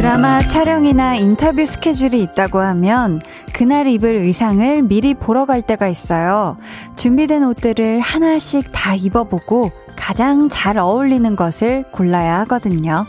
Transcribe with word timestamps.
드라마 0.00 0.40
촬영이나 0.40 1.16
인터뷰 1.16 1.66
스케줄이 1.66 2.22
있다고 2.22 2.58
하면 2.58 3.20
그날 3.52 3.86
입을 3.86 4.16
의상을 4.16 4.82
미리 4.84 5.12
보러 5.12 5.44
갈 5.44 5.60
때가 5.60 5.88
있어요. 5.88 6.56
준비된 6.96 7.44
옷들을 7.44 8.00
하나씩 8.00 8.72
다 8.72 8.94
입어보고 8.94 9.70
가장 10.10 10.48
잘 10.48 10.76
어울리는 10.76 11.36
것을 11.36 11.84
골라야 11.92 12.40
하거든요. 12.40 13.06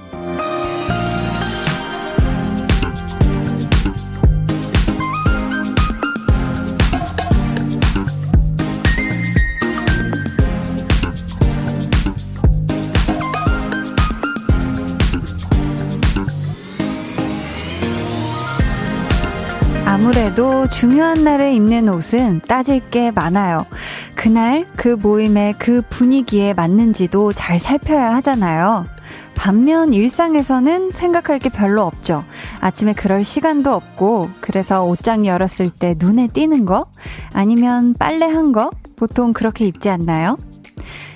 아무래도 19.88 20.68
중요한 20.68 21.24
날에 21.24 21.56
입는 21.56 21.90
옷은 21.90 22.42
따질 22.42 22.92
게 22.92 23.10
많아요. 23.10 23.66
그날 24.22 24.68
그 24.76 24.90
모임의 24.90 25.56
그 25.58 25.82
분위기에 25.90 26.54
맞는지도 26.54 27.34
잘 27.34 27.58
살펴야 27.58 28.14
하잖아요. 28.18 28.86
반면 29.34 29.96
일상에서는 29.96 30.92
생각할 30.92 31.40
게 31.40 31.50
별로 31.50 31.82
없죠. 31.86 32.24
아침에 32.60 32.94
그럴 32.94 33.24
시간도 33.24 33.74
없고, 33.74 34.30
그래서 34.40 34.86
옷장 34.86 35.26
열었을 35.26 35.72
때 35.72 35.96
눈에 35.98 36.28
띄는 36.28 36.68
거? 36.68 36.86
아니면 37.34 37.96
빨래 37.98 38.28
한 38.28 38.52
거? 38.52 38.70
보통 38.96 39.34
그렇게 39.34 39.66
입지 39.66 39.90
않나요? 39.90 40.38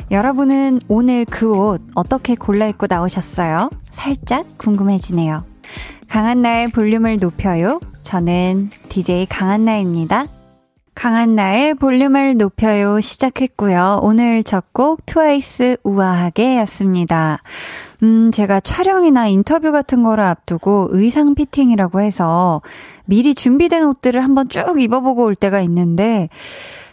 여러분은 0.09 0.79
오늘 0.87 1.25
그 1.25 1.51
옷 1.55 1.83
어떻게 1.93 2.33
골라 2.33 2.65
입고 2.65 2.87
나오셨어요? 2.89 3.69
살짝 3.91 4.57
궁금해지네요. 4.57 5.45
강한나의 6.09 6.71
볼륨을 6.71 7.19
높여요. 7.19 7.79
저는 8.01 8.71
DJ 8.89 9.27
강한나입니다. 9.27 10.25
강한 10.95 11.35
나의 11.35 11.73
볼륨을 11.75 12.37
높여요 12.37 13.01
시작했고요. 13.01 13.99
오늘 14.01 14.43
첫 14.43 14.63
곡 14.71 15.05
트와이스 15.05 15.77
우아하게 15.83 16.57
였습니다. 16.59 17.41
음, 18.01 18.31
제가 18.31 18.61
촬영이나 18.61 19.27
인터뷰 19.27 19.71
같은 19.71 20.03
거를 20.03 20.23
앞두고 20.23 20.87
의상 20.91 21.35
피팅이라고 21.35 21.99
해서 21.99 22.61
미리 23.05 23.35
준비된 23.35 23.85
옷들을 23.85 24.23
한번 24.23 24.47
쭉 24.49 24.81
입어보고 24.81 25.23
올 25.23 25.35
때가 25.35 25.59
있는데, 25.61 26.29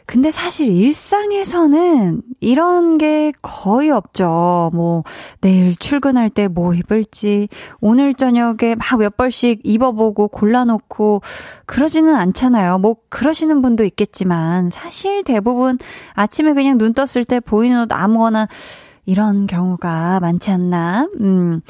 근데 0.07 0.31
사실 0.31 0.69
일상에서는 0.69 2.23
이런 2.41 2.99
게 2.99 3.33
거의 3.43 3.91
없죠. 3.91 4.71
뭐, 4.75 5.05
내일 5.41 5.77
출근할 5.77 6.29
때 6.31 6.49
뭐 6.49 6.75
입을지, 6.75 7.49
오늘 7.81 8.15
저녁에 8.15 8.75
막 8.79 8.99
몇 8.99 9.17
벌씩 9.17 9.61
입어보고 9.65 10.29
골라놓고, 10.29 11.23
그러지는 11.67 12.15
않잖아요. 12.17 12.79
뭐, 12.79 12.97
그러시는 13.09 13.63
분도 13.63 13.85
있겠지만, 13.85 14.71
사실 14.71 15.23
대부분 15.25 15.79
아침에 16.15 16.53
그냥 16.53 16.79
눈 16.79 16.93
떴을 16.95 17.25
때 17.27 17.41
보이는 17.41 17.83
옷 17.83 17.93
아무거나 17.93 18.49
이런 19.05 19.47
경우가 19.47 20.21
많지 20.21 20.51
않나. 20.51 21.09
음. 21.21 21.61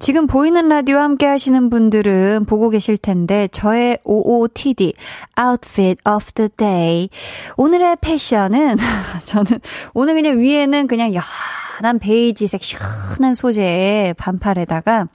지금 0.00 0.26
보이는 0.26 0.68
라디오 0.68 0.98
함께 0.98 1.26
하시는 1.26 1.70
분들은 1.70 2.44
보고 2.46 2.70
계실 2.70 2.96
텐데, 2.96 3.46
저의 3.48 3.98
OOTD, 4.04 4.94
Outfit 5.38 6.00
of 6.08 6.32
the 6.32 6.48
Day. 6.56 7.08
오늘의 7.56 7.98
패션은, 8.00 8.76
저는, 9.24 9.60
오늘 9.94 10.14
그냥 10.14 10.40
위에는 10.40 10.88
그냥 10.88 11.12
연한 11.14 12.00
베이지색 12.00 12.62
시원한 12.62 13.34
소재의 13.34 14.14
반팔에다가, 14.14 15.06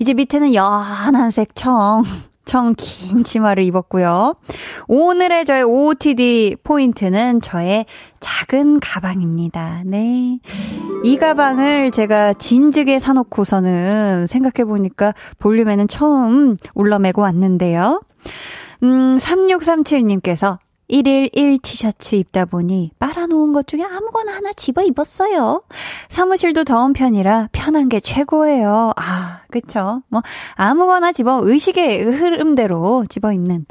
이제 0.00 0.12
밑에는 0.12 0.54
연한 0.54 1.30
색 1.30 1.54
청, 1.54 2.02
청 2.46 2.74
긴 2.78 3.24
치마를 3.24 3.64
입었고요. 3.64 4.36
오늘의 4.88 5.44
저의 5.44 5.64
OOTD 5.64 6.56
포인트는 6.64 7.40
저의 7.42 7.84
작은 8.20 8.80
가방입니다. 8.80 9.82
네. 9.84 10.38
이 11.04 11.16
가방을 11.18 11.90
제가 11.90 12.32
진즉에 12.32 12.98
사놓고서는 12.98 14.26
생각해보니까 14.26 15.12
볼륨에는 15.38 15.88
처음 15.88 16.56
울러매고 16.74 17.20
왔는데요. 17.20 18.00
음, 18.82 19.16
3637님께서 19.18 20.58
1일 20.88 21.30
1 21.32 21.58
티셔츠 21.62 22.14
입다 22.14 22.44
보니 22.44 22.92
빨아놓은 22.98 23.52
것 23.52 23.66
중에 23.66 23.82
아무거나 23.82 24.32
하나 24.32 24.52
집어 24.52 24.82
입었어요. 24.82 25.62
사무실도 26.08 26.64
더운 26.64 26.92
편이라 26.92 27.48
편한 27.52 27.88
게 27.88 27.98
최고예요. 27.98 28.92
아, 28.96 29.40
그쵸. 29.50 30.02
뭐, 30.08 30.22
아무거나 30.54 31.12
집어, 31.12 31.40
의식의 31.42 32.02
흐름대로 32.02 33.04
집어 33.08 33.32
입는. 33.32 33.66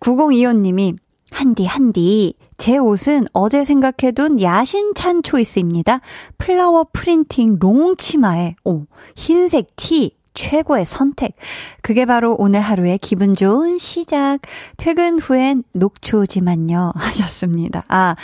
9025님이, 0.00 0.96
한디, 1.30 1.66
한디. 1.66 2.34
제 2.56 2.76
옷은 2.76 3.26
어제 3.32 3.62
생각해둔 3.62 4.40
야심찬 4.40 5.22
choice입니다. 5.22 6.00
flower 6.38 6.86
printing 6.92 7.58
롱 7.60 7.96
치마에, 7.96 8.56
오, 8.64 8.86
흰색 9.14 9.76
티, 9.76 10.17
최고의 10.38 10.84
선택. 10.84 11.34
그게 11.82 12.04
바로 12.04 12.36
오늘 12.38 12.60
하루의 12.60 12.98
기분 12.98 13.34
좋은 13.34 13.76
시작. 13.78 14.38
퇴근 14.76 15.18
후엔 15.18 15.64
녹초지만요. 15.72 16.92
하셨습니다. 16.96 17.84
아, 17.88 18.14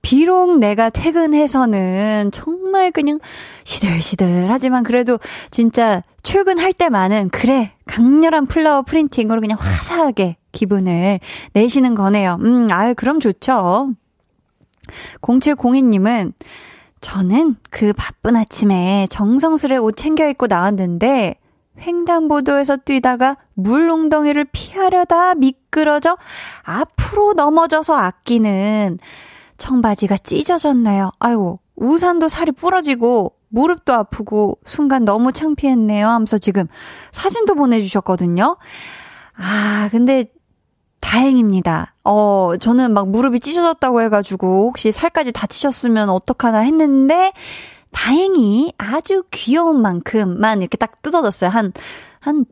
비록 0.00 0.58
내가 0.58 0.88
퇴근해서는 0.88 2.30
정말 2.32 2.90
그냥 2.90 3.20
시들시들 3.64 4.46
하지만 4.50 4.82
그래도 4.82 5.18
진짜 5.50 6.02
출근할 6.22 6.72
때만은 6.72 7.28
그래, 7.28 7.72
강렬한 7.86 8.46
플라워 8.46 8.80
프린팅으로 8.82 9.42
그냥 9.42 9.58
화사하게 9.60 10.38
기분을 10.52 11.20
내시는 11.52 11.94
거네요. 11.94 12.38
음, 12.40 12.68
아유, 12.70 12.94
그럼 12.96 13.20
좋죠. 13.20 13.90
0702님은 15.20 16.32
저는 17.02 17.56
그 17.70 17.92
바쁜 17.92 18.36
아침에 18.36 19.06
정성스레 19.10 19.76
옷 19.76 19.96
챙겨 19.96 20.26
입고 20.28 20.46
나왔는데 20.46 21.36
횡단보도에서 21.78 22.76
뛰다가 22.78 23.36
물웅덩이를 23.54 24.46
피하려다 24.52 25.34
미끄러져 25.34 26.16
앞으로 26.62 27.32
넘어져서 27.34 27.94
아끼는 27.94 28.98
청바지가 29.56 30.18
찢어졌네요. 30.18 31.10
아이고, 31.18 31.60
우산도 31.76 32.28
살이 32.28 32.52
부러지고 32.52 33.34
무릎도 33.48 33.92
아프고 33.92 34.58
순간 34.64 35.04
너무 35.04 35.30
창피했네요 35.30 36.08
하면서 36.08 36.38
지금 36.38 36.66
사진도 37.12 37.54
보내주셨거든요. 37.54 38.56
아, 39.36 39.88
근데 39.90 40.24
다행입니다. 41.00 41.94
어, 42.04 42.52
저는 42.58 42.94
막 42.94 43.10
무릎이 43.10 43.40
찢어졌다고 43.40 44.00
해가지고 44.02 44.66
혹시 44.68 44.92
살까지 44.92 45.32
다치셨으면 45.32 46.08
어떡하나 46.08 46.60
했는데 46.60 47.32
다행히 47.92 48.72
아주 48.78 49.22
귀여운 49.30 49.80
만큼만 49.82 50.60
이렇게 50.60 50.76
딱 50.76 51.02
뜯어졌어요. 51.02 51.50
한, 51.50 51.72
한 52.20 52.44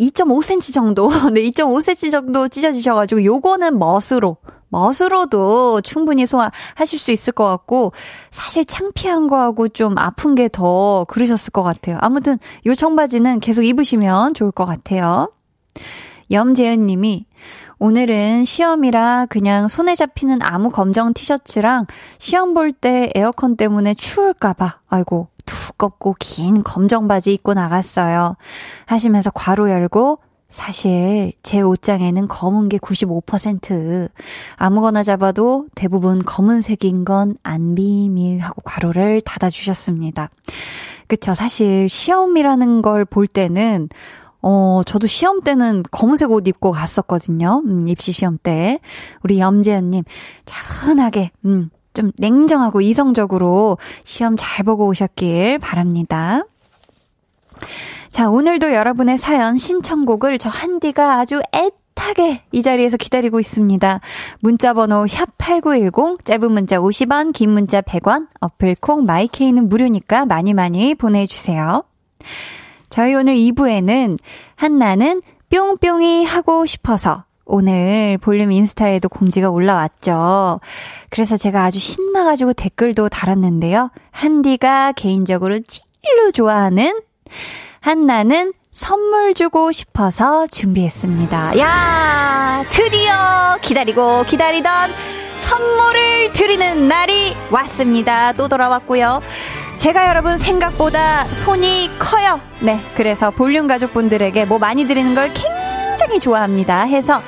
2.5cm 0.00 0.74
정도. 0.74 1.08
네, 1.32 1.42
2.5cm 1.44 2.10
정도 2.10 2.48
찢어지셔가지고 2.48 3.24
요거는 3.24 3.78
멋으로, 3.78 4.38
멋으로도 4.68 5.80
충분히 5.82 6.26
소화하실 6.26 6.98
수 6.98 7.12
있을 7.12 7.32
것 7.32 7.44
같고, 7.44 7.92
사실 8.30 8.64
창피한 8.64 9.28
거하고 9.28 9.68
좀 9.68 9.96
아픈 9.98 10.34
게 10.34 10.48
더 10.48 11.04
그러셨을 11.08 11.50
것 11.52 11.62
같아요. 11.62 11.98
아무튼 12.00 12.38
요 12.66 12.74
청바지는 12.74 13.40
계속 13.40 13.62
입으시면 13.62 14.34
좋을 14.34 14.50
것 14.50 14.64
같아요. 14.64 15.30
염재은 16.30 16.86
님이, 16.86 17.25
오늘은 17.78 18.44
시험이라 18.44 19.26
그냥 19.28 19.68
손에 19.68 19.94
잡히는 19.94 20.40
아무 20.42 20.70
검정 20.70 21.12
티셔츠랑 21.12 21.86
시험 22.18 22.54
볼 22.54 22.72
때 22.72 23.10
에어컨 23.14 23.56
때문에 23.56 23.92
추울까봐, 23.94 24.80
아이고, 24.88 25.28
두껍고 25.44 26.16
긴 26.18 26.62
검정 26.64 27.06
바지 27.06 27.34
입고 27.34 27.52
나갔어요. 27.54 28.36
하시면서 28.86 29.30
괄호 29.30 29.70
열고, 29.70 30.18
사실 30.48 31.32
제 31.42 31.60
옷장에는 31.60 32.28
검은 32.28 32.68
게 32.70 32.78
95%. 32.78 34.08
아무거나 34.56 35.02
잡아도 35.02 35.66
대부분 35.74 36.18
검은색인 36.24 37.04
건 37.04 37.34
안 37.42 37.74
비밀 37.74 38.40
하고 38.40 38.62
괄호를 38.62 39.20
닫아주셨습니다. 39.20 40.30
그쵸. 41.08 41.34
사실 41.34 41.88
시험이라는 41.88 42.80
걸 42.82 43.04
볼 43.04 43.26
때는 43.26 43.88
어, 44.42 44.82
저도 44.86 45.06
시험 45.06 45.40
때는 45.40 45.82
검은색 45.90 46.30
옷 46.30 46.46
입고 46.46 46.72
갔었거든요. 46.72 47.62
음, 47.66 47.88
입시 47.88 48.12
시험 48.12 48.38
때. 48.42 48.78
우리 49.22 49.40
염재현님, 49.40 50.04
차분하게, 50.44 51.32
음, 51.46 51.70
좀 51.94 52.12
냉정하고 52.18 52.80
이성적으로 52.82 53.78
시험 54.04 54.36
잘 54.38 54.64
보고 54.64 54.86
오셨길 54.86 55.58
바랍니다. 55.58 56.42
자, 58.10 58.30
오늘도 58.30 58.72
여러분의 58.72 59.18
사연 59.18 59.56
신청곡을 59.56 60.38
저 60.38 60.48
한디가 60.48 61.18
아주 61.18 61.40
애타게 61.52 62.42
이 62.52 62.62
자리에서 62.62 62.96
기다리고 62.98 63.40
있습니다. 63.40 64.00
문자 64.40 64.74
번호 64.74 65.04
샵8910, 65.06 66.24
짧은 66.24 66.52
문자 66.52 66.78
50원, 66.78 67.32
긴 67.32 67.50
문자 67.50 67.80
100원, 67.80 68.28
어플 68.40 68.76
콩 68.80 69.04
마이케이는 69.06 69.68
무료니까 69.68 70.26
많이 70.26 70.54
많이 70.54 70.94
보내 70.94 71.26
주세요. 71.26 71.82
저희 72.96 73.14
오늘 73.14 73.34
2부에는 73.34 74.18
한나는 74.54 75.20
뿅뿅이 75.50 76.24
하고 76.24 76.64
싶어서 76.64 77.24
오늘 77.44 78.16
볼륨 78.16 78.50
인스타에도 78.50 79.10
공지가 79.10 79.50
올라왔죠. 79.50 80.60
그래서 81.10 81.36
제가 81.36 81.64
아주 81.64 81.78
신나가지고 81.78 82.54
댓글도 82.54 83.10
달았는데요. 83.10 83.90
한디가 84.12 84.92
개인적으로 84.92 85.58
찔로 85.58 86.30
좋아하는 86.32 86.98
한나는 87.80 88.54
선물 88.72 89.34
주고 89.34 89.72
싶어서 89.72 90.46
준비했습니다. 90.46 91.58
야, 91.58 92.64
드디어 92.70 93.58
기다리고 93.60 94.22
기다리던 94.22 94.72
선물을 95.36 96.32
드리는 96.32 96.88
날이 96.88 97.36
왔습니다. 97.50 98.32
또 98.32 98.48
돌아왔고요. 98.48 99.20
제가 99.76 100.08
여러분 100.08 100.38
생각보다 100.38 101.26
손이 101.26 101.90
커요. 101.98 102.40
네, 102.60 102.80
그래서 102.96 103.30
볼륨 103.30 103.66
가족분들에게 103.66 104.46
뭐 104.46 104.58
많이 104.58 104.86
드리는 104.86 105.14
걸 105.14 105.32
굉장히 105.34 106.18
좋아합니다. 106.18 106.82
해서 106.82 107.20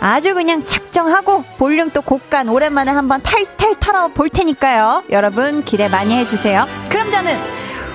아주 0.00 0.34
그냥 0.34 0.64
작정하고 0.64 1.42
볼륨 1.58 1.90
또 1.90 2.02
곳간 2.02 2.48
오랜만에 2.48 2.92
한번 2.92 3.20
탈탈 3.22 3.74
털어 3.80 4.08
볼 4.08 4.28
테니까요. 4.28 5.04
여러분 5.10 5.64
기대 5.64 5.88
많이 5.88 6.16
해주세요. 6.16 6.66
그럼 6.88 7.10
저는 7.10 7.36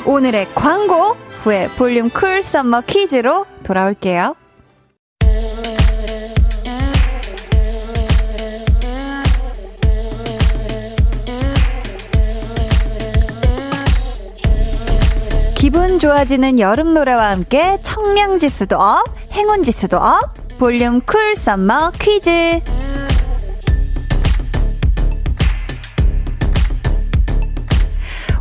오늘의 0.05 0.49
광고 0.55 1.15
후에 1.43 1.69
볼륨 1.77 2.09
cool 2.09 2.43
summer 2.43 2.81
퀴즈로 2.81 3.45
돌아올게요. 3.63 4.35
기분 15.71 15.99
좋아지는 15.99 16.59
여름 16.59 16.93
노래와 16.93 17.29
함께 17.31 17.79
청량 17.81 18.39
지수도 18.39 18.75
up, 18.75 19.05
행운 19.31 19.63
지수도 19.63 19.95
up, 19.99 20.33
볼륨 20.57 20.99
cool 20.99 21.33
summer 21.33 21.91
퀴즈. 21.97 22.59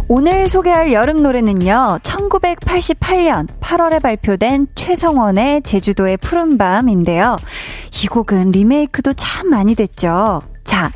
오늘 0.09 0.49
소개할 0.49 0.93
여름 0.93 1.23
노래는요, 1.23 2.00
1988년 2.03 3.47
8월에 3.61 4.03
발표된 4.03 4.67
최성원의 4.75 5.62
제주도의 5.62 6.17
푸른밤인데요. 6.17 7.37
이 8.03 8.06
곡은 8.09 8.50
리메이크도 8.50 9.12
참 9.12 9.50
많이 9.50 9.77
됐죠. 9.77 10.43
자, 10.70 10.88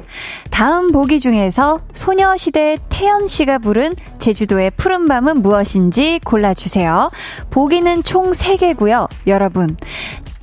다음 0.52 0.92
보기 0.92 1.18
중에서 1.18 1.80
소녀시대 1.92 2.78
태연 2.90 3.26
씨가 3.26 3.58
부른 3.58 3.94
제주도의 4.20 4.70
푸른 4.76 5.08
밤은 5.08 5.42
무엇인지 5.42 6.20
골라주세요. 6.24 7.10
보기는 7.50 8.04
총 8.04 8.30
3개고요. 8.30 9.08
여러분, 9.26 9.76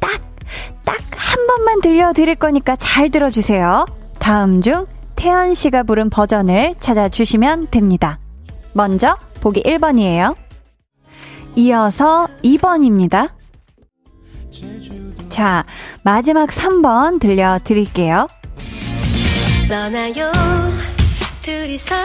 딱, 0.01 0.21
딱 0.83 0.97
한 1.15 1.47
번만 1.47 1.79
들려드릴 1.79 2.35
거니까 2.35 2.75
잘 2.75 3.09
들어주세요. 3.09 3.85
다음 4.19 4.59
중 4.59 4.85
태연 5.15 5.53
씨가 5.53 5.83
부른 5.83 6.09
버전을 6.09 6.75
찾아주시면 6.81 7.69
됩니다. 7.71 8.19
먼저 8.73 9.17
보기 9.39 9.63
1번이에요. 9.63 10.35
이어서 11.55 12.27
2번입니다. 12.43 13.29
자, 15.29 15.63
마지막 16.03 16.49
3번 16.49 17.21
들려드릴게요. 17.21 18.27
떠나요, 19.71 20.29
둘이서 21.41 21.95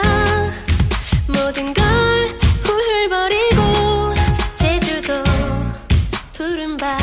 모든 1.27 1.73
걸 1.73 1.83
훌훌 2.63 3.09
버리고 3.09 4.13
제주도 4.55 5.13
푸른밤 6.31 6.97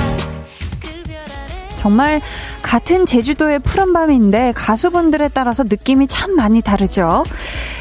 그 0.81 1.76
정말 1.76 2.22
같은 2.62 3.05
제주도의 3.05 3.58
푸른 3.58 3.93
밤인데 3.93 4.52
가수분들에 4.52 5.28
따라서 5.34 5.64
느낌이 5.64 6.06
참 6.06 6.34
많이 6.34 6.62
다르죠. 6.62 7.25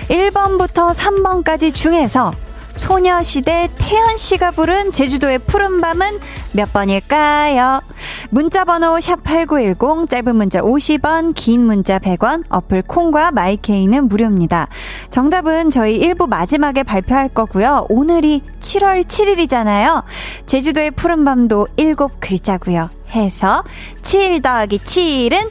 1번부터 0.10 0.94
3번까지 0.94 1.74
중에서 1.74 2.34
소녀시대 2.74 3.70
태연 3.78 4.18
씨가 4.18 4.52
부른 4.52 4.92
제주도의 4.92 5.40
푸른 5.40 5.80
밤은 5.80 6.20
몇 6.54 6.72
번일까요? 6.72 7.82
문자 8.30 8.64
번호 8.64 8.98
샵8910, 8.98 10.10
짧은 10.10 10.36
문자 10.36 10.62
50원, 10.62 11.34
긴 11.36 11.66
문자 11.66 12.00
100원, 12.00 12.44
어플 12.50 12.84
콩과 12.84 13.32
마이케이는 13.32 14.08
무료입니다. 14.08 14.68
정답은 15.10 15.70
저희 15.70 16.00
1부 16.00 16.30
마지막에 16.30 16.84
발표할 16.84 17.30
거고요. 17.30 17.88
오늘이 17.90 18.44
7월 18.62 19.04
7일이잖아요. 19.04 20.04
제주도의 20.46 20.92
푸른밤도 20.92 21.68
7 21.78 21.96
글자고요. 22.20 22.90
해서 23.12 23.64
7 24.04 24.42
더하기 24.42 24.80
7은 24.80 25.50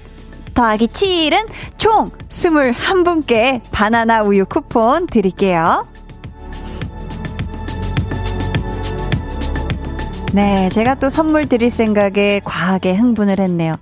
더하기 0.55 0.89
7은 0.89 1.47
총 1.79 2.11
21분께 2.29 3.63
바나나 3.73 4.23
우유 4.23 4.45
쿠폰 4.45 5.07
드릴게요. 5.07 5.87
네, 10.35 10.71
제가 10.71 10.95
또 10.95 11.11
선물 11.11 11.47
드릴 11.47 11.71
생각에 11.71 12.41
과하게 12.43 12.95
흥분을 12.95 13.39
했네요. 13.39 13.75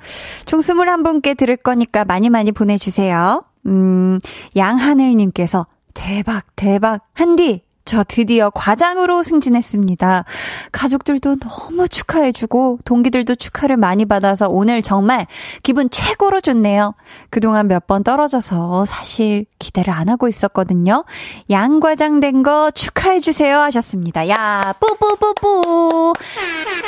총 0.46 0.60
21분께 0.60 1.36
드릴 1.36 1.56
거니까 1.56 2.04
많이 2.04 2.28
많이 2.28 2.50
보내주세요. 2.50 3.44
음, 3.66 4.18
양하늘님께서 4.56 5.66
대박, 5.94 6.44
대박. 6.56 7.02
한디, 7.12 7.62
저 7.90 8.04
드디어 8.06 8.50
과장으로 8.50 9.24
승진했습니다. 9.24 10.24
가족들도 10.70 11.36
너무 11.40 11.88
축하해주고 11.88 12.78
동기들도 12.84 13.34
축하를 13.34 13.76
많이 13.76 14.04
받아서 14.04 14.46
오늘 14.48 14.80
정말 14.80 15.26
기분 15.64 15.90
최고로 15.90 16.40
좋네요. 16.40 16.94
그동안 17.30 17.66
몇 17.66 17.80
번 17.88 18.04
떨어져서 18.04 18.84
사실 18.84 19.46
기대를 19.58 19.92
안 19.92 20.08
하고 20.08 20.28
있었거든요. 20.28 21.04
양 21.50 21.80
과장 21.80 22.20
된 22.20 22.44
거 22.44 22.70
축하해주세요 22.70 23.58
하셨습니다. 23.58 24.28
야, 24.28 24.60
뿌뿌뿌뿌. 24.78 26.12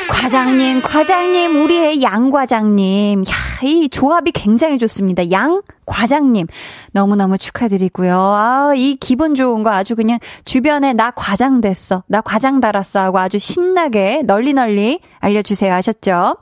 과장님, 0.08 0.82
과장님, 0.82 1.60
우리의 1.64 2.02
양 2.02 2.30
과장님. 2.30 3.24
야, 3.28 3.66
이 3.66 3.88
조합이 3.88 4.30
굉장히 4.30 4.78
좋습니다. 4.78 5.30
양 5.32 5.62
과장님. 5.86 6.46
너무너무 6.92 7.38
축하드리고요. 7.38 8.16
아, 8.16 8.72
이 8.76 8.96
기분 8.96 9.34
좋은 9.34 9.62
거 9.62 9.70
아주 9.70 9.96
그냥 9.96 10.18
주변에 10.44 10.92
나 10.92 11.10
과장 11.10 11.60
됐어. 11.60 12.04
나 12.06 12.20
과장 12.20 12.60
달았어. 12.60 13.00
하고 13.00 13.18
아주 13.18 13.38
신나게 13.38 14.22
널리 14.22 14.52
널리 14.52 15.00
알려 15.18 15.42
주세요. 15.42 15.72
하셨죠? 15.74 16.36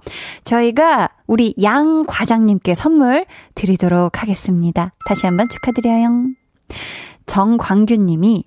저희가 0.44 1.10
우리 1.26 1.54
양 1.62 2.04
과장님께 2.06 2.74
선물 2.74 3.24
드리도록 3.54 4.20
하겠습니다. 4.20 4.92
다시 5.06 5.26
한번 5.26 5.48
축하드려요. 5.48 6.26
정광규 7.26 7.94
님이 7.94 8.44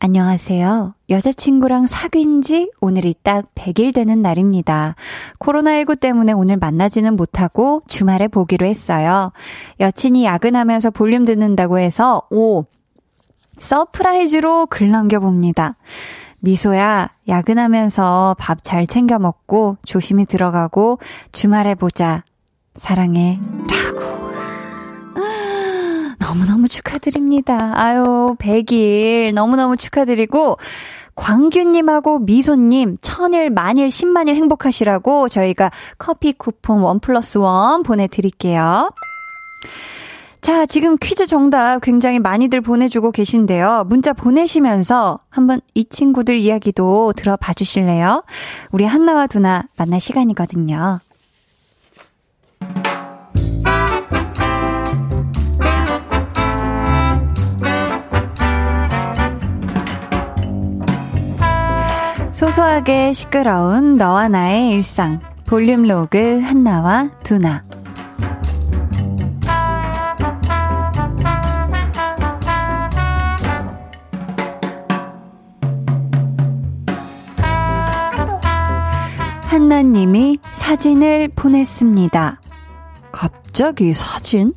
안녕하세요. 0.00 0.94
여자친구랑 1.08 1.86
사귄 1.86 2.42
지 2.42 2.70
오늘이 2.80 3.14
딱 3.22 3.46
100일 3.54 3.94
되는 3.94 4.20
날입니다. 4.20 4.96
코로나19 5.38 5.98
때문에 5.98 6.32
오늘 6.32 6.58
만나지는 6.58 7.16
못하고 7.16 7.82
주말에 7.88 8.28
보기로 8.28 8.66
했어요. 8.66 9.32
여친이 9.80 10.26
야근하면서 10.26 10.90
볼륨 10.90 11.24
듣는다고 11.24 11.78
해서, 11.78 12.22
오, 12.30 12.64
surprise로 13.58 14.66
글 14.66 14.90
남겨봅니다. 14.90 15.76
미소야, 16.40 17.08
야근하면서 17.26 18.36
밥 18.38 18.62
잘 18.62 18.86
챙겨 18.86 19.18
먹고 19.18 19.78
조심히 19.86 20.26
들어가고 20.26 20.98
주말에 21.32 21.74
보자. 21.74 22.24
사랑해. 22.74 23.40
라고. 23.70 24.33
너무너무 26.34 26.66
축하드립니다. 26.66 27.72
아유, 27.74 28.34
100일 28.40 29.32
너무너무 29.34 29.76
축하드리고, 29.76 30.58
광규님하고 31.14 32.18
미소님, 32.18 32.98
천일, 33.00 33.50
만일, 33.50 33.88
십만일 33.88 34.34
행복하시라고 34.34 35.28
저희가 35.28 35.70
커피 35.96 36.32
쿠폰 36.32 36.80
원 36.80 36.98
플러스 36.98 37.38
원 37.38 37.84
보내드릴게요. 37.84 38.90
자, 40.40 40.66
지금 40.66 40.96
퀴즈 41.00 41.26
정답 41.26 41.78
굉장히 41.80 42.18
많이들 42.18 42.60
보내주고 42.60 43.12
계신데요. 43.12 43.84
문자 43.86 44.12
보내시면서 44.12 45.20
한번 45.30 45.60
이 45.74 45.84
친구들 45.84 46.36
이야기도 46.38 47.12
들어봐 47.14 47.52
주실래요? 47.54 48.24
우리 48.72 48.84
한나와 48.84 49.28
두나 49.28 49.68
만날 49.78 50.00
시간이거든요. 50.00 51.00
소소하게 62.34 63.12
시끄러운 63.12 63.94
너와 63.94 64.26
나의 64.28 64.70
일상. 64.70 65.20
볼륨 65.44 65.84
로그 65.86 66.40
한나와 66.40 67.08
두나. 67.22 67.62
한나님이 79.48 80.38
사진을 80.50 81.28
보냈습니다. 81.28 82.40
갑자기 83.12 83.94
사진? 83.94 84.52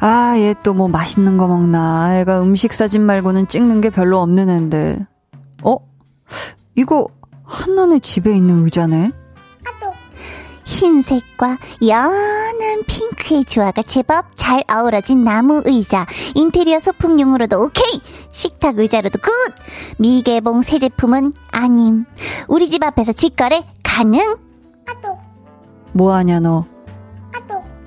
아, 0.00 0.34
얘 0.36 0.54
또 0.62 0.74
뭐 0.74 0.88
맛있는 0.88 1.36
거 1.38 1.46
먹나. 1.48 2.18
애가 2.20 2.42
음식 2.42 2.72
사진 2.72 3.02
말고는 3.02 3.48
찍는 3.48 3.80
게 3.80 3.90
별로 3.90 4.20
없는 4.20 4.48
앤데. 4.48 4.98
어? 5.64 5.76
이거 6.74 7.06
한나네 7.44 7.98
집에 8.00 8.34
있는 8.34 8.64
의자네? 8.64 9.10
흰색과 10.64 11.58
연한 11.86 12.82
핑크의 12.86 13.44
조화가 13.44 13.82
제법 13.82 14.26
잘 14.36 14.62
어우러진 14.72 15.22
나무 15.24 15.60
의자. 15.64 16.06
인테리어 16.34 16.80
소품용으로도 16.80 17.62
오케이! 17.62 18.00
식탁 18.30 18.78
의자로도 18.78 19.18
good! 19.18 19.28
미개봉 19.98 20.62
새 20.62 20.78
제품은 20.78 21.34
아님. 21.50 22.04
우리 22.48 22.68
집 22.68 22.82
앞에서 22.82 23.12
직거래 23.12 23.64
가능? 23.82 24.20
뭐하냐, 25.92 26.40
너? 26.40 26.64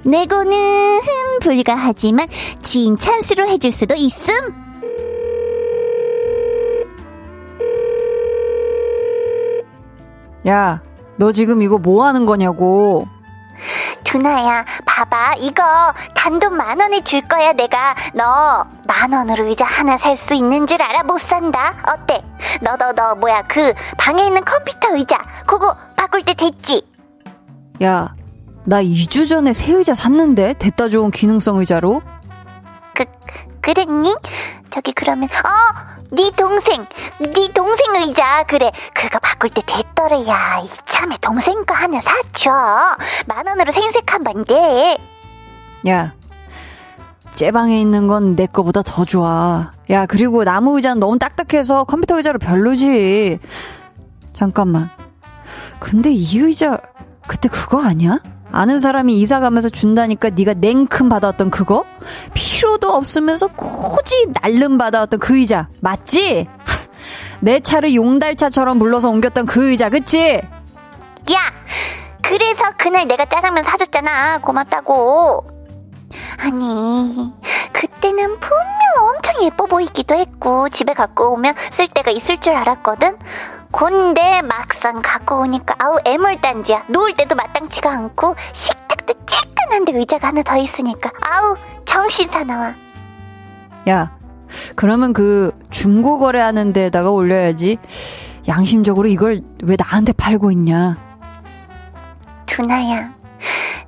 nego는 0.03 0.99
불가하지만 1.41 2.27
지인 2.61 2.97
찬스로 2.97 3.47
해줄 3.47 3.71
수도 3.71 3.95
있음. 3.95 4.64
야, 10.47 10.81
너 11.17 11.31
지금 11.31 11.61
이거 11.61 11.77
뭐 11.77 12.05
하는 12.05 12.25
거냐고. 12.25 13.07
두나야, 14.03 14.63
봐봐. 14.85 15.35
이거 15.39 15.63
단돈 16.13 16.55
만 16.55 16.79
원에 16.79 17.01
줄 17.01 17.21
거야, 17.21 17.53
내가. 17.53 17.95
너 18.13 18.65
만 18.85 19.11
원으로 19.13 19.45
의자 19.47 19.65
하나 19.65 19.97
살 19.97 20.15
수 20.15 20.35
있는 20.35 20.67
줄 20.67 20.81
알아? 20.81 21.03
못 21.03 21.19
산다. 21.19 21.73
어때? 21.91 22.23
너, 22.61 22.75
너, 22.77 22.93
너, 22.93 23.15
뭐야. 23.15 23.41
그 23.47 23.73
방에 23.97 24.25
있는 24.25 24.43
컴퓨터 24.45 24.95
의자. 24.95 25.19
그거 25.47 25.75
바꿀 25.95 26.23
때 26.23 26.33
됐지? 26.35 26.83
야, 27.83 28.13
나 28.65 28.81
2주 28.83 29.27
전에 29.27 29.53
새 29.53 29.73
의자 29.73 29.95
샀는데? 29.95 30.53
됐다 30.53 30.87
좋은 30.89 31.09
기능성 31.11 31.57
의자로? 31.57 32.01
그, 32.93 33.05
그랬니? 33.61 34.13
저기 34.69 34.91
그러면, 34.91 35.27
어! 35.29 35.94
네 36.15 36.31
동생, 36.35 36.85
네 37.19 37.47
동생 37.53 37.95
의자. 37.95 38.43
그래 38.47 38.71
그거 38.93 39.19
바꿀 39.19 39.49
때 39.49 39.61
됐더래 39.65 40.25
야 40.27 40.61
이참에 40.63 41.17
동생 41.21 41.65
거 41.65 41.73
하나 41.73 41.99
사줘. 42.01 42.51
만 43.27 43.45
원으로 43.47 43.71
생색한 43.71 44.23
반데 44.23 44.97
야 45.87 46.13
제 47.33 47.51
방에 47.51 47.81
있는 47.81 48.07
건 48.07 48.35
내 48.37 48.45
거보다 48.45 48.81
더 48.81 49.03
좋아. 49.03 49.71
야 49.89 50.05
그리고 50.05 50.45
나무 50.45 50.77
의자는 50.77 51.01
너무 51.01 51.19
딱딱해서 51.19 51.83
컴퓨터 51.83 52.15
의자로 52.15 52.39
별로지. 52.39 53.39
잠깐만. 54.31 54.89
근데 55.79 56.11
이 56.13 56.39
의자 56.39 56.77
그때 57.27 57.49
그거 57.49 57.83
아니야? 57.83 58.19
아는 58.55 58.79
사람이 58.79 59.19
이사 59.19 59.41
가면서 59.41 59.67
준다니까 59.67 60.29
네가 60.29 60.53
냉큼 60.53 61.09
받아왔던 61.09 61.51
그거? 61.51 61.83
필요도 62.33 62.89
없으면서 62.89 63.47
굳이 63.47 64.27
날름 64.41 64.77
받아왔던 64.77 65.19
그 65.19 65.37
의자 65.37 65.67
맞지? 65.81 66.47
내 67.41 67.59
차를 67.59 67.93
용달차처럼 67.93 68.79
불러서 68.79 69.09
옮겼던 69.09 69.45
그 69.45 69.71
의자 69.71 69.89
그치? 69.89 70.35
야 70.35 71.53
그래서 72.21 72.63
그날 72.77 73.07
내가 73.07 73.25
짜장면 73.25 73.65
사줬잖아 73.65 74.37
고맙다고 74.37 75.45
아니 76.39 77.33
그때는 77.73 78.39
분명 78.39 79.09
엄청 79.09 79.43
예뻐 79.43 79.65
보이기도 79.65 80.15
했고 80.15 80.69
집에 80.69 80.93
갖고 80.93 81.33
오면 81.33 81.55
쓸 81.71 81.89
데가 81.89 82.09
있을 82.11 82.39
줄 82.39 82.55
알았거든 82.55 83.17
곤데 83.71 84.41
막상 84.43 85.01
갖고 85.01 85.41
오니까 85.41 85.75
아우 85.79 85.97
애물단지야. 86.05 86.85
누울 86.89 87.13
때도 87.15 87.35
마땅치가 87.35 87.89
않고 87.91 88.35
식탁도 88.53 89.13
쬐끈한데 89.25 89.95
의자가 89.95 90.29
하나 90.29 90.43
더 90.43 90.57
있으니까 90.57 91.11
아우 91.21 91.55
정신 91.85 92.27
사나워 92.27 92.73
야 93.89 94.11
그러면 94.75 95.13
그 95.13 95.51
중고 95.69 96.17
거래하는 96.19 96.73
데다가 96.73 97.09
올려야지 97.11 97.77
양심적으로 98.47 99.07
이걸 99.07 99.39
왜 99.63 99.75
나한테 99.77 100.13
팔고 100.13 100.51
있냐? 100.51 100.97
두나야 102.45 103.13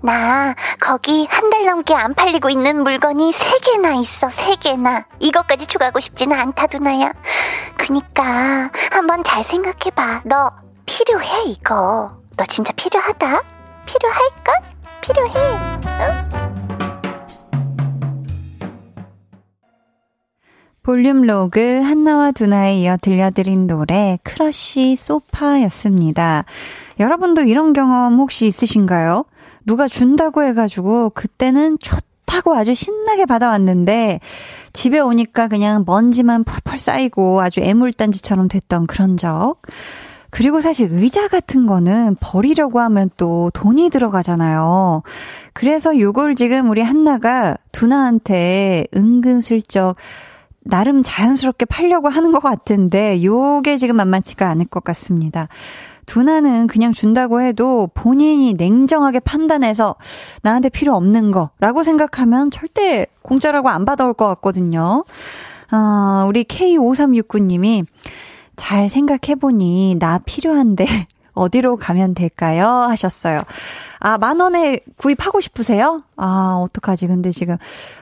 나 0.01 0.55
거기 0.79 1.25
한 1.29 1.49
달 1.49 1.65
넘게 1.65 1.93
안 1.95 2.13
팔리고 2.13 2.49
있는 2.49 2.83
물건이 2.83 3.33
세 3.33 3.59
개나 3.59 3.95
있어 3.95 4.29
세 4.29 4.55
개나. 4.55 5.05
이것까지 5.19 5.65
추가하고 5.67 5.99
싶지는 5.99 6.37
않다 6.39 6.67
두나야. 6.67 7.13
그니까 7.77 8.69
한번 8.91 9.23
잘 9.23 9.43
생각해봐. 9.43 10.21
너 10.25 10.51
필요해 10.85 11.43
이거? 11.47 12.17
너 12.37 12.43
진짜 12.45 12.71
필요하다? 12.73 13.41
필요할걸? 13.85 14.55
필요해. 15.01 15.31
응? 15.85 16.29
볼륨 20.83 21.23
로그 21.23 21.81
한나와 21.81 22.31
두나에 22.31 22.77
이어 22.77 22.95
들려드린 23.01 23.67
노래 23.67 24.17
크러쉬 24.23 24.95
소파였습니다. 24.95 26.45
여러분도 26.99 27.41
이런 27.41 27.73
경험 27.73 28.15
혹시 28.19 28.47
있으신가요? 28.47 29.25
누가 29.67 29.89
준다고 29.89 30.43
해가지고 30.43 31.09
그때는 31.09 31.77
좋다고 31.79 32.55
아주 32.55 32.73
신나게 32.73 33.25
받아왔는데 33.25 34.21
집에 34.71 34.99
오니까 34.99 35.49
그냥 35.49 35.83
먼지만 35.85 36.45
펄펄 36.45 36.79
쌓이고 36.79 37.41
아주 37.41 37.59
애물단지처럼 37.59 38.47
됐던 38.47 38.87
그런 38.87 39.17
적. 39.17 39.57
그리고 40.29 40.61
사실 40.61 40.89
의자 40.91 41.27
같은 41.27 41.65
거는 41.65 42.15
버리려고 42.21 42.79
하면 42.79 43.09
또 43.17 43.51
돈이 43.53 43.89
들어가잖아요. 43.89 45.03
그래서 45.53 45.99
요걸 45.99 46.35
지금 46.35 46.69
우리 46.69 46.81
한나가 46.81 47.57
두나한테 47.73 48.87
은근슬쩍 48.95 49.97
나름 50.61 51.03
자연스럽게 51.03 51.65
팔려고 51.65 52.07
하는 52.07 52.31
것 52.31 52.39
같은데 52.39 53.23
요게 53.23 53.77
지금 53.77 53.97
만만치가 53.97 54.49
않을 54.49 54.65
것 54.65 54.83
같습니다. 54.83 55.49
두나는 56.07 56.65
그냥 56.65 56.93
준다고 56.93 57.41
해도 57.41 57.89
본인이 57.93 58.53
냉정하게 58.53 59.19
판단해서 59.19 59.95
나한테 60.41 60.69
필요 60.69 60.95
없는 60.95 61.31
거라고 61.31 61.83
생각하면 61.83 62.49
절대 62.49 63.05
공짜라고 63.21 63.69
안 63.69 63.85
받아올 63.85 64.15
것 64.15 64.25
같거든요. 64.27 65.03
어, 65.71 66.25
우리 66.27 66.43
K5369님이 66.45 67.85
잘 68.55 68.89
생각해보니 68.89 69.97
나 69.99 70.19
필요한데 70.19 70.85
어디로 71.33 71.75
가면 71.75 72.15
될까요? 72.15 72.67
하셨어요. 72.67 73.43
아, 73.99 74.17
만 74.17 74.39
원에 74.39 74.79
구입하고 74.95 75.39
싶으세요? 75.39 76.01
아, 76.15 76.59
어떡하지. 76.63 77.05
근데 77.05 77.29
지금, 77.29 77.57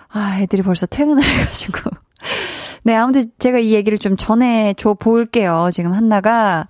아, 0.09 0.39
애들이 0.39 0.61
벌써 0.61 0.85
퇴근을 0.85 1.21
해가지고. 1.25 1.89
네, 2.83 2.95
아무튼 2.95 3.31
제가 3.39 3.59
이 3.59 3.73
얘기를 3.73 3.97
좀 3.97 4.15
전해줘 4.15 4.93
볼게요. 4.93 5.69
지금 5.73 5.93
한나가. 5.93 6.67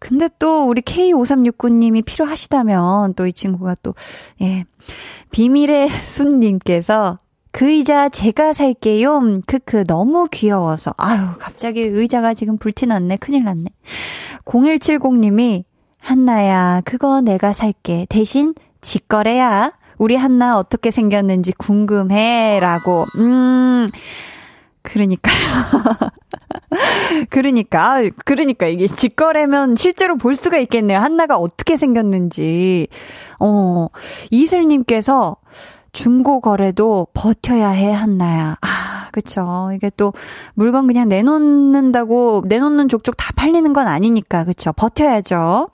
근데 0.00 0.28
또 0.38 0.66
우리 0.66 0.80
K5369님이 0.80 2.04
필요하시다면 2.04 3.14
또 3.14 3.26
이 3.26 3.32
친구가 3.32 3.76
또, 3.82 3.94
예. 4.40 4.64
비밀의 5.30 5.88
순님께서 6.02 7.18
그 7.52 7.68
의자 7.70 8.08
제가 8.08 8.52
살게요. 8.52 9.20
크크, 9.46 9.84
너무 9.84 10.28
귀여워서. 10.30 10.94
아유, 10.96 11.20
갑자기 11.38 11.82
의자가 11.82 12.32
지금 12.34 12.56
불티났네. 12.58 13.16
큰일 13.16 13.44
났네. 13.44 13.66
0170님이, 14.44 15.64
한나야, 15.98 16.80
그거 16.84 17.20
내가 17.20 17.52
살게. 17.52 18.06
대신 18.08 18.54
직거래야. 18.80 19.72
우리 19.98 20.16
한나 20.16 20.58
어떻게 20.58 20.90
생겼는지 20.90 21.52
궁금해. 21.52 22.58
라고. 22.60 23.04
음, 23.18 23.90
그러니까요. 24.82 25.34
그러니까, 27.30 28.02
그러니까 28.24 28.66
이게 28.66 28.86
직거래면 28.86 29.76
실제로 29.76 30.16
볼 30.16 30.34
수가 30.34 30.58
있겠네요. 30.58 30.98
한나가 30.98 31.36
어떻게 31.38 31.76
생겼는지. 31.76 32.88
어, 33.38 33.88
이슬님께서 34.30 35.36
중고 35.92 36.40
거래도 36.40 37.06
버텨야 37.14 37.70
해, 37.70 37.92
한나야. 37.92 38.56
아, 38.60 39.08
그쵸. 39.12 39.70
이게 39.74 39.90
또 39.96 40.12
물건 40.54 40.86
그냥 40.86 41.08
내놓는다고, 41.08 42.44
내놓는 42.46 42.88
족족 42.88 43.16
다 43.16 43.32
팔리는 43.34 43.72
건 43.72 43.88
아니니까, 43.88 44.44
그쵸. 44.44 44.72
버텨야죠. 44.72 45.68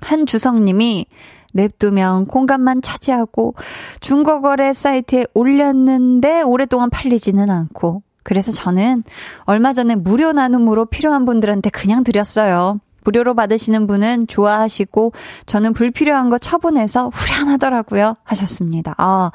한주성님이 0.00 1.06
냅두면 1.54 2.26
공간만 2.26 2.82
차지하고 2.82 3.54
중고거래 4.00 4.74
사이트에 4.74 5.26
올렸는데 5.34 6.42
오랫동안 6.42 6.90
팔리지는 6.90 7.50
않고 7.50 8.02
그래서 8.26 8.50
저는 8.50 9.04
얼마 9.44 9.72
전에 9.72 9.94
무료 9.94 10.32
나눔으로 10.32 10.86
필요한 10.86 11.24
분들한테 11.24 11.70
그냥 11.70 12.02
드렸어요. 12.02 12.80
무료로 13.04 13.34
받으시는 13.34 13.86
분은 13.86 14.26
좋아하시고 14.26 15.12
저는 15.46 15.74
불필요한 15.74 16.28
거 16.28 16.38
처분해서 16.38 17.10
후련하더라고요. 17.14 18.16
하셨습니다. 18.24 18.96
아, 18.98 19.30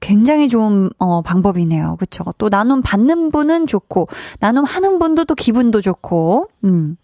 굉장히 0.00 0.50
좋은 0.50 0.90
어, 0.98 1.22
방법이네요. 1.22 1.96
그쵸? 1.98 2.22
또 2.36 2.50
나눔 2.50 2.82
받는 2.82 3.30
분은 3.30 3.66
좋고 3.66 4.08
나눔 4.40 4.64
하는 4.64 4.98
분도 4.98 5.24
또 5.24 5.34
기분도 5.34 5.80
좋고. 5.80 6.48
음. 6.64 6.98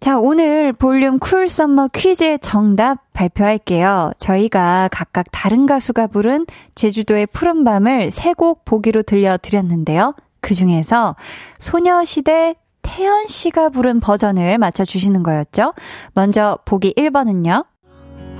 자, 0.00 0.18
오늘 0.18 0.72
볼륨 0.72 1.18
cool 1.18 1.50
summer 1.50 1.88
퀴즈의 1.92 2.38
정답 2.38 3.12
발표할게요. 3.12 4.12
저희가 4.16 4.88
각각 4.90 5.26
다른 5.32 5.66
가수가 5.66 6.06
부른 6.06 6.46
제주도의 6.74 7.26
푸른 7.26 7.62
밤을 7.62 8.10
세 8.10 8.32
곡 8.32 8.64
보기로 8.64 9.02
들려드렸는데요. 9.02 10.14
그 10.46 10.54
중에서 10.54 11.16
소녀시대 11.58 12.54
태연 12.82 13.26
씨가 13.26 13.70
부른 13.70 13.98
버전을 13.98 14.58
맞춰주시는 14.58 15.24
거였죠. 15.24 15.74
먼저 16.14 16.60
보기 16.64 16.94
1번은요. 16.96 17.66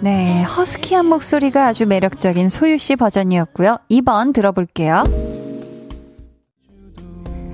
네, 0.03 0.45
허스키한 0.45 1.07
목소리가 1.07 1.67
아주 1.67 1.85
매력적인 1.85 2.49
소유 2.49 2.79
씨 2.79 2.95
버전이었고요. 2.95 3.79
2번 3.91 4.33
들어볼게요. 4.33 5.03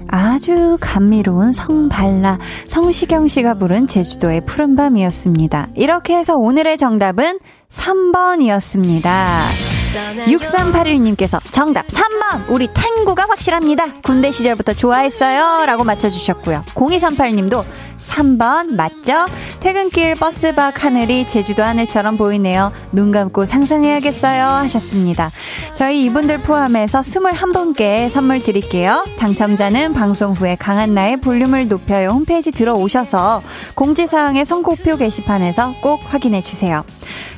아주 0.09 0.77
감미로운 0.83 1.53
성발라 1.53 2.39
성시경 2.67 3.29
씨가 3.29 3.55
부른 3.55 3.87
제주도의 3.87 4.45
푸른밤이었습니다. 4.45 5.69
이렇게 5.77 6.15
해서 6.15 6.37
오늘의 6.37 6.77
정답은 6.77 7.39
3번이었습니다. 7.71 9.72
6381님께서 9.93 11.41
정답 11.51 11.87
3번! 11.89 12.49
우리 12.49 12.69
탱구가 12.69 13.27
확실합니다. 13.29 13.93
군대 14.03 14.31
시절부터 14.31 14.75
좋아했어요. 14.75 15.67
라고 15.67 15.85
맞춰주셨고요. 15.85 16.65
0238님도 16.75 17.65
3번 17.97 18.75
맞죠? 18.75 19.27
퇴근길 19.61 20.15
버스 20.15 20.55
밖 20.55 20.85
하늘이 20.85 21.29
제주도 21.29 21.63
하늘처럼 21.63 22.17
보이네요. 22.17 22.73
눈 22.91 23.13
감고 23.13 23.45
상상해야겠어요. 23.45 24.45
하셨습니다. 24.45 25.31
저희 25.75 26.05
이분들 26.05 26.39
포함해서 26.39 27.01
21분께 27.01 28.09
선물 28.09 28.41
드릴게요. 28.41 29.05
당첨자는 29.19 29.93
방송 29.93 30.33
후에 30.33 30.57
강한나의 30.57 31.19
볼륨을 31.19 31.69
높여요 31.69 32.11
홈페이지 32.11 32.51
들어오셔서 32.51 33.43
공지사항의 33.75 34.45
선곡표 34.45 34.97
게시판에서 34.97 35.75
꼭 35.81 36.01
확인해 36.09 36.41
주세요. 36.41 36.85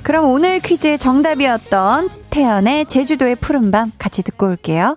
그럼 0.03 0.27
오늘 0.27 0.61
퀴즈 0.61 0.97
정답이었던 0.99 2.24
태연의 2.35 2.87
제주도의 2.87 3.37
푸른밤 3.37 3.93
같이 3.97 4.25
듣고 4.25 4.47
올게요. 4.47 4.97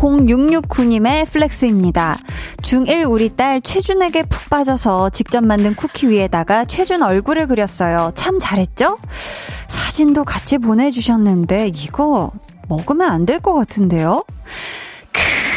0669님의 0.00 1.26
flex입니다. 1.30 2.16
중1 2.62 3.10
우리 3.10 3.28
딸 3.36 3.60
최준에게 3.60 4.22
푹 4.24 4.48
빠져서 4.48 5.10
직접 5.10 5.44
만든 5.44 5.74
쿠키 5.74 6.08
위에다가 6.08 6.64
최준 6.64 7.02
얼굴을 7.02 7.46
그렸어요. 7.46 8.12
참 8.14 8.38
잘했죠? 8.40 8.98
사진도 9.68 10.24
같이 10.24 10.58
보내주셨는데 10.58 11.68
이거 11.74 12.32
먹으면 12.68 13.10
안 13.10 13.26
될 13.26 13.40
것 13.40 13.52
같은데요? 13.54 14.24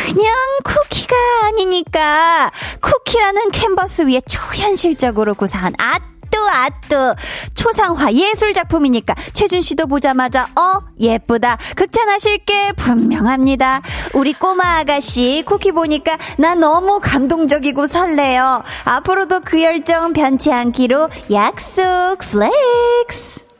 그냥 0.05 0.33
쿠키가 0.65 1.15
아니니까 1.45 2.51
쿠키라는 2.81 3.51
캔버스 3.51 4.03
위에 4.03 4.19
초현실적으로 4.27 5.33
구사한 5.33 5.73
아 5.79 5.93
아뚜 5.95 6.12
아뚜 6.37 7.15
초상화 7.55 8.13
예술 8.13 8.53
작품이니까 8.53 9.15
최준 9.33 9.61
씨도 9.61 9.87
보자마자 9.87 10.47
어 10.55 10.81
예쁘다 10.99 11.57
극찬하실 11.75 12.39
게 12.45 12.71
분명합니다. 12.73 13.81
우리 14.13 14.33
꼬마 14.33 14.79
아가씨 14.79 15.43
쿠키 15.45 15.71
보니까 15.71 16.17
나 16.37 16.55
너무 16.55 16.99
감동적이고 17.01 17.87
설레요. 17.87 18.63
앞으로도 18.85 19.41
그 19.41 19.61
열정 19.61 20.13
변치 20.13 20.51
않기로 20.51 21.09
약속 21.31 22.17
flex. 22.19 23.52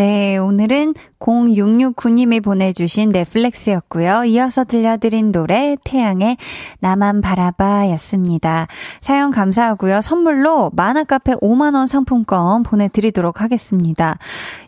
네, 0.00 0.38
오늘은 0.38 0.94
0669님이 1.18 2.42
보내주신 2.42 3.10
네 3.10 3.24
flex였고요. 3.24 4.24
이어서 4.24 4.64
들려드린 4.64 5.30
노래 5.30 5.76
태양의 5.84 6.38
나만 6.78 7.20
바라봐 7.20 7.90
였습니다. 7.90 8.66
사연 9.02 9.30
감사하고요. 9.30 10.00
선물로 10.00 10.70
만화카페 10.72 11.34
5만원 11.34 11.86
상품권 11.86 12.62
보내드리도록 12.62 13.42
하겠습니다. 13.42 14.16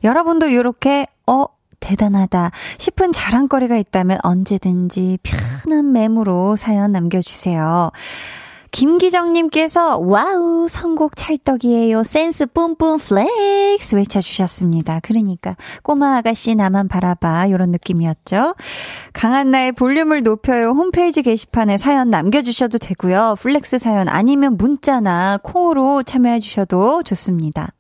여러분도 0.05 0.49
이렇게 0.49 1.07
어 1.27 1.47
대단하다 1.81 2.51
싶은 2.77 3.13
자랑거리가 3.13 3.79
있다면 3.79 4.19
언제든지 4.23 5.17
편한 5.23 5.93
메모로 5.93 6.57
사연 6.57 6.93
남겨주세요. 6.93 7.91
김기정님께서 8.73 9.99
wow 9.99 10.67
선곡 10.67 11.15
찰떡이에요 11.15 12.03
센스 12.05 12.47
뿜뿜 12.47 12.99
flex 12.99 13.95
외쳐주셨습니다. 13.95 15.01
그러니까 15.03 15.57
꼬마 15.83 16.17
아가씨 16.17 16.55
나만 16.55 16.89
바라봐 16.89 17.47
이런 17.47 17.71
느낌이었죠. 17.71 18.55
강한나의 19.13 19.73
볼륨을 19.73 20.23
높여요 20.23 20.71
홈페이지 20.71 21.23
게시판에 21.23 21.79
사연 21.79 22.11
남겨주셔도 22.11 22.79
되고요. 22.79 23.37
flex 23.39 23.79
사연 23.79 24.09
아니면 24.09 24.57
문자나 24.57 25.39
콩으로 25.43 26.03
참여해 26.03 26.41
주셔도 26.41 27.03
좋습니다. 27.03 27.73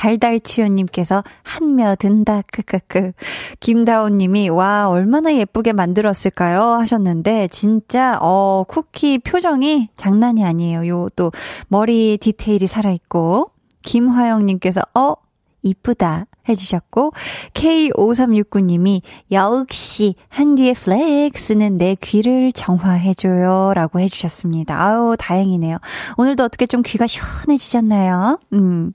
달달치요님께서 0.00 1.22
한며든다, 1.42 2.42
크크크. 2.50 3.12
김다온님이, 3.60 4.48
와, 4.48 4.88
얼마나 4.88 5.34
예쁘게 5.34 5.74
만들었을까요? 5.74 6.62
하셨는데, 6.62 7.48
진짜, 7.48 8.16
어, 8.22 8.64
쿠키 8.66 9.18
표정이 9.18 9.90
장난이 9.96 10.42
아니에요. 10.42 10.88
요, 10.88 11.08
또, 11.16 11.32
머리 11.68 12.16
디테일이 12.18 12.66
살아있고. 12.66 13.50
김화영님께서, 13.82 14.80
어, 14.94 15.14
이쁘다. 15.62 16.26
해주셨고, 16.48 17.12
K5369님이, 17.54 19.02
역시, 19.30 20.14
한디의 20.28 20.74
flex는 20.74 21.76
내 21.76 21.96
귀를 22.00 22.50
정화해줘요. 22.52 23.72
라고 23.74 24.00
해주셨습니다. 24.00 24.80
아우, 24.80 25.16
다행이네요. 25.16 25.78
오늘도 26.16 26.44
어떻게 26.44 26.66
좀 26.66 26.82
귀가 26.84 27.06
시원해지셨나요? 27.06 28.40
음. 28.54 28.92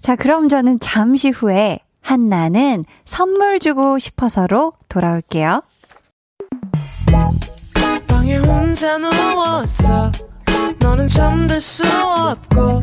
자, 0.00 0.16
그럼 0.16 0.48
저는 0.48 0.80
잠시 0.80 1.30
후에 1.30 1.80
한나는 2.00 2.84
선물 3.04 3.58
주고 3.58 3.98
싶어서로 3.98 4.72
돌아올게요. 4.88 5.62
방에 8.08 8.36
혼자 8.38 8.98
누웠어. 8.98 10.10
너는 10.80 11.08
잠들 11.08 11.60
수 11.60 11.84
없고, 11.84 12.82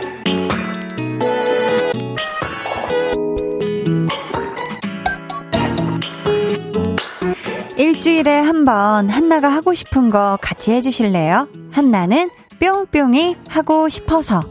일주일에 8.01 8.39
한 8.39 8.65
번 8.65 9.11
한나가 9.11 9.49
하고 9.49 9.75
싶은 9.75 10.09
거 10.09 10.35
같이 10.41 10.71
해주실래요? 10.71 11.47
한나는 11.71 12.31
뿅뿅이 12.59 13.35
하고 13.47 13.89
싶어서. 13.89 14.41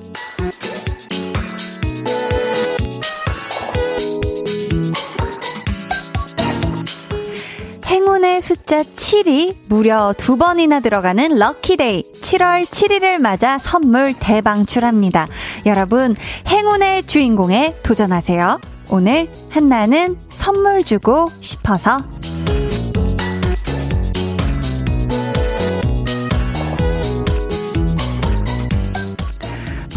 행운의 7.86 8.40
숫자 8.40 8.82
7이 8.84 9.56
무려 9.68 10.14
두 10.16 10.36
번이나 10.36 10.80
들어가는 10.80 11.36
럭키데이 11.38 12.04
7월 12.22 12.64
7일을 12.64 13.18
맞아 13.18 13.58
선물 13.58 14.14
대방출합니다. 14.14 15.26
여러분 15.66 16.14
행운의 16.46 17.06
주인공에 17.06 17.74
도전하세요. 17.82 18.60
오늘 18.90 19.28
한나는 19.50 20.16
선물 20.30 20.84
주고 20.84 21.26
싶어서 21.40 22.02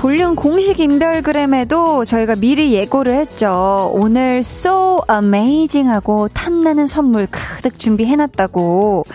볼륨 0.04 0.36
공식 0.36 0.82
인별그램에도 0.82 2.04
저희가 2.04 2.36
미리 2.36 2.74
예고를 2.74 3.16
했죠. 3.16 3.89
오늘 3.94 4.39
so 4.39 5.00
amazing 5.10 5.89
하고 5.89 6.28
탐나는 6.28 6.88
선물 6.88 7.26
가득 7.32 7.80
준비해놨다고. 7.80 9.06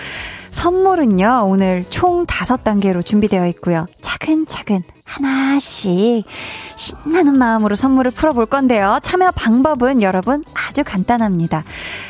선물은요, 0.50 1.46
오늘 1.46 1.84
총 1.90 2.26
다섯 2.26 2.64
단계로 2.64 3.02
준비되어 3.02 3.46
있고요. 3.48 3.87
차근차근 4.00 4.82
하나씩 5.04 6.24
신나는 6.76 7.38
마음으로 7.38 7.74
선물을 7.74 8.11
풀어볼 8.11 8.46
건데요. 8.46 8.98
참여 9.02 9.32
방법은 9.32 10.02
여러분 10.02 10.44
아주 10.54 10.84
간단합니다. 10.84 11.64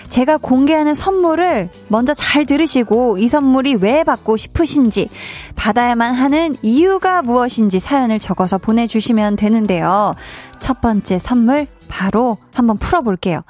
제가 0.08 0.36
공개하는 0.38 0.94
선물을 0.94 1.70
먼저 1.88 2.12
잘 2.14 2.44
들으시고 2.44 3.18
이 3.18 3.28
선물이 3.28 3.76
왜 3.76 4.02
받고 4.04 4.36
싶으신지 4.36 5.08
받아야만 5.54 6.14
하는 6.14 6.56
이유가 6.62 7.22
무엇인지 7.22 7.78
사연을 7.78 8.18
적어서 8.18 8.58
보내주시면 8.58 9.36
되는데요. 9.36 10.14
첫 10.58 10.80
번째 10.80 11.18
선물 11.18 11.66
바로 11.88 12.38
한번 12.52 12.78
풀어볼게요. 12.78 13.42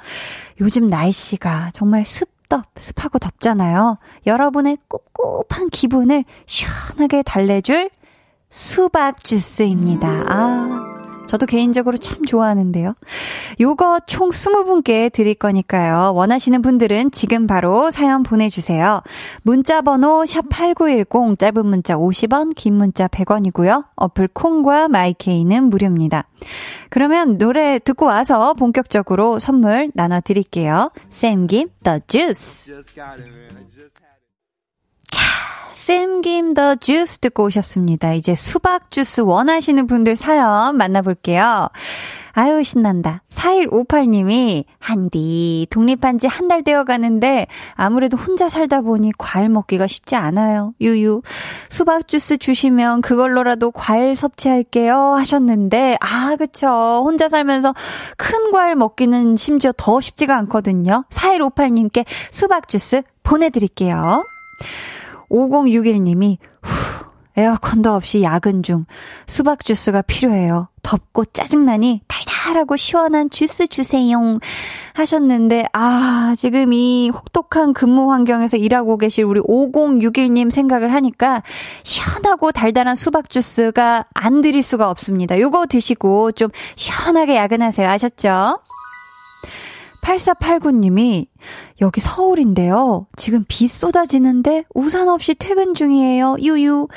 요즘 0.61 0.87
날씨가 0.87 1.71
정말 1.73 2.05
습 2.05 2.38
덥, 2.49 2.65
습하고 2.75 3.19
덥잖아요. 3.19 3.99
여러분의 4.25 4.77
꿉꿉한 4.89 5.69
기분을 5.69 6.25
시원하게 6.45 7.23
달래줄 7.23 7.89
수박 8.49 9.23
주스입니다. 9.23 10.07
아. 10.27 10.88
저도 11.29 11.45
개인적으로 11.45 11.95
참 11.97 12.25
좋아하는데요. 12.25 12.95
요거 13.59 13.99
총 14.07 14.31
20분께 14.31 15.11
드릴 15.13 15.35
거니까요. 15.35 16.13
원하시는 16.15 16.59
분들은 16.63 17.11
지금 17.11 17.45
바로 17.45 17.91
사연 17.91 18.23
보내주세요. 18.23 19.03
문자 19.43 19.81
번호 19.81 20.23
샵8910 20.23 21.37
짧은 21.37 21.67
문자 21.67 21.95
50원, 21.95 22.55
긴 22.55 22.73
문자 22.73 23.07
100원이고요. 23.07 23.85
어플 23.95 24.29
콩과 24.29 24.87
마이케이는 24.87 25.65
무료입니다. 25.65 26.23
그러면 26.89 27.37
노래 27.37 27.77
듣고 27.77 28.07
와서 28.07 28.55
본격적으로 28.55 29.37
선물 29.37 29.91
나눠드릴게요. 29.93 30.89
쌤김 31.11 31.69
더 31.83 31.99
주스. 32.07 32.71
쌤김 35.89 36.53
더 36.53 36.75
주스 36.75 37.17
듣고 37.17 37.45
오셨습니다. 37.45 38.13
이제 38.13 38.35
수박 38.35 38.91
주스 38.91 39.21
원하시는 39.21 39.87
분들 39.87 40.15
사연 40.15 40.77
만나볼게요. 40.77 41.69
아유, 42.33 42.63
신난다. 42.63 43.23
4158님이, 43.27 44.65
한디, 44.77 45.65
독립한 45.71 46.19
지 46.19 46.27
한 46.27 46.47
달 46.47 46.63
되어 46.63 46.83
가는데, 46.83 47.47
아무래도 47.73 48.17
혼자 48.17 48.47
살다 48.49 48.81
보니 48.81 49.13
과일 49.17 49.49
먹기가 49.49 49.87
쉽지 49.87 50.15
않아요. 50.15 50.75
유유. 50.79 51.23
수박 51.71 52.07
주스 52.07 52.37
주시면 52.37 53.01
그걸로라도 53.01 53.71
과일 53.71 54.15
섭취할게요. 54.15 55.15
하셨는데, 55.15 55.97
아, 56.01 56.35
그쵸. 56.37 56.67
혼자 57.03 57.27
살면서 57.27 57.73
큰 58.15 58.51
과일 58.51 58.75
먹기는 58.75 59.37
심지어 59.37 59.73
더 59.75 59.99
쉽지가 59.99 60.37
않거든요. 60.37 61.03
4158님께 61.09 62.05
수박 62.29 62.67
주스 62.67 63.01
보내드릴게요. 63.23 64.23
5061님이 65.29 66.37
후, 66.61 67.05
에어컨도 67.37 67.93
없이 67.93 68.21
야근 68.21 68.63
중 68.63 68.85
수박 69.25 69.63
주스가 69.63 70.01
필요해요. 70.01 70.67
덥고 70.81 71.25
짜증나니 71.25 72.01
달달하고 72.07 72.75
시원한 72.75 73.29
주스 73.29 73.67
주세요. 73.67 74.39
하셨는데, 74.93 75.65
아, 75.71 76.33
지금 76.35 76.73
이 76.73 77.09
혹독한 77.09 77.73
근무 77.73 78.11
환경에서 78.11 78.57
일하고 78.57 78.97
계실 78.97 79.23
우리 79.23 79.39
5061님 79.41 80.51
생각을 80.51 80.93
하니까 80.93 81.43
시원하고 81.83 82.51
달달한 82.51 82.95
수박 82.95 83.29
주스가 83.29 84.05
안 84.13 84.41
드릴 84.41 84.61
수가 84.61 84.89
없습니다. 84.89 85.39
요거 85.39 85.67
드시고 85.67 86.33
좀 86.33 86.49
시원하게 86.75 87.37
야근하세요. 87.37 87.87
아셨죠? 87.87 88.59
8489님이 90.01 91.27
여기 91.81 92.01
서울인데요. 92.01 93.07
지금 93.15 93.43
비 93.47 93.67
쏟아지는데 93.67 94.65
우산 94.73 95.09
없이 95.09 95.35
퇴근 95.35 95.73
중이에요. 95.73 96.37
유유. 96.39 96.87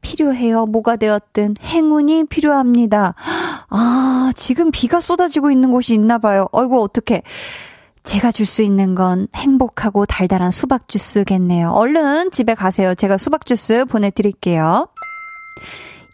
필요해요. 0.00 0.66
뭐가 0.66 0.96
되었든 0.96 1.54
행운이 1.62 2.24
필요합니다. 2.24 3.14
아, 3.70 4.32
지금 4.34 4.70
비가 4.72 5.00
쏟아지고 5.00 5.50
있는 5.50 5.70
곳이 5.70 5.94
있나 5.94 6.18
봐요. 6.18 6.48
어이구, 6.52 6.82
어떡해. 6.82 7.22
제가 8.02 8.32
줄 8.32 8.46
수 8.46 8.62
있는 8.62 8.96
건 8.96 9.28
행복하고 9.36 10.04
달달한 10.06 10.50
수박 10.50 10.88
주스겠네요. 10.88 11.70
얼른 11.70 12.32
집에 12.32 12.54
가세요. 12.54 12.96
제가 12.96 13.16
수박 13.16 13.46
주스 13.46 13.84
보내드릴게요. 13.84 14.88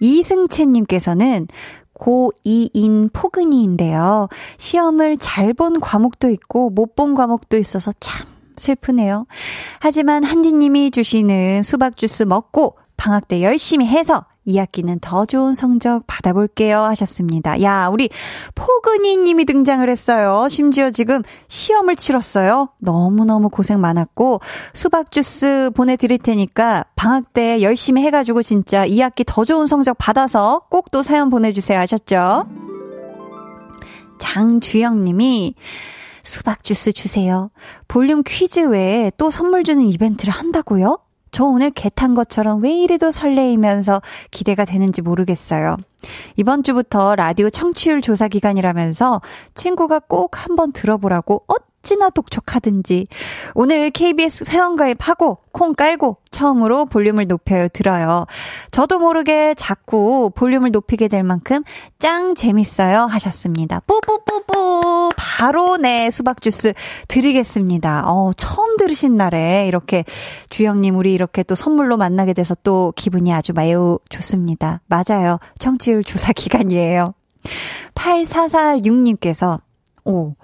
이승채님께서는 0.00 1.48
고2인 1.98 3.12
포근이인데요. 3.12 4.28
시험을 4.56 5.16
잘 5.18 5.52
본 5.54 5.80
과목도 5.80 6.30
있고 6.30 6.70
못 6.70 6.94
본 6.94 7.14
과목도 7.14 7.56
있어서 7.56 7.90
참 8.00 8.26
슬프네요. 8.56 9.26
하지만 9.80 10.24
한디님이 10.24 10.90
주시는 10.90 11.62
수박 11.62 11.96
주스 11.96 12.22
먹고 12.24 12.76
방학 12.96 13.28
때 13.28 13.42
열심히 13.42 13.86
해서 13.86 14.24
2학기는 14.48 14.98
더 15.00 15.24
좋은 15.24 15.54
성적 15.54 16.02
받아볼게요 16.08 16.80
하셨습니다. 16.80 17.62
야, 17.62 17.88
우리 17.92 18.08
포근이 18.56 19.18
님이 19.18 19.44
등장을 19.44 19.88
했어요. 19.88 20.48
심지어 20.48 20.90
지금 20.90 21.22
시험을 21.46 21.94
치렀어요. 21.94 22.70
너무너무 22.78 23.50
고생 23.50 23.80
많았고 23.80 24.40
수박 24.74 25.12
주스 25.12 25.70
보내드릴 25.76 26.18
테니까 26.18 26.84
방학 26.96 27.32
때 27.32 27.62
열심히 27.62 28.02
해가지고 28.02 28.42
진짜 28.42 28.84
2학기 28.86 29.22
더 29.24 29.44
좋은 29.44 29.66
성적 29.66 29.96
받아서 29.98 30.62
꼭 30.70 30.88
또 30.90 31.02
사연 31.02 31.28
보내주세요 31.28 31.78
하셨죠? 31.80 32.46
장주영 34.18 35.02
님이 35.02 35.54
수박 36.22 36.64
주스 36.64 36.92
주세요. 36.92 37.50
볼륨 37.86 38.22
퀴즈 38.26 38.60
외에 38.60 39.10
또 39.16 39.30
선물 39.30 39.64
주는 39.64 39.86
이벤트를 39.86 40.32
한다고요? 40.32 40.98
저 41.30 41.44
오늘 41.44 41.70
개 41.70 41.88
탄 41.88 42.14
것처럼 42.14 42.62
왜 42.62 42.72
이리도 42.72 43.10
설레이면서 43.10 44.02
기대가 44.30 44.64
되는지 44.64 45.02
모르겠어요. 45.02 45.76
이번 46.36 46.62
주부터 46.62 47.16
라디오 47.16 47.50
청취율 47.50 48.02
조사 48.02 48.28
기간이라면서 48.28 49.20
친구가 49.54 50.00
꼭 50.00 50.44
한번 50.44 50.72
들어보라고 50.72 51.44
어찌나 51.82 52.10
독촉하든지 52.10 53.06
오늘 53.54 53.90
KBS 53.90 54.44
회원 54.48 54.76
가입하고 54.76 55.38
콩 55.52 55.74
깔고 55.74 56.18
처음으로 56.30 56.86
볼륨을 56.86 57.24
높여요 57.26 57.68
들어요. 57.68 58.26
저도 58.70 58.98
모르게 58.98 59.54
자꾸 59.54 60.30
볼륨을 60.34 60.70
높이게 60.70 61.08
될 61.08 61.22
만큼 61.22 61.62
짱 61.98 62.34
재밌어요 62.34 63.06
하셨습니다. 63.06 63.80
뿌뿌뿌뿌 63.80 65.10
바로 65.16 65.76
내 65.76 66.10
수박 66.10 66.40
주스 66.42 66.74
드리겠습니다. 67.08 68.04
어, 68.06 68.32
처음 68.36 68.76
들으신 68.76 69.16
날에 69.16 69.66
이렇게 69.66 70.04
주영님 70.50 70.96
우리 70.96 71.14
이렇게 71.14 71.42
또 71.42 71.54
선물로 71.54 71.96
만나게 71.96 72.32
돼서 72.34 72.54
또 72.62 72.92
기분이 72.96 73.32
아주 73.32 73.52
매우 73.52 73.98
좋습니다. 74.10 74.82
맞아요. 74.86 75.38
청취율 75.58 76.04
조사 76.04 76.32
기간이에요. 76.34 77.14
8446님께서 77.94 79.60
오 80.04 80.34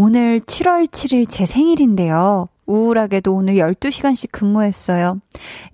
오늘 0.00 0.38
7월 0.38 0.86
7일 0.86 1.28
제 1.28 1.44
생일인데요. 1.44 2.48
우울하게도 2.66 3.34
오늘 3.34 3.54
12시간씩 3.54 4.28
근무했어요. 4.30 5.18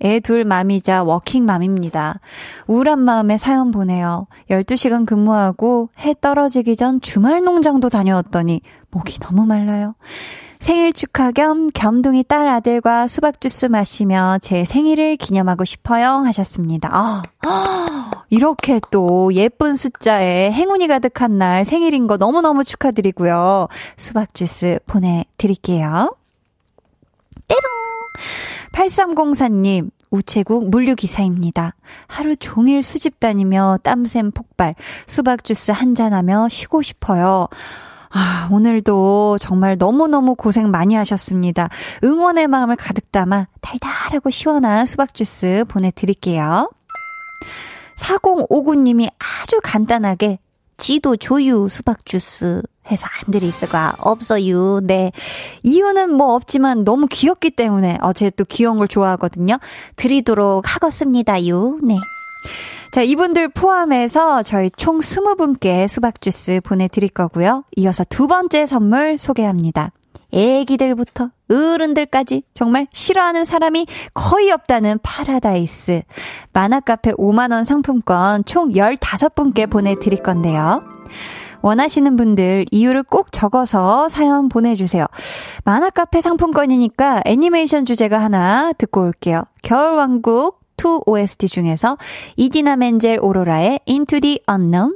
애 0.01 0.19
둘 0.19 0.45
맘이자 0.45 1.03
워킹맘입니다. 1.03 2.21
우울한 2.65 2.97
마음에 3.01 3.37
사연 3.37 3.69
보내요. 3.69 4.25
12시간 4.49 5.05
근무하고 5.05 5.89
해 5.99 6.15
떨어지기 6.19 6.75
전 6.75 7.01
주말 7.01 7.43
농장도 7.43 7.89
다녀왔더니 7.89 8.61
목이 8.89 9.19
너무 9.19 9.45
말라요. 9.45 9.93
생일 10.59 10.93
축하 10.93 11.31
겸 11.31 11.67
겸둥이 11.67 12.23
딸 12.23 12.47
아들과 12.47 13.07
수박 13.07 13.41
주스 13.41 13.65
마시며 13.65 14.39
제 14.41 14.65
생일을 14.65 15.17
기념하고 15.17 15.65
싶어요 15.65 16.23
하셨습니다. 16.25 16.89
아, 16.91 18.11
이렇게 18.29 18.79
또 18.91 19.33
예쁜 19.33 19.75
숫자에 19.75 20.51
행운이 20.51 20.87
가득한 20.87 21.37
날 21.37 21.65
생일인 21.65 22.07
거 22.07 22.17
너무너무 22.17 22.63
축하드리고요. 22.63 23.67
수박 23.97 24.33
주스 24.33 24.79
보내드릴게요. 24.85 26.15
때롱! 27.47 27.61
8304님, 28.73 29.91
우체국 30.09 30.69
물류기사입니다. 30.69 31.75
하루 32.07 32.35
종일 32.35 32.81
수집 32.81 33.19
다니며 33.19 33.79
땀샘 33.83 34.31
폭발, 34.31 34.75
수박 35.07 35.43
주스 35.43 35.71
한잔하며 35.71 36.49
쉬고 36.49 36.81
싶어요. 36.81 37.47
아, 38.17 38.47
오늘도 38.49 39.37
정말 39.41 39.75
너무너무 39.77 40.35
고생 40.35 40.71
많이 40.71 40.95
하셨습니다. 40.95 41.67
응원의 42.01 42.47
마음을 42.47 42.77
가득 42.77 43.11
담아 43.11 43.47
달달하고 43.59 44.29
시원한 44.29 44.85
수박 44.85 45.13
주스 45.13 45.65
보내드릴게요. 45.67 46.71
4059님이 47.99 49.09
아주 49.19 49.59
간단하게 49.61 50.39
지도 50.77 51.17
조유 51.17 51.67
수박 51.69 52.05
주스 52.05 52.61
해서 52.89 53.05
안 53.25 53.31
드릴 53.31 53.51
수가 53.51 53.95
없어요. 53.99 54.79
네. 54.81 55.11
이유는 55.63 56.13
뭐 56.13 56.35
없지만 56.35 56.83
너무 56.85 57.07
귀엽기 57.09 57.51
때문에, 57.51 57.97
어, 58.01 58.13
제 58.13 58.29
또 58.29 58.45
귀여운 58.45 58.77
걸 58.77 58.87
좋아하거든요. 58.87 59.57
드리도록 59.97 60.73
하겠습니다요. 60.73 61.79
네. 61.83 61.95
자, 62.91 63.01
이분들 63.01 63.49
포함해서 63.49 64.41
저희 64.41 64.69
총 64.77 64.99
20분께 64.99 65.87
수박 65.87 66.21
주스 66.21 66.61
보내드릴 66.63 67.09
거고요. 67.09 67.63
이어서 67.75 68.03
두 68.05 68.27
번째 68.27 68.65
선물 68.65 69.17
소개합니다. 69.17 69.91
애기들부터 70.31 71.29
어른들까지 71.49 72.43
정말 72.53 72.87
싫어하는 72.91 73.45
사람이 73.45 73.87
거의 74.13 74.51
없다는 74.51 74.99
파라다이스. 75.03 76.01
만화카페 76.53 77.13
5만원 77.13 77.63
상품권 77.63 78.43
총 78.45 78.69
15분께 78.71 79.69
보내드릴 79.69 80.23
건데요. 80.23 80.83
원하시는 81.61 82.15
분들 82.15 82.65
이유를 82.71 83.03
꼭 83.03 83.31
적어서 83.31 84.07
사연 84.07 84.49
보내주세요. 84.49 85.05
만화카페 85.63 86.21
상품권이니까 86.21 87.23
애니메이션 87.25 87.85
주제가 87.85 88.19
하나 88.19 88.71
듣고 88.73 89.01
올게요. 89.01 89.43
겨울왕국 89.63 90.64
2 90.77 91.01
OST 91.05 91.47
중에서 91.47 91.97
이디나 92.35 92.75
멘젤 92.75 93.19
오로라의 93.21 93.79
Into 93.87 94.19
the 94.19 94.39
Unknown 94.49 94.93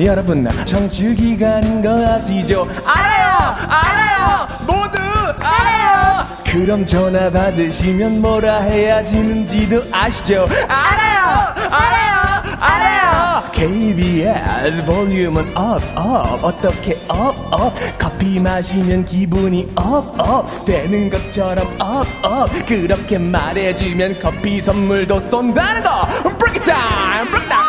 여러분 0.00 0.46
청취 0.64 1.14
기간인 1.14 1.80
거 1.80 1.90
아시죠? 1.90 2.66
알아요! 2.84 3.54
알아요! 3.68 4.48
모두 4.66 4.98
알아요! 5.40 6.26
그럼 6.44 6.84
전화 6.84 7.30
받으시면 7.30 8.20
뭐라 8.20 8.60
해야 8.60 9.04
되는지도 9.04 9.82
아시죠? 9.92 10.46
알아요! 10.68 11.54
알아요! 11.70 12.42
알아요! 12.58 13.42
KBS 13.52 14.84
볼륨은 14.84 15.56
up, 15.56 15.80
up, 15.96 16.44
어떻게 16.44 16.96
up, 17.08 17.33
up? 17.50 17.72
커피 17.98 18.38
마시면 18.40 19.04
기분이 19.04 19.72
up, 19.76 20.18
up, 20.18 20.64
되는 20.64 21.10
것처럼 21.10 21.66
up, 21.80 22.06
up. 22.24 22.50
그렇게 22.66 23.18
말해주면 23.18 24.20
커피 24.20 24.60
선물도 24.60 25.20
쏜다는 25.20 25.82
거! 25.82 26.06
Break 26.38 26.56
it 26.56 26.64
down! 26.64 27.26
Break 27.28 27.42
it 27.42 27.48
down! 27.48 27.64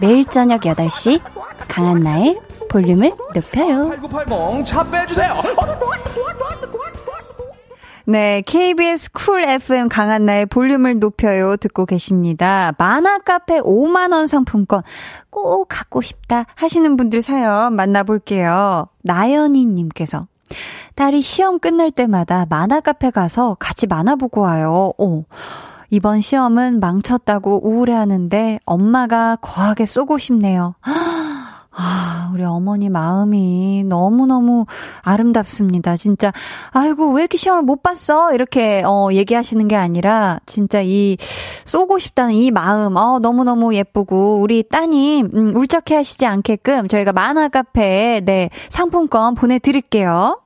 매일 0.00 0.24
저녁 0.24 0.62
8시 0.62 1.20
강한나의 1.68 2.38
볼륨을 2.68 3.12
높여요. 3.34 3.90
8980 3.90 4.64
차 4.64 4.82
빼주세요. 4.90 5.40
네, 8.04 8.42
KBS 8.42 9.12
쿨 9.12 9.44
FM 9.44 9.88
강한나의 9.88 10.46
볼륨을 10.46 10.98
높여요 10.98 11.56
듣고 11.56 11.86
계십니다. 11.86 12.72
만화 12.78 13.18
카페 13.18 13.60
5만 13.60 14.12
원 14.12 14.26
상품권 14.26 14.82
꼭 15.30 15.66
갖고 15.68 16.02
싶다 16.02 16.44
하시는 16.54 16.96
분들 16.96 17.22
사연 17.22 17.74
만나볼게요. 17.74 18.88
나연이 19.02 19.66
님께서 19.66 20.26
딸이 20.94 21.22
시험 21.22 21.58
끝날 21.58 21.90
때마다 21.90 22.46
만화 22.48 22.80
카페 22.80 23.10
가서 23.10 23.56
같이 23.58 23.86
만화 23.86 24.16
보고 24.16 24.40
와요. 24.40 24.92
오. 24.98 25.24
이번 25.90 26.22
시험은 26.22 26.80
망쳤다고 26.80 27.66
우울해하는데 27.68 28.60
엄마가 28.64 29.36
거하게 29.36 29.84
쏘고 29.84 30.16
싶네요. 30.18 30.74
아, 31.74 32.30
우리 32.34 32.44
어머니 32.44 32.90
마음이 32.90 33.84
너무너무 33.84 34.66
아름답습니다. 35.00 35.96
진짜, 35.96 36.32
아이고, 36.70 37.12
왜 37.12 37.22
이렇게 37.22 37.38
시험을 37.38 37.62
못 37.62 37.82
봤어? 37.82 38.34
이렇게, 38.34 38.82
어, 38.84 39.08
얘기하시는 39.12 39.66
게 39.68 39.76
아니라, 39.76 40.38
진짜 40.44 40.82
이, 40.82 41.16
쏘고 41.64 41.98
싶다는 41.98 42.34
이 42.34 42.50
마음, 42.50 42.96
어, 42.96 43.18
너무너무 43.20 43.74
예쁘고, 43.74 44.40
우리 44.40 44.62
따님, 44.62 45.30
음, 45.34 45.56
울적해 45.56 45.94
하시지 45.96 46.26
않게끔 46.26 46.88
저희가 46.88 47.12
만화 47.12 47.48
카페에, 47.48 48.20
네, 48.20 48.50
상품권 48.68 49.34
보내드릴게요. 49.34 50.40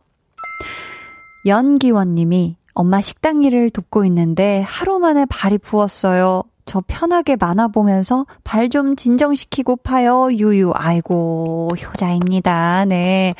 연기원 1.46 2.14
님이, 2.14 2.56
엄마 2.72 3.00
식당 3.00 3.42
일을 3.42 3.70
돕고 3.70 4.04
있는데 4.04 4.62
하루 4.66 4.98
만에 4.98 5.24
발이 5.24 5.58
부었어요. 5.58 6.42
저 6.66 6.82
편하게 6.86 7.36
만화 7.36 7.68
보면서 7.68 8.26
발 8.44 8.68
좀 8.68 8.96
진정시키고 8.96 9.76
파요. 9.76 10.28
유유. 10.32 10.72
아이고, 10.74 11.68
효자입니다. 11.80 12.84
네. 12.86 13.34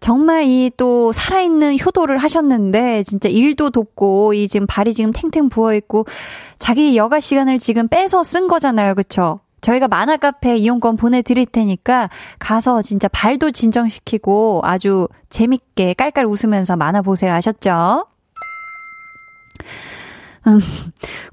정말 0.00 0.44
이 0.44 0.70
또 0.76 1.10
살아있는 1.12 1.78
효도를 1.84 2.18
하셨는데, 2.18 3.02
진짜 3.02 3.28
일도 3.28 3.70
돕고, 3.70 4.34
이 4.34 4.46
지금 4.46 4.66
발이 4.68 4.92
지금 4.94 5.12
탱탱 5.12 5.48
부어 5.48 5.74
있고, 5.74 6.04
자기 6.58 6.96
여가 6.96 7.18
시간을 7.20 7.58
지금 7.58 7.88
빼서 7.88 8.22
쓴 8.22 8.46
거잖아요. 8.46 8.94
그쵸? 8.94 9.40
저희가 9.62 9.88
만화 9.88 10.16
카페 10.18 10.56
이용권 10.56 10.96
보내 10.96 11.20
드릴 11.22 11.44
테니까 11.46 12.10
가서 12.38 12.80
진짜 12.80 13.08
발도 13.08 13.50
진정시키고 13.50 14.60
아주 14.62 15.08
재밌게 15.30 15.94
깔깔 15.94 16.26
웃으면서 16.26 16.76
만화 16.76 17.02
보세요. 17.02 17.32
아셨죠? 17.32 18.04
음, 20.46 20.60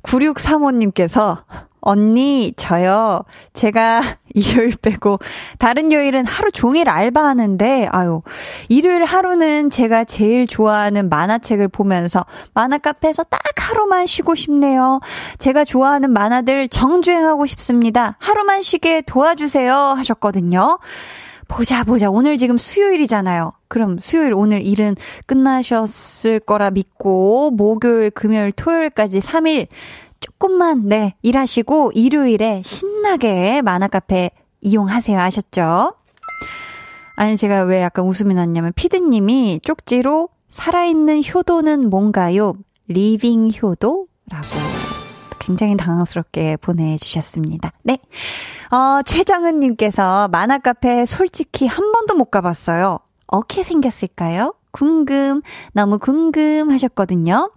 9635님께서, 0.04 1.44
언니, 1.82 2.52
저요, 2.58 3.22
제가 3.54 4.02
일요일 4.34 4.74
빼고, 4.82 5.20
다른 5.60 5.92
요일은 5.92 6.26
하루 6.26 6.52
종일 6.52 6.90
알바하는데, 6.90 7.90
아유, 7.92 8.22
일요일 8.70 9.06
하루는 9.06 9.70
제가 9.70 10.04
제일 10.04 10.48
좋아하는 10.48 11.10
만화책을 11.10 11.68
보면서 11.68 12.26
만화 12.54 12.80
카페에서 12.80 13.24
딱 13.24 13.40
하루만 13.58 14.06
쉬고 14.06 14.36
싶네요. 14.36 15.00
제가 15.38 15.64
좋아하는 15.64 16.12
만화들 16.12 16.68
정주행하고 16.70 17.46
싶습니다. 17.46 18.18
하루만 18.20 18.62
쉬게 18.62 19.02
도와주세요. 19.02 19.74
하셨거든요. 19.74 20.80
보자, 21.48 21.84
보자. 21.84 22.10
오늘 22.10 22.38
지금 22.38 22.58
수요일이잖아요. 22.58 23.54
그럼 23.68 23.98
수요일 24.00 24.34
오늘 24.34 24.62
일은 24.66 24.96
끝나셨을 25.26 26.40
거라 26.40 26.72
믿고, 26.72 27.52
목요일, 27.52 28.10
금요일, 28.12 28.52
토요일까지 28.52 29.20
3일 29.20 29.68
조금만, 30.20 30.88
네, 30.88 31.16
일하시고, 31.22 31.92
일요일에 31.94 32.62
신나게 32.64 33.62
만화카페 33.62 34.32
이용하세요. 34.62 35.20
아셨죠? 35.20 35.94
아니, 37.16 37.38
제가 37.38 37.64
왜 37.64 37.82
약간 37.82 38.06
웃음이 38.06 38.34
났냐면, 38.34 38.74
피디님이 38.76 39.62
쪽지로 39.64 40.30
살아있는 40.50 41.24
효도는 41.34 41.90
뭔가요? 41.90 42.54
living 42.88 43.52
효도? 43.62 44.08
라고 44.30 44.48
굉장히 45.46 45.78
당황스럽게 45.78 46.58
보내주셨습니다. 46.58 47.72
네. 47.84 48.00
어, 48.72 49.04
최정은님께서 49.04 50.28
만화 50.30 50.58
카페 50.58 51.06
솔직히 51.06 51.68
한 51.68 51.92
번도 51.92 52.16
못 52.16 52.32
가봤어요. 52.32 52.98
어떻게 53.28 53.62
생겼을까요? 53.62 54.56
궁금, 54.72 55.42
너무 55.72 56.00
궁금 56.00 56.72
하셨거든요. 56.72 57.52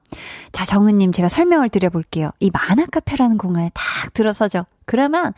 자, 0.52 0.64
정은님, 0.64 1.12
제가 1.12 1.28
설명을 1.28 1.68
드려볼게요. 1.70 2.30
이 2.40 2.50
만화 2.50 2.84
카페라는 2.86 3.38
공간에 3.38 3.70
딱 3.74 4.12
들어서죠. 4.12 4.66
그러면 4.84 5.32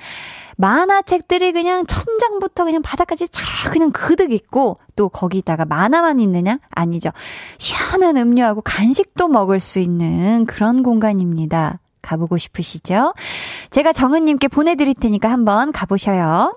만화책들이 0.57 1.53
그냥 1.53 1.87
천장부터 1.87 2.65
그냥 2.65 2.83
바닥까지 2.83 3.29
쫙 3.29 3.71
그냥 3.73 3.93
그득 3.93 4.33
있고 4.33 4.77
또 4.95 5.09
거기다가 5.09 5.65
만화만 5.65 6.21
있느냐? 6.21 6.59
아니죠. 6.71 7.11
시원한 7.59 8.17
음료하고 8.19 8.61
간식도 8.61 9.29
먹을 9.29 9.59
수 9.59 9.79
있는 9.79 10.45
그런 10.47 10.83
공간입니다. 10.83 11.79
가보고 12.03 12.39
싶으시죠? 12.39 13.15
제가 13.71 13.93
정은님께 13.93 14.49
보내드릴 14.49 14.95
테니까 14.95 15.31
한번 15.31 15.73
가보셔요. 15.73 16.57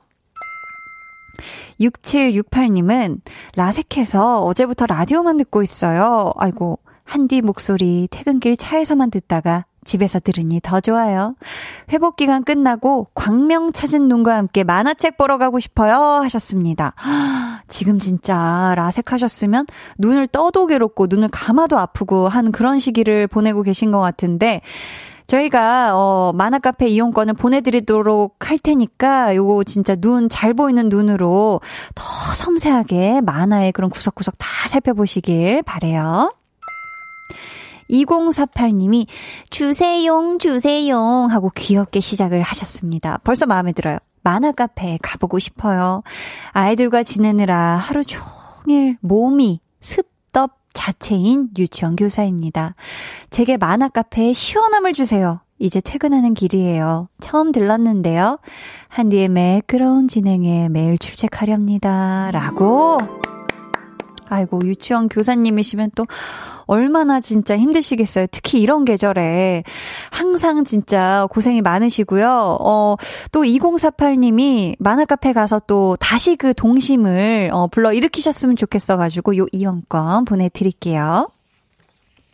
6768님은 1.79 3.21
라섹해서 3.55 4.43
어제부터 4.43 4.85
라디오만 4.85 5.37
듣고 5.37 5.63
있어요. 5.63 6.31
아이고, 6.37 6.79
한디 7.03 7.41
목소리 7.41 8.07
퇴근길 8.09 8.57
차에서만 8.57 9.11
듣다가 9.11 9.65
집에서 9.83 10.19
들으니 10.19 10.59
더 10.61 10.79
좋아요. 10.79 11.35
회복 11.91 12.15
기간 12.15 12.43
끝나고 12.43 13.07
광명 13.13 13.73
찾은 13.73 14.07
눈과 14.07 14.35
함께 14.35 14.63
만화책 14.63 15.17
보러 15.17 15.37
가고 15.37 15.59
싶어요 15.59 16.21
하셨습니다. 16.23 16.93
지금 17.67 17.99
진짜 17.99 18.73
라섹하셨으면 18.77 19.65
눈을 19.99 20.27
떠도 20.27 20.67
괴롭고 20.67 21.07
눈을 21.07 21.29
감아도 21.29 21.77
아프고 21.77 22.29
한 22.29 22.51
그런 22.51 22.79
시기를 22.79 23.27
보내고 23.27 23.63
계신 23.63 23.91
것 23.91 23.99
같은데 23.99 24.61
저희가 25.27 25.91
어 25.93 26.31
만화 26.35 26.59
카페 26.59 26.87
이용권을 26.87 27.33
보내드리도록 27.35 28.49
할 28.49 28.59
테니까 28.59 29.35
요거 29.35 29.63
진짜 29.65 29.95
눈 29.95 30.29
잘 30.29 30.53
보이는 30.53 30.89
눈으로 30.89 31.61
더 31.95 32.03
섬세하게 32.35 33.21
만화의 33.21 33.71
그런 33.71 33.89
구석구석 33.89 34.37
다 34.37 34.47
살펴보시길 34.67 35.63
바래요. 35.63 36.33
2048님이 37.89 39.07
주세용 39.49 40.39
주세용 40.39 41.27
하고 41.29 41.51
귀엽게 41.55 41.99
시작을 41.99 42.41
하셨습니다. 42.41 43.19
벌써 43.23 43.45
마음에 43.45 43.71
들어요. 43.73 43.97
만화 44.23 44.51
카페에 44.51 44.97
가보고 45.01 45.37
싶어요. 45.39 46.01
아이들과 46.51 47.03
지내느라 47.03 47.75
하루 47.75 48.03
종일 48.03 48.97
몸이 49.01 49.59
습덥 49.81 50.12
자체인 50.73 51.49
유치원 51.57 51.95
교사입니다. 51.95 52.75
제게 53.29 53.57
만화 53.57 53.87
카페에 53.87 54.33
시원함을 54.33 54.93
주세요. 54.93 55.39
이제 55.59 55.79
퇴근하는 55.79 56.33
길이에요. 56.33 57.07
처음 57.21 57.51
들렀는데요. 57.51 58.39
한디의 58.89 59.29
매끄러운 59.29 60.07
진행에 60.07 60.67
매일 60.69 60.97
출첵하렵니다. 60.97 62.31
라고. 62.31 62.97
아이고, 64.27 64.59
유치원 64.63 65.09
교사님이시면 65.09 65.91
또 65.95 66.05
얼마나 66.65 67.19
진짜 67.19 67.57
힘드시겠어요. 67.57 68.27
특히 68.31 68.59
이런 68.61 68.85
계절에. 68.85 69.63
항상 70.11 70.63
진짜 70.63 71.27
고생이 71.31 71.61
많으시고요. 71.61 72.57
어, 72.59 72.95
또 73.31 73.43
2048님이 73.43 74.75
만화 74.79 75.05
카페 75.05 75.33
가서 75.33 75.59
또 75.67 75.97
다시 75.99 76.35
그 76.35 76.53
동심을 76.53 77.49
어, 77.51 77.67
불러 77.67 77.93
일으키셨으면 77.93 78.55
좋겠어 78.55 78.97
가지고 78.97 79.37
요 79.37 79.45
이용권 79.51 80.25
보내 80.25 80.49
드릴게요. 80.49 81.29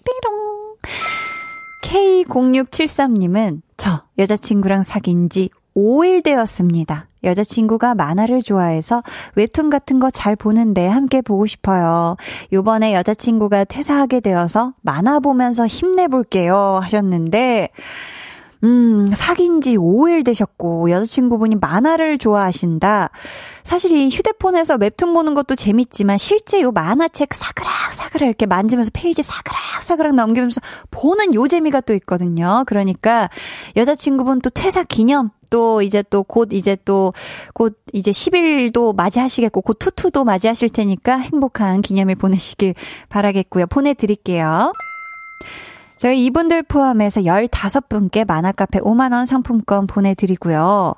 삐롱. 0.06 0.76
K0673님은 1.84 3.62
저 3.78 4.04
여자친구랑 4.18 4.84
사귄 4.84 5.30
지 5.30 5.50
5일 5.80 6.24
되었습니다. 6.24 7.08
여자친구가 7.24 7.96
만화를 7.96 8.44
좋아해서 8.44 9.04
웹툰 9.36 9.70
같은 9.70 10.00
거 10.00 10.10
잘 10.12 10.36
보는데 10.36 10.88
함께 10.88 11.22
보고 11.22 11.46
싶어요. 11.46 12.18
요번에 12.52 12.94
여자친구가 12.94 13.66
퇴사하게 13.66 14.20
되어서 14.20 14.74
만화 14.82 15.20
보면서 15.20 15.66
힘내볼게요. 15.68 16.80
하셨는데, 16.82 17.70
음, 18.66 19.10
사귄 19.14 19.62
지 19.62 19.78
5일 19.78 20.26
되셨고, 20.26 20.92
여자친구분이 20.92 21.56
만화를 21.56 22.18
좋아하신다. 22.18 23.10
사실 23.64 23.96
이 23.96 24.10
휴대폰에서 24.10 24.76
웹툰 24.76 25.14
보는 25.14 25.34
것도 25.36 25.56
재밌지만, 25.56 26.18
실제 26.18 26.62
요 26.62 26.72
만화책 26.72 27.34
사그락사그락 27.34 28.28
이렇게 28.28 28.46
만지면서 28.46 28.92
페이지 28.94 29.24
사그락사그락 29.24 30.16
넘기면서 30.16 30.60
보는 30.92 31.34
요 31.36 31.48
재미가 31.48 31.80
또 31.82 31.94
있거든요. 31.94 32.66
그러니까, 32.68 33.30
여자친구분 33.78 34.42
또 34.42 34.50
퇴사 34.50 34.84
기념, 34.84 35.30
또 35.50 35.82
이제 35.82 36.04
또 36.04 36.24
곧 36.24 36.54
이제 36.54 36.76
또 36.86 37.14
곧 37.54 37.80
이제 37.94 38.12
10일도 38.12 38.96
맞이하시겠고 38.96 39.62
곧 39.62 39.78
투투도 39.80 40.24
맞이하실 40.24 40.70
테니까 40.70 41.18
행복한 41.18 41.82
기념일 41.82 42.16
보내시길 42.16 42.76
바라겠고요. 43.10 43.68
보내드릴게요. 43.68 44.72
저희 45.98 46.24
이분들 46.26 46.64
포함해서 46.64 47.22
15분께 47.22 48.26
만화카페 48.26 48.80
5만원 48.80 49.26
상품권 49.26 49.86
보내드리고요. 49.86 50.94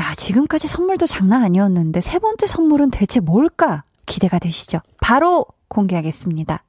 야, 0.00 0.14
지금까지 0.16 0.66
선물도 0.66 1.06
장난 1.06 1.44
아니었는데 1.44 2.00
세 2.00 2.18
번째 2.18 2.48
선물은 2.48 2.90
대체 2.90 3.20
뭘까? 3.20 3.84
기대가 4.04 4.40
되시죠? 4.40 4.80
바로 5.00 5.46
공개하겠습니다. 5.68 6.64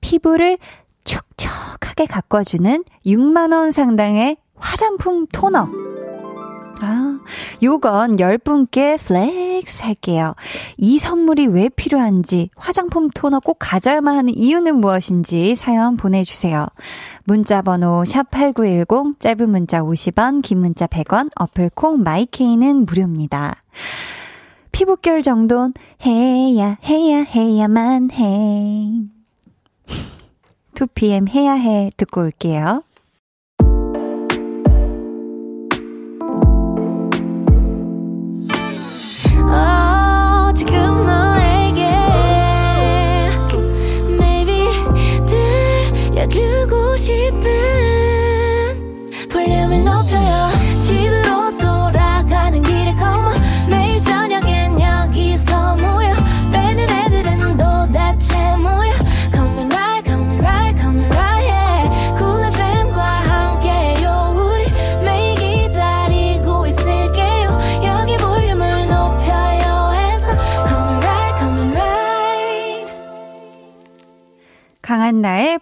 피부를 0.00 0.56
촉촉하게 1.04 2.06
가꿔주는 2.06 2.82
6만원 3.04 3.72
상당의 3.72 4.38
화장품 4.56 5.26
토너. 5.26 5.95
아, 6.80 7.18
요건 7.62 8.16
10분께 8.16 8.98
flex 8.98 9.82
할게요. 9.82 10.34
이 10.76 10.98
선물이 10.98 11.46
왜 11.46 11.68
필요한지, 11.68 12.50
화장품 12.56 13.08
토너 13.10 13.40
꼭 13.40 13.56
가져야만 13.58 14.16
하는 14.16 14.34
이유는 14.36 14.76
무엇인지 14.76 15.54
사연 15.54 15.96
보내주세요. 15.96 16.66
문자 17.24 17.62
번호 17.62 18.02
샵8910, 18.04 19.18
짧은 19.20 19.50
문자 19.50 19.80
50원, 19.80 20.42
긴 20.42 20.58
문자 20.58 20.86
100원, 20.86 21.30
어플콩 21.36 22.02
마이케이는 22.02 22.84
무료입니다. 22.84 23.62
피부결 24.72 25.22
정돈 25.22 25.72
해야, 26.04 26.76
해야, 26.84 27.22
해야만 27.22 28.10
해. 28.12 28.90
2pm 30.74 31.28
해야 31.30 31.54
해 31.54 31.90
듣고 31.96 32.20
올게요. 32.20 32.82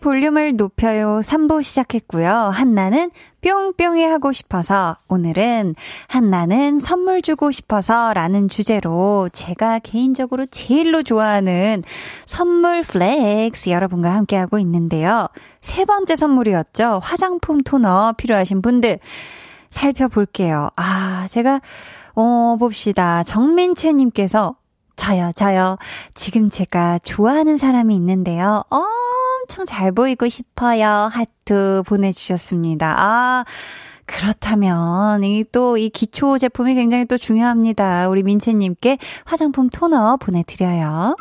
볼륨을 0.05 0.57
높여요 0.57 1.21
3부 1.21 1.63
시작했고요. 1.63 2.31
한나는 2.31 3.11
뿅뿅이 3.41 4.05
하고 4.05 4.33
싶어서 4.33 4.99
오늘은 5.09 5.75
한나는 6.09 6.79
선물 6.79 7.23
주고 7.23 7.51
싶어서 7.51 8.13
라는 8.13 8.51
주제로 8.51 9.31
제가 9.33 9.79
개인적으로 9.79 10.45
제일로 10.45 11.03
좋아하는 11.03 11.83
선물 12.27 12.83
flex 12.83 13.71
여러분과 13.71 14.13
함께하고 14.13 14.59
있는데요. 14.59 15.29
세 15.63 15.87
번째 15.87 16.17
선물이었죠. 16.17 17.01
화장품 17.03 17.63
토너 17.63 18.13
필요하신 18.19 18.61
분들 18.61 18.99
살펴볼게요. 19.71 20.69
아, 20.77 21.27
제가 21.31 21.63
어, 22.15 22.57
봅시다. 22.59 23.23
정민채님께서 23.23 24.55
저요, 24.97 25.33
저요. 25.35 25.79
지금 26.13 26.51
제가 26.51 26.99
좋아하는 26.99 27.57
사람이 27.57 27.95
있는데요. 27.97 28.65
엄청 29.45 29.67
잘 29.67 29.93
보이고 29.93 30.27
싶어요. 30.29 31.11
하트 31.13 31.83
보내주셨습니다. 31.87 32.95
아, 32.99 33.45
그렇다면, 34.07 35.23
이 35.23 35.45
또, 35.53 35.77
이 35.77 35.91
기초 35.91 36.39
제품이 36.39 36.75
굉장히 36.75 37.05
또 37.05 37.19
중요합니다. 37.19 38.09
우리 38.09 38.23
민채님께 38.23 38.99
화장품 39.25 39.69
토너 39.69 40.17
보내드려요. 40.17 41.15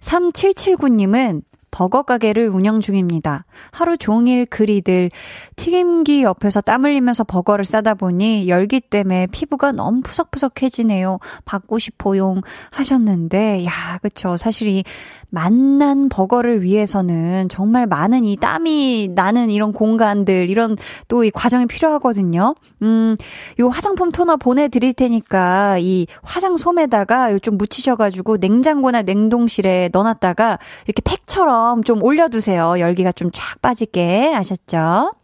3779님은 0.00 1.42
버거 1.70 2.02
가게를 2.02 2.48
운영 2.48 2.80
중입니다. 2.80 3.44
하루 3.70 3.96
종일 3.96 4.46
그리들 4.46 5.10
튀김기 5.56 6.22
옆에서 6.22 6.60
땀 6.60 6.84
흘리면서 6.84 7.24
버거를 7.24 7.64
싸다 7.64 7.94
보니 7.94 8.48
열기 8.48 8.80
때문에 8.80 9.28
피부가 9.28 9.72
너무 9.72 10.00
푸석푸석해지네요. 10.02 11.18
받고 11.44 11.78
싶어용 11.78 12.40
하셨는데 12.70 13.64
야, 13.64 13.98
그쵸. 14.02 14.36
사실 14.36 14.68
이 14.68 14.84
만난 15.30 16.08
버거를 16.08 16.62
위해서는 16.62 17.48
정말 17.50 17.86
많은 17.86 18.24
이 18.24 18.36
땀이 18.36 19.10
나는 19.14 19.50
이런 19.50 19.72
공간들, 19.72 20.48
이런 20.50 20.76
또 21.06 21.18
이 21.28 21.30
과정이 21.30 21.66
필요하거든요. 21.66 22.54
음, 22.82 23.16
요 23.60 23.68
화장품 23.68 24.10
토너 24.12 24.36
보내드릴 24.36 24.94
테니까 24.94 25.78
이 25.78 26.06
화장 26.22 26.56
솜에다가 26.56 27.38
좀 27.40 27.58
묻히셔가지고 27.58 28.38
냉장고나 28.38 29.02
냉동실에 29.02 29.90
넣어놨다가 29.92 30.58
이렇게 30.86 31.02
팩처럼 31.04 31.57
좀 31.84 32.02
올려두세요. 32.02 32.78
열기가 32.80 33.12
좀 33.12 33.30
쫙 33.32 33.60
빠지게. 33.62 34.32
아셨죠? 34.34 35.14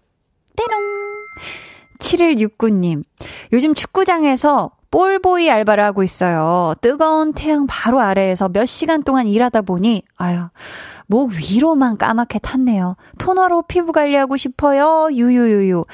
때롱! 0.56 0.80
7169님. 2.00 3.02
요즘 3.52 3.74
축구장에서 3.74 4.70
볼보이 4.94 5.50
알바를 5.50 5.82
하고 5.82 6.04
있어요. 6.04 6.74
뜨거운 6.80 7.32
태양 7.32 7.66
바로 7.66 7.98
아래에서 7.98 8.48
몇 8.48 8.64
시간 8.64 9.02
동안 9.02 9.26
일하다 9.26 9.62
보니, 9.62 10.04
아유, 10.16 10.44
목 11.08 11.32
위로만 11.32 11.98
까맣게 11.98 12.38
탔네요. 12.38 12.94
토너로 13.18 13.62
피부 13.62 13.90
관리하고 13.90 14.36
싶어요. 14.36 15.08
유유유유. 15.10 15.84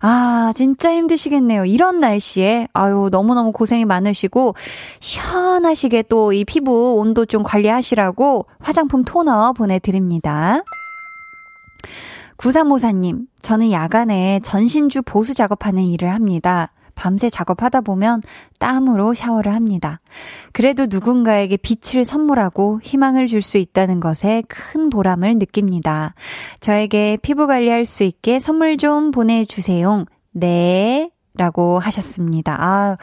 아, 0.00 0.52
진짜 0.54 0.90
힘드시겠네요. 0.90 1.66
이런 1.66 2.00
날씨에, 2.00 2.68
아유, 2.72 3.10
너무너무 3.12 3.52
고생이 3.52 3.84
많으시고, 3.84 4.54
시원하시게 5.00 6.04
또 6.04 6.32
이 6.32 6.46
피부 6.46 6.94
온도 6.94 7.26
좀 7.26 7.42
관리하시라고 7.42 8.46
화장품 8.58 9.04
토너 9.04 9.52
보내드립니다. 9.52 10.62
9354님, 12.38 13.26
저는 13.42 13.70
야간에 13.70 14.40
전신주 14.42 15.02
보수 15.02 15.34
작업하는 15.34 15.82
일을 15.82 16.10
합니다. 16.10 16.72
밤새 16.96 17.28
작업하다 17.28 17.82
보면 17.82 18.22
땀으로 18.58 19.14
샤워를 19.14 19.54
합니다. 19.54 20.00
그래도 20.52 20.86
누군가에게 20.86 21.56
빛을 21.58 22.04
선물하고 22.04 22.80
희망을 22.82 23.28
줄 23.28 23.42
수 23.42 23.58
있다는 23.58 24.00
것에 24.00 24.42
큰 24.48 24.90
보람을 24.90 25.34
느낍니다. 25.36 26.14
저에게 26.58 27.18
피부 27.22 27.46
관리할 27.46 27.86
수 27.86 28.02
있게 28.02 28.40
선물 28.40 28.76
좀 28.76 29.12
보내주세요. 29.12 30.04
네. 30.32 31.10
라고 31.36 31.78
하셨습니다. 31.78 32.56
아, 32.58 32.96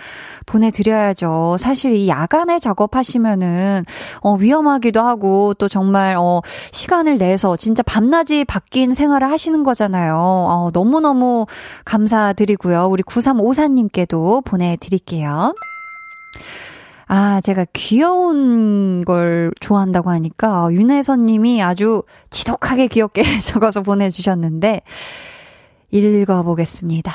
보내드려야죠. 0.46 1.58
사실 1.60 1.96
이 1.96 2.08
야간에 2.08 2.60
작업하시면은, 2.60 3.86
어, 4.22 4.34
위험하기도 4.36 5.02
하고, 5.02 5.54
또 5.54 5.68
정말, 5.68 6.16
어, 6.18 6.42
시간을 6.72 7.18
내서 7.18 7.56
진짜 7.56 7.84
밤낮이 7.84 8.46
바뀐 8.46 8.94
생활을 8.94 9.30
하시는 9.30 9.64
거잖아요. 9.64 10.16
어, 10.18 10.70
너무너무 10.74 11.46
감사드리고요. 11.86 12.88
우리 12.88 13.04
9354님께도 13.04 14.44
보내드릴게요. 14.44 15.54
아, 17.08 17.42
제가 17.42 17.66
귀여운 17.74 19.06
걸 19.06 19.52
좋아한다고 19.60 20.10
하니까 20.10 20.70
윤혜선 20.72 21.26
님이 21.26 21.62
아주 21.62 22.04
지독하게 22.32 22.88
귀엽게 22.88 23.24
적어서 23.42 23.82
보내주셨는데, 23.82 24.82
읽어보겠습니다. 25.92 27.14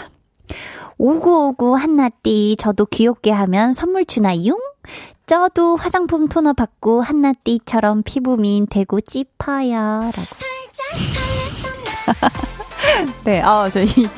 오구오구 0.98 1.76
한나띠 1.76 2.56
저도 2.58 2.86
귀엽게 2.86 3.30
하면 3.30 3.72
선물 3.72 4.04
주나융? 4.04 4.58
저도 5.26 5.76
화장품 5.76 6.26
토너 6.28 6.54
받고 6.54 7.02
한나띠처럼 7.02 8.02
피부 8.02 8.36
미인 8.36 8.66
되고 8.66 9.00
찝어요. 9.00 10.10
라고. 10.14 10.26
네, 13.24 13.40
아, 13.42 13.68
저희. 13.70 13.86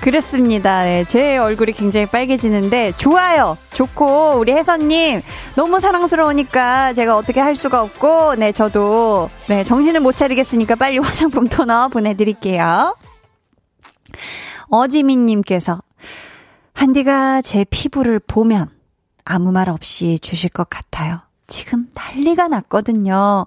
그랬습니다. 0.00 0.84
네, 0.84 1.04
제 1.04 1.36
얼굴이 1.36 1.72
굉장히 1.72 2.06
빨개지는데 2.06 2.92
좋아요. 2.98 3.58
좋고 3.74 4.36
우리 4.38 4.52
혜선님 4.52 5.20
너무 5.56 5.80
사랑스러우니까 5.80 6.94
제가 6.94 7.16
어떻게 7.16 7.40
할 7.40 7.56
수가 7.56 7.82
없고 7.82 8.36
네 8.36 8.52
저도 8.52 9.28
네 9.48 9.64
정신을 9.64 10.00
못 10.00 10.14
차리겠으니까 10.16 10.76
빨리 10.76 10.98
화장품 11.02 11.48
토너 11.48 11.88
보내드릴게요. 11.88 12.94
어지민님께서 14.70 15.82
한디가 16.78 17.42
제 17.42 17.64
피부를 17.68 18.20
보면 18.20 18.70
아무 19.24 19.50
말 19.50 19.68
없이 19.68 20.16
주실 20.20 20.48
것 20.48 20.70
같아요. 20.70 21.18
지금 21.48 21.88
난리가 21.92 22.46
났거든요. 22.46 23.46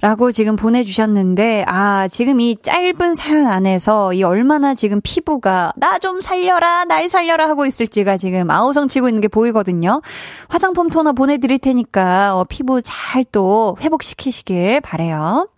라고 0.00 0.32
지금 0.32 0.56
보내주셨는데, 0.56 1.64
아, 1.68 2.08
지금 2.08 2.40
이 2.40 2.56
짧은 2.60 3.14
사연 3.14 3.46
안에서 3.46 4.12
이 4.14 4.24
얼마나 4.24 4.74
지금 4.74 5.00
피부가 5.02 5.72
나 5.76 5.98
좀 5.98 6.20
살려라, 6.20 6.84
날 6.84 7.08
살려라 7.08 7.48
하고 7.48 7.66
있을지가 7.66 8.16
지금 8.16 8.50
아우성 8.50 8.88
치고 8.88 9.08
있는 9.08 9.20
게 9.20 9.28
보이거든요. 9.28 10.02
화장품 10.48 10.90
토너 10.90 11.12
보내드릴 11.12 11.60
테니까, 11.60 12.36
어, 12.36 12.44
피부 12.44 12.82
잘 12.82 13.22
또 13.30 13.76
회복시키시길 13.80 14.80
바래요 14.80 15.48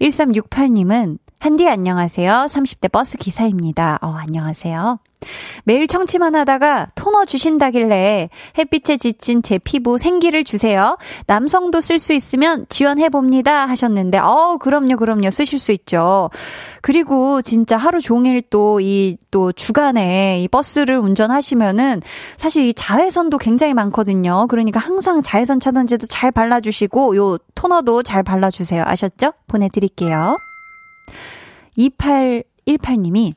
1368님은 0.00 1.18
한디 1.40 1.68
안녕하세요. 1.68 2.46
30대 2.48 2.90
버스 2.92 3.18
기사입니다. 3.18 3.98
어, 4.02 4.14
안녕하세요. 4.16 4.98
매일 5.64 5.86
청취만 5.86 6.34
하다가 6.34 6.88
토너 6.94 7.24
주신다길래 7.24 8.28
햇빛에 8.58 8.96
지친 8.96 9.42
제 9.42 9.58
피부 9.58 9.98
생기를 9.98 10.44
주세요. 10.44 10.96
남성도 11.26 11.80
쓸 11.80 11.98
수 11.98 12.12
있으면 12.12 12.66
지원해봅니다. 12.68 13.66
하셨는데, 13.66 14.18
어 14.18 14.56
그럼요, 14.60 14.96
그럼요. 14.96 15.30
쓰실 15.30 15.58
수 15.58 15.72
있죠. 15.72 16.30
그리고 16.80 17.42
진짜 17.42 17.76
하루 17.76 18.00
종일 18.00 18.42
또 18.50 18.80
이, 18.80 19.16
또 19.30 19.52
주간에 19.52 20.40
이 20.42 20.48
버스를 20.48 20.98
운전하시면은 20.98 22.02
사실 22.36 22.64
이 22.64 22.74
자외선도 22.74 23.38
굉장히 23.38 23.74
많거든요. 23.74 24.46
그러니까 24.48 24.80
항상 24.80 25.22
자외선 25.22 25.60
차단제도 25.60 26.06
잘 26.06 26.30
발라주시고, 26.30 27.16
요 27.16 27.38
토너도 27.54 28.02
잘 28.02 28.22
발라주세요. 28.22 28.82
아셨죠? 28.86 29.32
보내드릴게요. 29.46 30.36
2818님이 31.78 33.34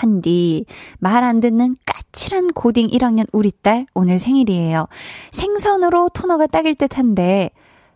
한디, 0.00 0.64
말 1.00 1.24
안 1.24 1.40
듣는 1.40 1.76
까칠한 1.86 2.48
고딩 2.52 2.88
1학년 2.88 3.26
우리 3.32 3.50
딸, 3.62 3.86
오늘 3.94 4.18
생일이에요. 4.18 4.86
생선으로 5.32 6.10
토너가 6.10 6.46
딱일 6.46 6.74
듯 6.76 6.96
한데, 6.98 7.50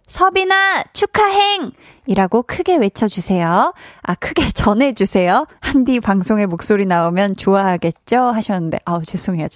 서빈아, 0.09 0.83
축하행! 0.93 1.71
이라고 2.07 2.43
크게 2.43 2.77
외쳐주세요. 2.77 3.73
아, 4.03 4.15
크게 4.17 4.51
전해주세요. 4.53 5.47
한디 5.61 6.01
방송에 6.01 6.47
목소리 6.47 6.85
나오면 6.85 7.37
좋아하겠죠? 7.37 8.19
하셨는데, 8.21 8.81
아우, 8.85 9.05
죄송해요. 9.05 9.47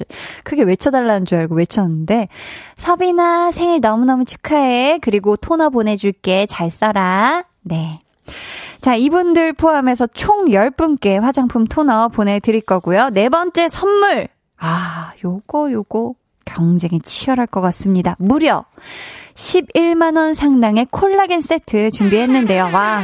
크게 0.44 0.62
외쳐달라는 0.62 1.26
줄 1.26 1.38
알고 1.38 1.56
외쳤는데, 1.56 2.28
서빈아, 2.76 3.50
생일 3.50 3.80
너무너무 3.80 4.24
축하해. 4.24 4.98
그리고 5.02 5.36
토너 5.36 5.70
보내줄게. 5.70 6.46
잘 6.46 6.70
써라. 6.70 7.42
네. 7.62 7.98
자, 8.86 8.94
이분들 8.94 9.54
포함해서 9.54 10.06
총 10.06 10.44
10분께 10.44 11.18
화장품 11.18 11.64
토너 11.64 12.06
보내드릴 12.06 12.60
거고요. 12.60 13.10
네 13.10 13.28
번째 13.28 13.68
선물. 13.68 14.28
아, 14.58 15.10
요거, 15.24 15.72
요거 15.72 16.14
경쟁이 16.44 17.00
치열할 17.00 17.48
것 17.48 17.60
같습니다. 17.62 18.14
무려 18.20 18.64
11만원 19.34 20.34
상당의 20.34 20.86
콜라겐 20.92 21.40
세트 21.40 21.90
준비했는데요. 21.90 22.70
와. 22.72 23.00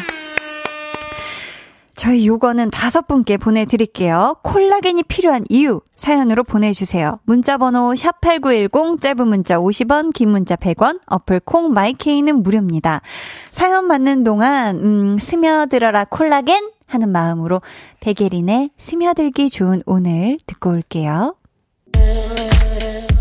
저희 1.95 2.26
요거는 2.26 2.70
다섯 2.70 3.07
분께 3.07 3.36
보내드릴게요. 3.36 4.36
콜라겐이 4.43 5.05
필요한 5.05 5.45
이유 5.49 5.80
사연으로 5.95 6.43
보내주세요. 6.43 7.20
문자번호 7.24 7.93
샵8910 7.93 9.01
짧은 9.01 9.28
문자 9.28 9.59
50원 9.59 10.12
긴 10.12 10.30
문자 10.30 10.57
100원 10.57 11.01
어플 11.07 11.40
콩 11.40 11.72
마이케이는 11.72 12.43
무료입니다. 12.43 13.03
사연 13.51 13.88
받는 13.88 14.24
동안 14.24 14.76
음, 14.78 15.18
스며들어라 15.18 16.07
콜라겐 16.07 16.70
하는 16.86 17.11
마음으로 17.11 17.61
베게린의 18.01 18.70
스며들기 18.76 19.51
좋은 19.51 19.82
오늘 19.86 20.38
듣고 20.47 20.70
올게요. 20.70 21.36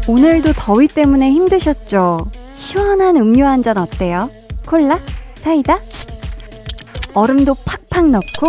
오늘도 0.07 0.53
더위 0.53 0.87
때문에 0.87 1.31
힘드셨죠? 1.31 2.31
시원한 2.53 3.15
음료 3.17 3.45
한 3.45 3.61
잔 3.61 3.77
어때요? 3.77 4.29
콜라? 4.65 4.99
사이다? 5.35 5.79
얼음도 7.13 7.55
팍팍 7.65 8.09
넣고 8.09 8.47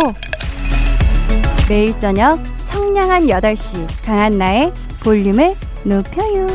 매일 1.69 1.97
저녁 1.99 2.39
청량한 2.65 3.27
8시 3.27 4.05
강한 4.05 4.37
나의 4.37 4.71
볼륨을 5.03 5.55
높여요. 5.83 6.47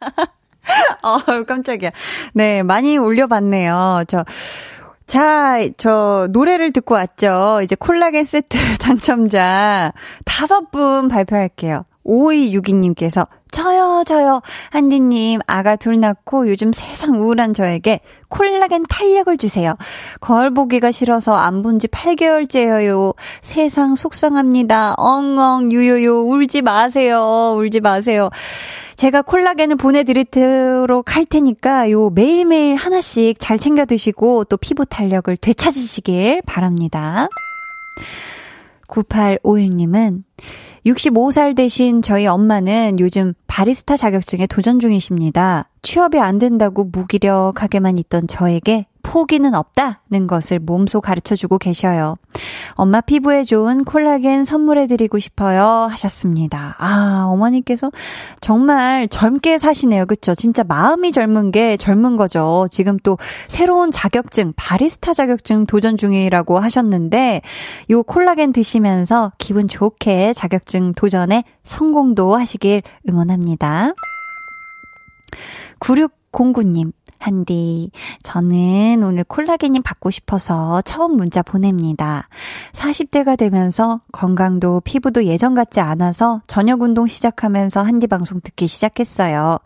어, 1.02 1.44
깜짝이야. 1.46 1.90
네, 2.32 2.62
많이 2.62 2.96
올려봤네요. 2.98 4.04
저, 4.08 4.24
자, 5.06 5.58
저, 5.76 6.28
노래를 6.30 6.72
듣고 6.72 6.94
왔죠. 6.94 7.60
이제 7.62 7.74
콜라겐 7.74 8.24
세트 8.24 8.58
당첨자 8.78 9.92
다섯 10.24 10.70
분 10.70 11.08
발표할게요. 11.08 11.84
5262님께서 12.04 13.26
저요, 13.54 14.02
저요. 14.04 14.42
한디님, 14.70 15.38
아가 15.46 15.76
둘 15.76 16.00
낳고 16.00 16.48
요즘 16.48 16.72
세상 16.72 17.22
우울한 17.22 17.54
저에게 17.54 18.00
콜라겐 18.28 18.84
탄력을 18.88 19.36
주세요. 19.36 19.76
거울 20.20 20.52
보기가 20.52 20.90
싫어서 20.90 21.34
안 21.34 21.62
본 21.62 21.78
지 21.78 21.86
8개월째예요. 21.86 23.14
세상 23.42 23.94
속상합니다. 23.94 24.94
엉엉, 24.96 25.70
유유유, 25.70 26.24
울지 26.26 26.62
마세요. 26.62 27.54
울지 27.56 27.78
마세요. 27.78 28.28
제가 28.96 29.22
콜라겐을 29.22 29.76
보내드리도록 29.76 31.14
할 31.14 31.24
테니까 31.24 31.92
요 31.92 32.10
매일매일 32.10 32.74
하나씩 32.74 33.38
잘 33.38 33.56
챙겨 33.58 33.84
드시고 33.84 34.44
또 34.46 34.56
피부 34.56 34.84
탄력을 34.84 35.36
되찾으시길 35.36 36.42
바랍니다. 36.44 37.28
9851님은 38.88 40.22
65살 40.86 41.56
되신 41.56 42.02
저희 42.02 42.26
엄마는 42.26 43.00
요즘 43.00 43.32
바리스타 43.46 43.96
자격증에 43.96 44.46
도전 44.46 44.80
중이십니다. 44.80 45.68
취업이 45.82 46.18
안 46.18 46.38
된다고 46.38 46.84
무기력하게만 46.84 47.98
있던 47.98 48.26
저에게 48.28 48.86
포기는 49.04 49.54
없다는 49.54 50.26
것을 50.26 50.58
몸소 50.58 51.00
가르쳐 51.00 51.36
주고 51.36 51.58
계셔요. 51.58 52.16
엄마 52.72 53.00
피부에 53.00 53.44
좋은 53.44 53.84
콜라겐 53.84 54.42
선물해 54.42 54.88
드리고 54.88 55.20
싶어요 55.20 55.86
하셨습니다. 55.90 56.74
아, 56.78 57.26
어머니께서 57.28 57.92
정말 58.40 59.06
젊게 59.06 59.58
사시네요. 59.58 60.06
그쵸? 60.06 60.34
진짜 60.34 60.64
마음이 60.64 61.12
젊은 61.12 61.52
게 61.52 61.76
젊은 61.76 62.16
거죠. 62.16 62.66
지금 62.70 62.98
또 63.04 63.18
새로운 63.46 63.92
자격증, 63.92 64.52
바리스타 64.56 65.12
자격증 65.12 65.66
도전 65.66 65.96
중이라고 65.96 66.58
하셨는데 66.58 67.42
요 67.90 68.02
콜라겐 68.02 68.52
드시면서 68.52 69.32
기분 69.38 69.68
좋게 69.68 70.32
자격증 70.32 70.94
도전에 70.94 71.44
성공도 71.62 72.34
하시길 72.34 72.82
응원합니다. 73.08 73.92
9609님, 75.78 76.92
한디, 77.24 77.90
저는 78.22 79.02
오늘 79.02 79.24
콜라겐이 79.24 79.80
받고 79.80 80.10
싶어서 80.10 80.82
처음 80.82 81.16
문자 81.16 81.40
보냅니다. 81.40 82.28
40대가 82.72 83.38
되면서 83.38 84.02
건강도 84.12 84.80
피부도 84.80 85.24
예전 85.24 85.54
같지 85.54 85.80
않아서 85.80 86.42
저녁 86.46 86.82
운동 86.82 87.06
시작하면서 87.06 87.82
한디 87.82 88.06
방송 88.06 88.42
듣기 88.42 88.66
시작했어요. 88.66 89.58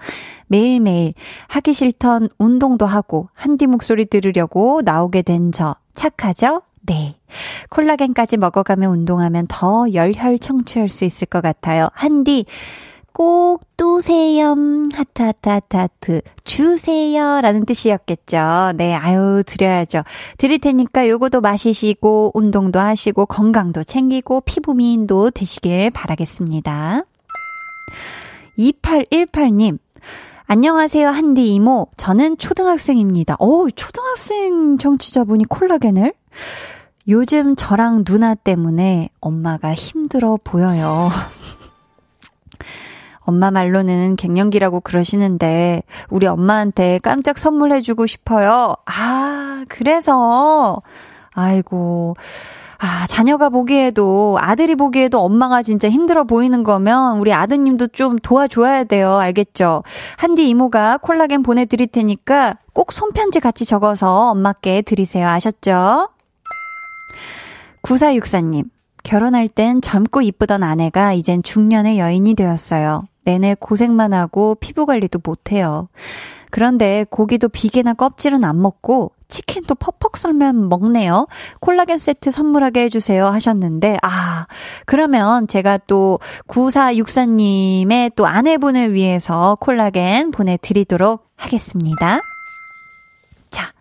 매일매일 0.47 1.15
하기 1.49 1.73
싫던 1.73 2.29
운동도 2.39 2.87
하고 2.87 3.29
한디 3.35 3.67
목소리 3.67 4.07
들으려고 4.07 4.83
나오게 4.85 5.23
된 5.23 5.49
저 5.51 5.75
착하죠? 5.95 6.63
네. 6.83 7.17
콜라겐까지 7.71 8.37
먹어가며 8.37 8.89
운동하면 8.89 9.47
더 9.49 9.93
열혈 9.93 10.39
청취할 10.39 10.89
수 10.89 11.05
있을 11.05 11.27
것 11.27 11.43
같아요. 11.43 11.89
한디, 11.93 12.47
꼭 13.19 13.63
뚜세요. 13.77 14.55
하트, 14.95 15.23
하트, 15.23 15.49
하트, 15.49 15.77
하트. 15.77 16.21
주세요. 16.45 17.41
라는 17.41 17.67
뜻이었겠죠. 17.67 18.75
네, 18.77 18.95
아유, 18.95 19.43
드려야죠. 19.45 20.05
드릴 20.37 20.61
테니까 20.61 21.09
요거도 21.09 21.41
마시시고, 21.41 22.31
운동도 22.35 22.79
하시고, 22.79 23.27
건강도 23.27 23.83
챙기고, 23.83 24.43
피부 24.43 24.73
미인도 24.73 25.33
되시길 25.33 25.91
바라겠습니다. 25.91 27.03
2818님. 28.57 29.81
안녕하세요, 30.47 31.09
한디 31.09 31.53
이모. 31.55 31.89
저는 31.97 32.39
초등학생입니다. 32.39 33.35
오, 33.41 33.69
초등학생 33.69 34.79
정치자분이 34.79 35.47
콜라겐을? 35.47 36.13
요즘 37.09 37.57
저랑 37.57 38.05
누나 38.05 38.37
때문에 38.37 39.09
엄마가 39.21 39.75
힘들어 39.75 40.39
보여요. 40.45 41.11
엄마 43.29 43.51
말로는 43.51 44.17
갱년기라고 44.17 44.81
그러시는데 44.81 45.83
우리 46.09 46.27
엄마한테 46.27 46.99
깜짝 47.03 47.37
선물해주고 47.37 48.07
싶어요. 48.07 48.75
아, 48.87 49.65
그래서 49.69 50.81
아이고. 51.35 52.15
아, 52.79 53.07
자녀가 53.07 53.51
보기에도, 53.51 54.39
아들이 54.41 54.77
보기에도 54.77 55.21
엄마가 55.21 55.63
진짜 55.63 55.91
힘들어 55.91 56.25
보이는 56.25 56.63
거면 56.63 57.19
우리 57.19 57.35
아드님도 57.35 57.89
좀 57.89 58.17
도와줘야 58.17 58.85
돼요. 58.85 59.19
알겠죠? 59.19 59.83
한디 60.17 60.49
이모가 60.49 60.99
콜라겐 60.99 61.43
보내드릴 61.43 61.89
테니까 61.89 62.57
꼭 62.73 62.93
손편지 62.93 63.41
같이 63.41 63.67
적어서 63.67 64.31
엄마께 64.31 64.81
드리세요. 64.83 65.29
아셨죠? 65.29 66.09
9464님, 67.83 68.71
결혼할 69.03 69.49
땐 69.49 69.81
젊고 69.83 70.23
이쁘던 70.23 70.63
아내가 70.63 71.13
이젠 71.13 71.43
중년의 71.43 71.99
여인이 71.99 72.35
되었어요. 72.35 73.05
내내 73.29 73.55
고생만 73.61 74.15
하고 74.15 74.55
피부 74.55 74.87
관리도 74.87 75.21
못해요. 75.23 75.89
그런데 76.51 77.05
고기도 77.11 77.51
비계나 77.51 77.93
껍질은 77.93 78.43
안 78.43 78.63
먹고 78.63 79.13
치킨도 79.29 79.75
퍽퍽 79.75 80.17
썰면 80.17 80.71
먹네요. 80.71 81.27
콜라겐 81.61 81.99
세트 81.99 82.31
선물하게 82.31 82.85
해주세요 82.85 83.27
하셨는데, 83.27 83.99
아, 84.01 84.47
그러면 84.87 85.47
제가 85.47 85.77
또 85.87 86.19
9464님의 86.47 88.13
또 88.17 88.27
아내분을 88.27 88.95
위해서 88.95 89.59
콜라겐 89.61 90.31
보내드리도록 90.31 91.27
하겠습니다. 91.37 92.21
자, 93.51 93.73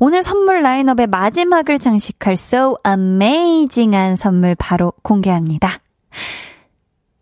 오늘 0.00 0.24
선물 0.24 0.62
라인업의 0.62 1.06
마지막을 1.06 1.78
장식할 1.78 2.32
so 2.32 2.74
amazing한 2.84 4.16
선물 4.16 4.56
바로 4.56 4.92
공개합니다. 5.02 5.78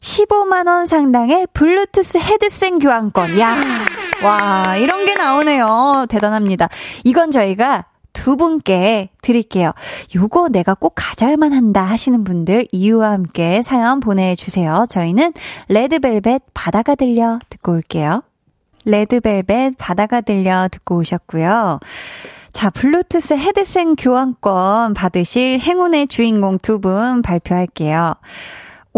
15만원 0.01 0.87
상당의 0.87 1.47
블루투스 1.53 2.19
헤드셋 2.19 2.79
교환권. 2.81 3.39
야 3.41 3.57
와, 4.23 4.77
이런 4.77 5.05
게 5.07 5.15
나오네요. 5.15 6.07
대단합니다. 6.09 6.69
이건 7.05 7.31
저희가 7.31 7.87
두 8.13 8.37
분께 8.37 9.11
드릴게요. 9.23 9.73
요거 10.15 10.49
내가 10.49 10.75
꼭 10.75 10.95
가져야만 10.97 11.53
한다 11.53 11.83
하시는 11.83 12.25
분들 12.25 12.67
이유와 12.73 13.11
함께 13.13 13.63
사연 13.63 14.01
보내주세요. 14.01 14.87
저희는 14.89 15.33
레드벨벳 15.69 16.43
바다가 16.53 16.95
들려 16.95 17.39
듣고 17.49 17.73
올게요. 17.73 18.23
레드벨벳 18.85 19.75
바다가 19.79 20.21
들려 20.21 20.69
듣고 20.69 20.97
오셨고요. 20.97 21.79
자, 22.53 22.71
블루투스 22.71 23.35
헤드셋 23.35 23.95
교환권 23.99 24.95
받으실 24.95 25.61
행운의 25.61 26.09
주인공 26.09 26.59
두 26.59 26.81
분 26.81 27.23
발표할게요. 27.23 28.15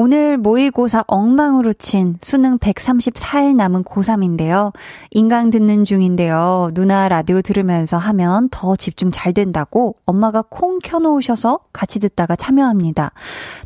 오늘 0.03 0.39
모의고사 0.39 1.05
엉망으로 1.09 1.75
친 1.75 2.17
수능 2.23 2.57
134일 2.57 3.55
남은 3.55 3.85
고3인데요. 3.85 4.73
인강 5.11 5.51
듣는 5.51 5.85
중인데요. 5.85 6.71
누나 6.73 7.07
라디오 7.11 7.43
들으면서 7.43 7.99
하면 7.99 8.49
더 8.51 8.77
집중 8.77 9.11
잘 9.11 9.35
된다고 9.35 9.97
엄마가 10.07 10.45
콩 10.49 10.79
켜놓으셔서 10.79 11.59
같이 11.75 12.01
듣다가 12.01 12.35
참여합니다. 12.35 13.13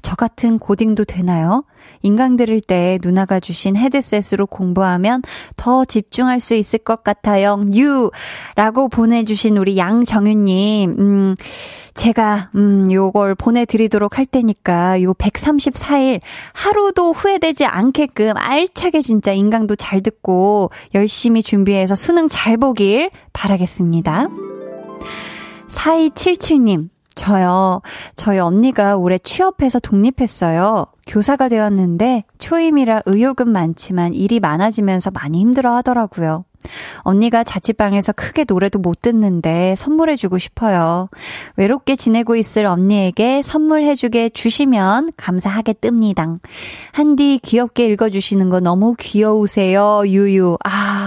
저 0.03 0.17
같은 0.17 0.59
고딩도 0.59 1.05
되나요? 1.05 1.63
인강 2.03 2.37
들을 2.37 2.61
때 2.61 2.99
누나가 3.03 3.41
주신 3.41 3.77
헤드셋으로 3.77 4.47
공부하면 4.47 5.23
더 5.57 5.85
집중할 5.85 6.41
수 6.41 6.55
있을 6.55 6.79
것 6.79 7.03
같아요. 7.03 7.65
유! 7.75 8.11
라고 8.57 8.89
보내주신 8.89 9.57
우리 9.57 9.77
양정윤님, 9.77 10.97
음, 10.99 11.35
제가, 11.95 12.51
음, 12.57 12.91
요걸 12.91 13.37
보내드리도록 13.37 14.19
할 14.19 14.27
테니까, 14.27 15.01
요 15.03 15.15
134일 15.15 16.21
하루도 16.53 17.13
후회되지 17.13 17.67
않게끔 17.67 18.33
알차게 18.37 19.01
진짜 19.01 19.33
인강도 19.33 19.77
잘 19.77 20.03
듣고 20.03 20.71
열심히 20.95 21.43
준비해서 21.43 21.95
수능 21.95 22.29
잘 22.29 22.57
보길 22.57 23.11
바라겠습니다. 23.33 24.29
4277님, 25.69 26.89
저요. 27.15 27.81
저희 28.17 28.39
언니가 28.39 28.97
올해 28.97 29.19
취업해서 29.19 29.79
독립했어요. 29.79 30.87
교사가 31.07 31.49
되었는데 31.49 32.25
초임이라 32.39 33.03
의욕은 33.07 33.49
많지만 33.49 34.15
일이 34.15 34.41
많아지면서 34.41 35.11
많이 35.11 35.41
힘들어 35.41 35.75
하더라고요. 35.77 36.45
언니가 37.01 37.45
자취방에서 37.45 38.13
크게 38.13 38.45
노래도 38.49 38.79
못 38.79 39.03
듣는데 39.03 39.75
선물해주고 39.77 40.39
싶어요. 40.39 41.09
외롭게 41.57 41.97
지내고 41.97 42.37
있을 42.37 42.67
언니에게 42.67 43.43
선물해주게 43.43 44.31
주시면 44.31 45.13
감사하게 45.17 45.75
뜹니다. 45.75 46.41
한디 46.93 47.39
귀엽게 47.43 47.87
읽어주시는 47.87 48.49
거 48.49 48.61
너무 48.61 48.95
귀여우세요, 48.99 50.05
유유. 50.07 50.57
아, 50.65 51.04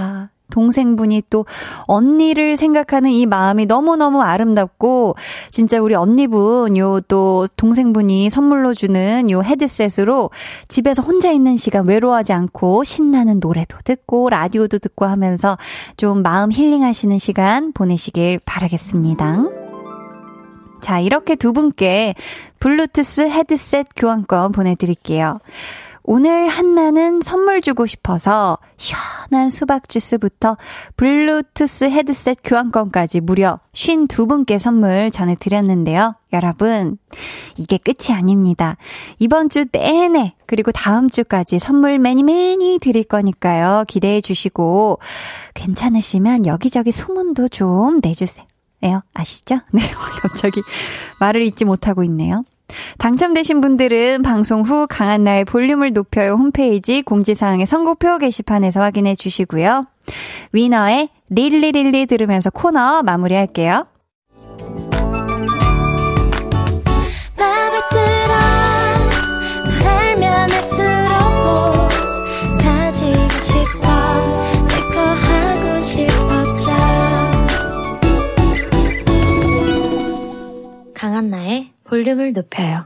동생분이 0.52 1.24
또 1.30 1.45
언니를 1.86 2.58
생각하는 2.58 3.10
이 3.12 3.26
마음이 3.26 3.66
너무너무 3.66 4.22
아름답고 4.22 5.16
진짜 5.52 5.80
우리 5.80 5.95
언니분 5.95 6.78
요 6.78 7.02
또 7.08 7.48
동생분이 7.56 8.30
선물로 8.30 8.74
주는 8.74 9.30
요 9.32 9.41
헤드셋으로 9.41 10.30
집에서 10.68 11.02
혼자 11.02 11.32
있는 11.32 11.58
시간 11.58 11.88
외로워하지 11.88 12.34
않고 12.34 12.84
신나는 12.84 13.39
노래도 13.39 13.78
듣고 13.84 14.30
라디오도 14.30 14.80
듣고 14.80 15.06
하면서 15.06 15.58
좀 15.95 16.22
마음 16.22 16.52
힐링하시는 16.52 17.18
시간 17.20 17.72
보내시길 17.72 18.39
바라겠습니다. 18.45 19.45
자, 20.82 21.00
이렇게 21.00 21.36
두 21.36 21.54
분께 21.54 22.14
블루투스 22.60 23.30
헤드셋 23.30 23.88
교환권 23.95 24.52
보내드릴게요. 24.52 25.39
오늘 26.10 26.47
한나는 26.47 27.20
선물 27.22 27.60
주고 27.60 27.86
싶어서 27.86 28.60
시원한 28.78 29.49
수박 29.49 29.89
주스부터 29.89 30.55
블루투스 30.95 31.84
헤드셋 31.89 32.38
교환권까지 32.45 33.20
무려 33.20 33.60
52분께 33.74 34.58
선물 34.58 35.12
전해드렸는데요. 35.12 36.16
여러분, 36.32 36.97
이게 37.58 37.78
끝이 37.78 38.16
아닙니다. 38.16 38.78
이번 39.20 39.49
주 39.49 39.66
내내, 39.70 40.36
그리고 40.45 40.72
다음 40.72 41.10
주까지 41.10 41.60
선물 41.60 41.99
매니 41.99 42.24
매니 42.24 42.80
드릴 42.82 43.03
거니까요. 43.03 43.84
기대해 43.89 44.22
주시고, 44.22 44.99
괜찮으시면 45.55 46.45
여기저기 46.45 46.93
소문도 46.93 47.49
좀 47.49 47.99
내주세요. 48.01 48.45
아시죠? 49.14 49.60
네, 49.74 49.82
갑자기 50.22 50.62
말을 51.20 51.41
잊지 51.41 51.66
못하고 51.66 52.05
있네요. 52.05 52.45
당첨되신 52.97 53.61
분들은 53.61 54.24
방송 54.24 54.61
후 54.61 54.88
강한나의 54.89 55.45
볼륨을 55.45 55.93
높여요 55.93 56.34
홈페이지 56.34 57.01
공지사항의 57.01 57.65
선곡표 57.65 58.18
게시판에서 58.18 58.82
확인해 58.82 59.15
주시고요. 59.15 59.86
위너의 60.51 61.09
릴리릴리 61.30 62.05
들으면서 62.05 62.49
코너 62.49 63.03
마무리할게요. 63.03 63.88
강한나의 80.93 81.77
볼륨을 81.88 82.34
높여요. 82.34 82.86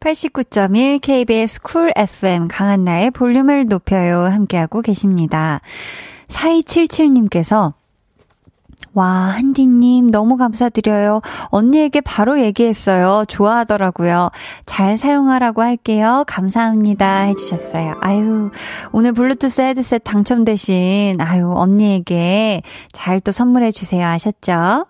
89.1 0.00 1.00
KBS 1.00 1.62
쿨 1.62 1.92
FM 1.96 2.46
강한나의 2.48 3.10
볼륨을 3.10 3.66
높여요 3.66 4.20
함께하고 4.20 4.80
계십니다. 4.80 5.60
4277님께서 6.28 7.74
와, 8.94 9.06
한디님, 9.06 10.10
너무 10.10 10.36
감사드려요. 10.36 11.20
언니에게 11.50 12.00
바로 12.00 12.40
얘기했어요. 12.40 13.24
좋아하더라고요. 13.28 14.30
잘 14.66 14.96
사용하라고 14.96 15.62
할게요. 15.62 16.24
감사합니다. 16.26 17.20
해주셨어요. 17.22 17.96
아유, 18.00 18.50
오늘 18.90 19.12
블루투스 19.12 19.60
헤드셋 19.60 20.02
당첨되신, 20.04 21.20
아유, 21.20 21.52
언니에게 21.54 22.62
잘 22.92 23.20
또 23.20 23.30
선물해주세요. 23.30 24.04
아셨죠? 24.04 24.86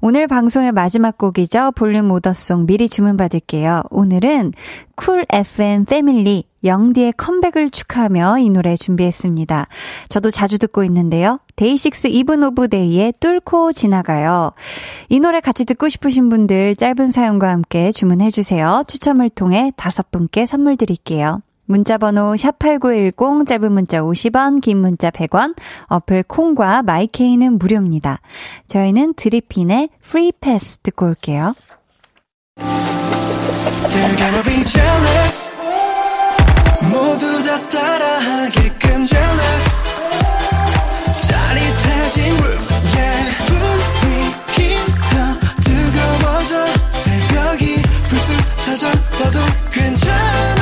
오늘 0.00 0.26
방송의 0.26 0.72
마지막 0.72 1.18
곡이죠. 1.18 1.72
볼륨 1.76 2.10
order 2.10 2.41
song 2.41 2.66
미리 2.66 2.88
주문받을게요. 2.88 3.82
오늘은 3.90 4.52
쿨 4.96 5.24
FM 5.30 5.84
패밀리 5.84 6.44
영디의 6.64 7.14
컴백을 7.16 7.70
축하하며 7.70 8.38
이 8.38 8.50
노래 8.50 8.76
준비했습니다. 8.76 9.66
저도 10.08 10.30
자주 10.30 10.58
듣고 10.58 10.84
있는데요. 10.84 11.40
데이식스 11.56 12.08
이븐 12.08 12.42
오브 12.42 12.68
데이의 12.68 13.12
뚫고 13.20 13.72
지나가요. 13.72 14.52
이 15.08 15.20
노래 15.20 15.40
같이 15.40 15.64
듣고 15.64 15.88
싶으신 15.88 16.28
분들 16.28 16.76
짧은 16.76 17.10
사연과 17.10 17.48
함께 17.50 17.90
주문해 17.90 18.30
주세요. 18.30 18.82
추첨을 18.86 19.28
통해 19.28 19.72
다섯 19.76 20.10
분께 20.10 20.46
선물 20.46 20.76
드릴게요. 20.76 21.42
문자번호 21.66 22.34
샵8910 22.34 23.46
짧은 23.46 23.72
문자 23.72 24.00
50원, 24.00 24.60
긴 24.60 24.78
문자 24.78 25.10
100원, 25.10 25.54
어플 25.86 26.24
콩과 26.24 26.82
마이케이는 26.82 27.58
무료입니다. 27.58 28.20
저희는 28.66 29.14
드리핀의 29.14 29.90
Free 30.00 30.32
Pass 30.40 30.78
듣고 30.78 31.06
올게요. 31.06 31.54
새벽이 46.90 47.82
불쑥 48.08 48.36
찾아와도 48.64 49.38
괜찮아 49.70 50.61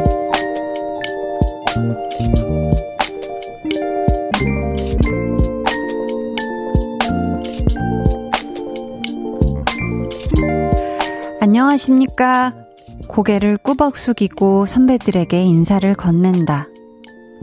안녕하십니까. 11.61 12.55
고개를 13.07 13.57
꾸벅 13.57 13.95
숙이고 13.95 14.65
선배들에게 14.65 15.43
인사를 15.43 15.93
건넨다. 15.93 16.67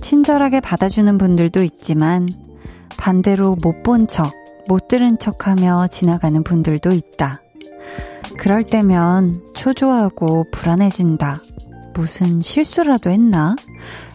친절하게 0.02 0.58
받아주는 0.60 1.16
분들도 1.18 1.62
있지만 1.62 2.28
반대로 2.96 3.56
못 3.62 3.84
본 3.84 4.08
척, 4.08 4.32
못 4.66 4.88
들은 4.88 5.18
척 5.18 5.46
하며 5.46 5.86
지나가는 5.86 6.42
분들도 6.42 6.90
있다. 6.90 7.42
그럴 8.38 8.64
때면 8.64 9.40
초조하고 9.54 10.46
불안해진다. 10.50 11.40
무슨 11.94 12.40
실수라도 12.40 13.10
했나? 13.10 13.54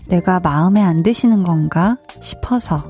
내가 0.09 0.41
마음에 0.41 0.81
안 0.81 1.01
드시는 1.01 1.43
건가? 1.43 1.95
싶어서. 2.21 2.83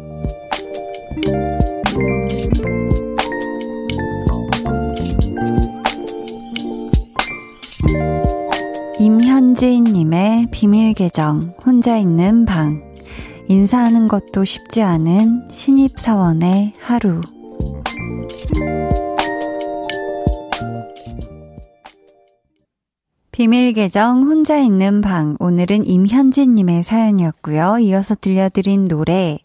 현지님의 9.33 10.49
비밀 10.51 10.93
계정, 10.93 11.55
혼자 11.65 11.97
있는 11.97 12.45
방. 12.45 12.83
인사하는 13.47 14.07
것도 14.07 14.43
쉽지 14.43 14.83
않은 14.83 15.47
신입사원의 15.49 16.73
하루. 16.79 17.19
비밀 23.31 23.73
계정 23.73 24.21
혼자 24.21 24.59
있는 24.59 25.01
방. 25.01 25.35
오늘은 25.39 25.87
임현진님의 25.87 26.83
사연이었고요. 26.83 27.79
이어서 27.79 28.13
들려드린 28.13 28.87
노래. 28.87 29.39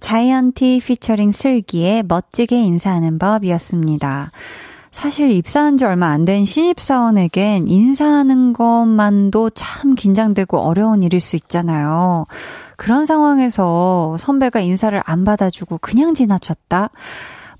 자이언티 0.00 0.80
피처링 0.84 1.30
슬기의 1.30 2.02
멋지게 2.08 2.60
인사하는 2.60 3.20
법이었습니다. 3.20 4.32
사실 4.92 5.30
입사한 5.30 5.78
지 5.78 5.84
얼마 5.84 6.08
안 6.08 6.24
된 6.24 6.44
신입사원에겐 6.44 7.66
인사하는 7.66 8.52
것만도 8.52 9.50
참 9.50 9.94
긴장되고 9.94 10.58
어려운 10.58 11.02
일일 11.02 11.20
수 11.20 11.34
있잖아요. 11.36 12.26
그런 12.76 13.06
상황에서 13.06 14.16
선배가 14.18 14.60
인사를 14.60 15.00
안 15.04 15.24
받아주고 15.24 15.78
그냥 15.78 16.14
지나쳤다? 16.14 16.90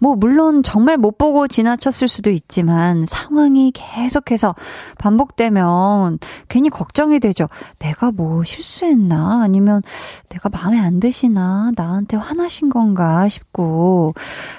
뭐, 0.02 0.16
물론 0.16 0.64
정말 0.64 0.96
못 0.96 1.16
보고 1.16 1.46
지나쳤을 1.46 2.08
수도 2.08 2.30
있지만 2.30 3.06
상황이 3.06 3.70
계속해서 3.70 4.56
반복되면 4.98 6.18
괜히 6.48 6.70
걱정이 6.70 7.20
되죠. 7.20 7.46
내가 7.78 8.10
뭐 8.10 8.42
실수했나? 8.42 9.42
아니면 9.44 9.80
내가 10.28 10.48
마음에 10.48 10.80
안 10.80 10.98
드시나? 10.98 11.70
나한테 11.76 12.16
화나신 12.16 12.68
건가? 12.68 13.28
싶고. 13.28 14.14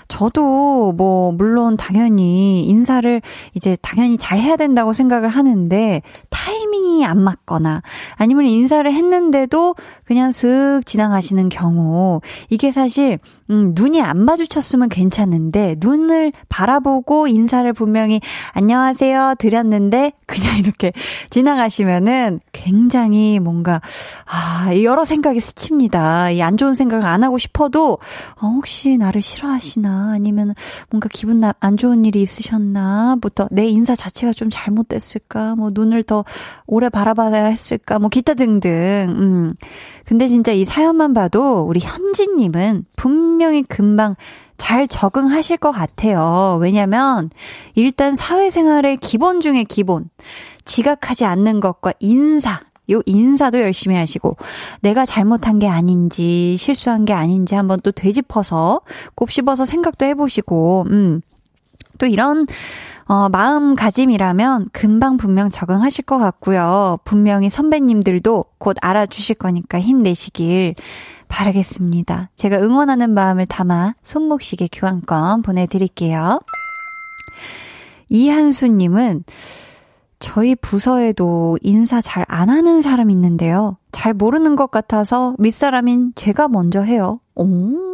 저도 0.08 0.94
뭐, 0.94 1.34
물론 1.34 1.76
당연히 1.76 2.66
인사를 2.66 3.22
이제 3.54 3.76
당연히 3.82 4.18
잘 4.18 4.40
해야 4.40 4.56
된다고 4.56 4.94
생각을 4.94 5.28
하는데 5.28 6.02
타이밍이 6.30 7.06
안 7.06 7.22
맞거나 7.22 7.82
아니면 8.16 8.46
인사를 8.46 8.90
했는데도 8.90 9.76
그냥 10.06 10.32
슥 10.32 10.80
지나가시는 10.86 11.50
경우 11.50 12.22
이게 12.50 12.72
사실 12.72 13.20
음, 13.54 13.74
눈이 13.76 14.02
안 14.02 14.18
마주쳤으면 14.26 14.90
괜찮은데, 14.90 15.76
눈을 15.80 16.32
바라보고 16.50 17.28
인사를 17.28 17.72
분명히 17.74 18.20
안녕하세요 18.54 19.36
드렸는데, 19.38 20.14
그냥 20.26 20.58
이렇게 20.58 20.92
지나가시면은 21.30 22.40
굉장히 22.52 23.40
뭔가, 23.40 23.80
아, 24.26 24.72
여러 24.82 25.06
생각이 25.06 25.40
스칩니다. 25.40 26.32
이 26.32 26.42
안 26.42 26.58
좋은 26.58 26.74
생각을 26.74 27.06
안 27.06 27.24
하고 27.24 27.38
싶어도, 27.38 28.00
어, 28.42 28.48
혹시 28.48 28.98
나를 28.98 29.22
싫어하시나, 29.22 30.12
아니면 30.14 30.56
뭔가 30.90 31.08
기분 31.14 31.40
나, 31.40 31.54
안 31.60 31.78
좋은 31.78 32.06
일이 32.06 32.22
있으셨나, 32.24 33.18
부터 33.22 33.48
내 33.52 33.68
인사 33.68 33.94
자체가 33.96 34.34
좀 34.34 34.50
잘못됐을까, 34.52 35.56
뭐 35.56 35.70
눈을 35.74 36.02
더 36.04 36.26
오래 36.66 36.90
바라봐야 36.90 37.46
했을까, 37.46 38.00
뭐 38.00 38.10
기타 38.10 38.34
등등, 38.34 38.72
음. 39.16 39.52
근데 40.06 40.28
진짜 40.28 40.52
이 40.52 40.66
사연만 40.66 41.14
봐도 41.14 41.62
우리 41.62 41.80
현진님은 41.80 42.86
분명히 42.96 43.64
금방 43.64 44.16
잘 44.58 44.88
적응하실 44.88 45.58
것 45.58 45.72
같아요. 45.72 46.58
왜냐면 46.62 47.30
일단 47.76 48.16
사회생활의 48.16 48.98
기본 48.98 49.42
중의 49.42 49.66
기본. 49.66 50.10
지각하지 50.66 51.26
않는 51.26 51.60
것과 51.60 51.94
인사. 52.00 52.62
요 52.92 53.02
인사도 53.06 53.62
열심히 53.62 53.96
하시고 53.96 54.36
내가 54.82 55.06
잘못한 55.06 55.58
게 55.58 55.70
아닌지 55.70 56.58
실수한 56.58 57.06
게 57.06 57.14
아닌지 57.14 57.56
한번 57.56 57.80
또 57.82 57.92
되짚어서 57.92 58.82
곱씹어서 59.16 59.64
생각도 59.64 60.06
해보시고 60.06 60.86
음. 60.90 61.22
또 61.98 62.06
이런 62.06 62.48
어, 63.06 63.28
마음가짐이라면 63.30 64.70
금방 64.72 65.18
분명 65.18 65.50
적응하실 65.50 66.06
것 66.06 66.18
같고요. 66.18 67.00
분명히 67.04 67.50
선배님들도 67.50 68.46
곧 68.58 68.78
알아주실 68.82 69.36
거니까 69.36 69.80
힘내시길 69.80 70.76
바라겠습니다. 71.28 72.30
제가 72.36 72.58
응원하는 72.58 73.10
마음을 73.14 73.46
담아 73.46 73.96
손목시계 74.04 74.70
교환권 74.72 75.42
보내드릴게요. 75.42 76.40
이한수님은 78.10 79.24
저희 80.20 80.56
부서에도 80.56 81.58
인사 81.62 82.00
잘 82.00 82.24
안 82.30 82.50
하는 82.50 82.82
사람 82.82 83.10
있는데요. 83.10 83.78
잘 83.92 84.14
모르는 84.14 84.56
것 84.56 84.72
같아서 84.72 85.36
윗사람인 85.40 86.14
제가 86.16 86.48
먼저 86.48 86.82
해요. 86.82 87.20
오, 87.36 87.93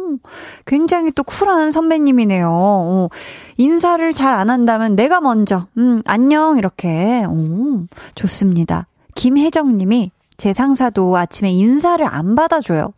굉장히 0.66 1.10
또 1.12 1.22
쿨한 1.22 1.70
선배님이네요. 1.70 2.48
오, 2.48 3.10
인사를 3.56 4.12
잘 4.12 4.34
안 4.34 4.50
한다면 4.50 4.96
내가 4.96 5.20
먼저, 5.20 5.66
음, 5.78 6.02
안녕, 6.06 6.58
이렇게. 6.58 7.24
오, 7.28 7.84
좋습니다. 8.14 8.86
김혜정 9.14 9.76
님이 9.76 10.10
제 10.36 10.52
상사도 10.52 11.16
아침에 11.16 11.50
인사를 11.50 12.04
안 12.06 12.34
받아줘요. 12.34 12.94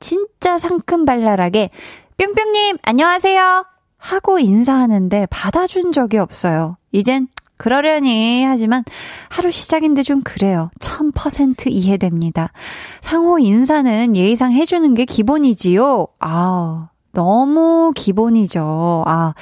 진짜 0.00 0.58
상큼발랄하게, 0.58 1.70
뿅뿅님, 2.16 2.78
안녕하세요! 2.82 3.64
하고 3.98 4.38
인사하는데 4.38 5.26
받아준 5.30 5.92
적이 5.92 6.18
없어요. 6.18 6.76
이젠 6.92 7.28
그러려니 7.56 8.44
하지만 8.44 8.84
하루 9.28 9.50
시작인데 9.50 10.02
좀 10.02 10.22
그래요. 10.22 10.70
1000% 10.80 11.70
이해됩니다. 11.70 12.52
상호 13.00 13.38
인사는 13.38 14.16
예의상 14.16 14.52
해주는 14.52 14.94
게 14.94 15.04
기본이지요. 15.04 16.08
아, 16.20 16.88
너무 17.12 17.92
기본이죠. 17.94 19.04
아. 19.06 19.34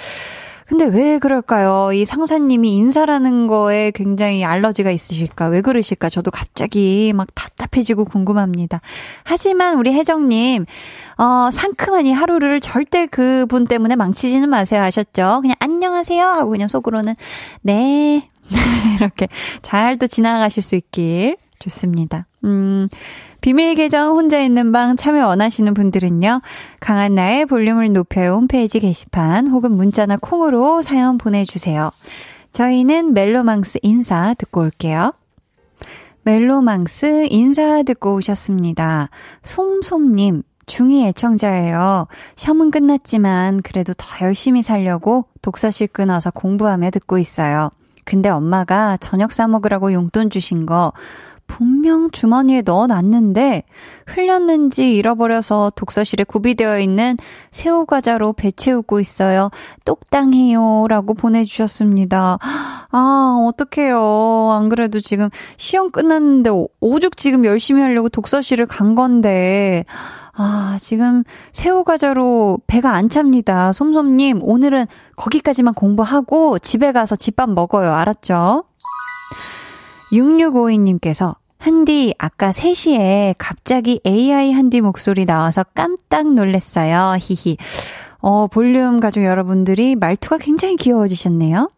근데 0.77 0.87
왜 0.87 1.21
그럴까요? 1.21 1.93
이 1.93 2.05
상사님이 2.05 2.75
인사라는 2.75 3.47
거에 3.47 3.93
굉장히 3.93 4.45
알러지가 4.45 4.91
있으실까? 4.91 5.47
왜 5.47 5.61
그러실까? 5.61 6.11
저도 6.11 6.33
갑자기 6.33 7.13
막 7.15 7.29
답답해지고 7.33 8.05
궁금합니다. 8.07 8.81
하지만 9.23 9.79
우리 9.79 9.93
혜정님, 9.93 10.67
어, 11.17 11.51
상큼한 11.53 12.07
이 12.07 12.13
하루를 12.13 12.61
절대 12.61 13.07
그분 13.07 13.69
때문에 13.69 13.95
망치지는 13.95 14.49
마세요. 14.49 14.83
아셨죠? 14.83 15.43
그냥 15.43 15.55
안녕하세요 15.61 16.27
하고 16.27 16.51
그냥 16.51 16.67
속으로는 16.67 17.15
네. 17.63 18.29
이렇게 18.99 19.29
잘 19.63 19.97
또 19.97 20.09
지나가실 20.09 20.61
수 20.61 20.75
있길 20.75 21.37
좋습니다. 21.61 22.27
음, 22.45 22.89
비밀 23.41 23.75
계정 23.75 24.17
혼자 24.17 24.41
있는 24.41 24.73
방 24.73 24.97
참여 24.97 25.27
원하시는 25.27 25.75
분들은요. 25.75 26.41
강한나의 26.81 27.47
볼륨을 27.47 27.93
높여요 27.93 28.35
홈페이지 28.35 28.81
게시판 28.81 29.49
혹은 29.49 29.73
문자나 29.73 30.17
콩으로 30.17 30.83
사연 30.83 31.19
보내주세요. 31.19 31.91
저희는 32.53 33.15
멜로망스 33.15 33.81
인사 33.83 34.35
듣고 34.35 34.61
올게요. 34.61 35.13
멜로망스 36.23 37.27
인사 37.31 37.83
듣고 37.83 38.15
오셨습니다. 38.15 39.11
솜솜님, 39.43 40.43
중2 40.67 41.09
애청자예요. 41.09 42.07
시험은 42.37 42.71
끝났지만 42.71 43.61
그래도 43.63 43.93
더 43.95 44.25
열심히 44.25 44.63
살려고 44.63 45.27
독서실 45.43 45.89
끊어서 45.89 46.31
공부하며 46.31 46.91
듣고 46.93 47.19
있어요. 47.19 47.71
근데 48.05 48.29
엄마가 48.29 48.97
저녁 48.99 49.33
사먹으라고 49.33 49.93
용돈 49.93 50.31
주신 50.31 50.67
거 50.67 50.93
분명 51.47 52.11
주머니에 52.11 52.63
넣어놨는데 52.63 53.65
흘렸는지 54.07 54.97
잃어버려서 54.97 55.73
독서실에 55.77 56.25
구비되어 56.25 56.81
있는 56.81 57.17
새우과자로 57.51 58.33
배 58.33 58.51
채우고 58.51 59.01
있어요. 59.01 59.51
똑당해요. 59.85 60.87
라고 60.89 61.15
보내주셨습니다. 61.15 62.39
아, 62.41 63.47
어떡해요. 63.49 64.51
안 64.53 64.69
그래도 64.69 65.01
지금 65.01 65.29
시험 65.57 65.91
끝났는데 65.91 66.51
오죽 66.81 67.17
지금 67.17 67.45
열심히 67.45 67.83
하려고 67.83 68.09
독서실을 68.09 68.67
간 68.67 68.95
건데. 68.95 69.85
아, 70.37 70.77
지금 70.81 71.23
새우과자로 71.53 72.59
배가 72.67 72.93
안 72.93 73.09
찹니다. 73.09 73.73
솜솜님, 73.73 74.41
오늘은 74.43 74.87
거기까지만 75.17 75.75
공부하고 75.75 76.59
집에 76.59 76.91
가서 76.91 77.15
집밥 77.15 77.51
먹어요. 77.51 77.93
알았죠? 77.93 78.65
6652님께서 80.15 81.37
한디, 81.59 82.15
아까 82.19 82.51
3시에 82.51 83.35
갑자기 83.39 84.01
AI 84.07 84.53
한디 84.53 84.81
목소리 84.81 85.25
나와서 85.25 85.65
깜딱 85.75 86.35
놀랐어요. 86.35 87.17
히히. 87.19 87.57
어, 88.21 88.47
볼륨 88.47 89.01
가족 89.01 89.25
여러분들이 89.25 89.97
말투가 89.97 90.39
굉장히 90.39 90.77
귀여워지셨네요. 90.77 91.71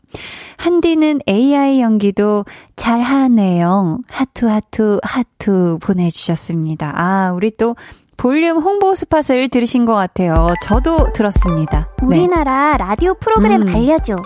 한디는 0.57 1.21
AI 1.29 1.81
연기도 1.81 2.45
잘 2.77 3.01
하네요. 3.01 3.99
하투, 4.09 4.49
하투, 4.49 5.01
하투 5.03 5.79
보내주셨습니다. 5.81 6.93
아, 6.97 7.33
우리 7.33 7.51
또 7.57 7.77
볼륨 8.17 8.59
홍보 8.59 8.95
spot을 8.95 9.49
들으신 9.51 9.85
것 9.85 9.95
같아요. 9.95 10.55
저도 10.63 11.13
들었습니다. 11.13 11.91
네. 12.01 12.07
우리나라 12.07 12.73
네. 12.73 12.79
라디오 12.79 13.15
프로그램 13.15 13.63
음. 13.63 13.69
알려줘. 13.69 14.17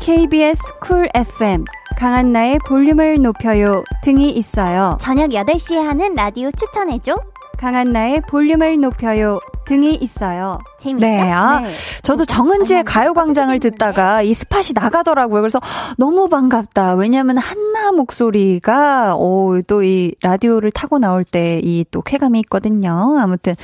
KBS 0.00 0.60
쿨 0.80 1.08
FM 1.14 1.64
강한나의 1.96 2.58
볼륨을 2.66 3.16
높여요 3.22 3.84
등이 4.02 4.30
있어요. 4.32 4.98
저녁 5.00 5.30
8시에 5.30 5.76
하는 5.78 6.14
라디오 6.14 6.50
추천해줘. 6.50 7.16
강한나의 7.58 8.22
볼륨을 8.28 8.80
높여요 8.80 9.38
등이 9.66 9.94
있어요. 9.94 10.58
재밌어? 10.78 11.06
네, 11.06 11.32
아, 11.32 11.60
네. 11.60 11.68
저도 12.02 12.26
정은지의 12.26 12.84
가요광장을 12.84 13.58
듣다가 13.60 14.20
이 14.20 14.34
스팟이 14.34 14.72
나가더라고요. 14.74 15.40
그래서 15.40 15.60
너무 15.96 16.28
반갑다. 16.28 16.94
왜냐하면 16.96 17.38
한나 17.38 17.92
목소리가 17.92 19.14
오, 19.16 19.62
또이 19.62 20.14
라디오를 20.22 20.70
타고 20.72 20.98
나올 20.98 21.24
때 21.24 21.60
이 21.62 21.84
또 21.90 22.02
쾌감이 22.02 22.40
있거든요. 22.40 23.16
아무튼 23.18 23.54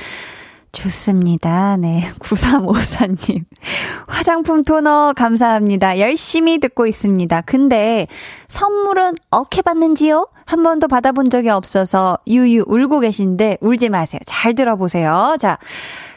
좋습니다. 0.71 1.77
네. 1.77 2.09
9354님. 2.19 3.43
화장품 4.07 4.63
토너 4.63 5.13
감사합니다. 5.15 5.99
열심히 5.99 6.59
듣고 6.59 6.87
있습니다. 6.87 7.41
근데 7.41 8.07
선물은 8.47 9.15
어케 9.29 9.61
받는지요? 9.61 10.27
한 10.45 10.63
번도 10.63 10.87
받아본 10.87 11.29
적이 11.29 11.49
없어서 11.49 12.17
유유 12.27 12.65
울고 12.67 12.99
계신데 13.01 13.57
울지 13.61 13.89
마세요. 13.89 14.19
잘 14.25 14.55
들어보세요. 14.55 15.35
자. 15.39 15.57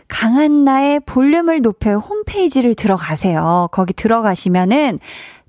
강한나의 0.06 1.00
볼륨을 1.06 1.62
높여 1.62 1.96
홈페이지를 1.96 2.74
들어가세요. 2.74 3.68
거기 3.72 3.94
들어가시면은 3.94 5.00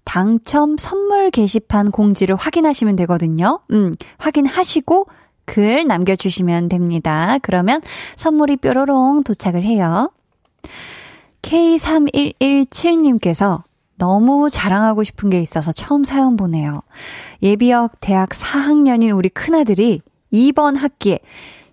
당첨 0.06 0.78
선물 0.78 1.30
게시판 1.30 1.91
공지를 1.91 2.36
확인하시면 2.36 2.95
되거든요. 2.95 3.60
음, 3.72 3.93
확인하시고 4.18 5.08
글 5.45 5.87
남겨주시면 5.87 6.69
됩니다. 6.69 7.39
그러면 7.41 7.81
선물이 8.15 8.57
뾰로롱 8.57 9.23
도착을 9.23 9.63
해요. 9.63 10.11
K3117님께서 11.41 13.63
너무 13.97 14.49
자랑하고 14.49 15.03
싶은 15.03 15.29
게 15.29 15.39
있어서 15.39 15.71
처음 15.71 16.03
사연 16.03 16.35
보내요. 16.35 16.81
예비역 17.41 17.99
대학 18.01 18.29
4학년인 18.29 19.15
우리 19.15 19.29
큰아들이 19.29 20.01
이번 20.31 20.75
학기에 20.75 21.19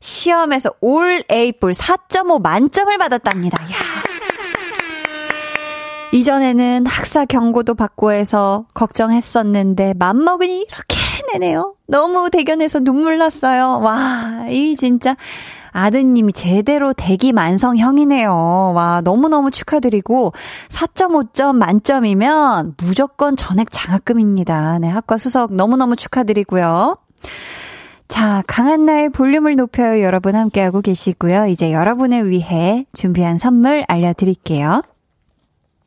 시험에서 0.01 0.71
올 0.81 1.23
A뿔 1.31 1.73
4.5 1.73 2.43
만점을 2.43 2.97
받았답니다. 2.99 3.63
야. 3.65 4.12
이전에는 6.13 6.87
학사 6.87 7.25
경고도 7.25 7.75
받고 7.75 8.13
해서 8.13 8.67
걱정했었는데 8.75 9.95
맘먹으니 9.99 10.61
이렇게 10.61 10.97
내네요. 11.33 11.75
너무 11.87 12.29
대견해서 12.31 12.81
눈물 12.81 13.17
났어요. 13.17 13.81
와, 13.81 14.47
이 14.51 14.77
진짜 14.77 15.17
아드님이 15.73 16.35
제대로 16.35 16.93
대기 16.93 17.33
만성형이네요. 17.33 18.73
와, 18.75 19.01
너무너무 19.03 19.51
축하드리고 19.51 20.35
4.5점 20.69 21.57
만점이면 21.57 22.75
무조건 22.77 23.35
전액 23.35 23.69
장학금입니다. 23.71 24.81
네, 24.81 24.89
학과 24.89 25.17
수석 25.17 25.55
너무너무 25.55 25.97
축하드리고요. 25.97 26.99
자, 28.09 28.43
강한나의 28.47 29.09
볼륨을 29.09 29.57
높여요. 29.57 30.03
여러분 30.03 30.35
함께하고 30.35 30.83
계시고요. 30.83 31.47
이제 31.47 31.73
여러분을 31.73 32.29
위해 32.29 32.85
준비한 32.93 33.39
선물 33.39 33.85
알려드릴게요. 33.89 34.83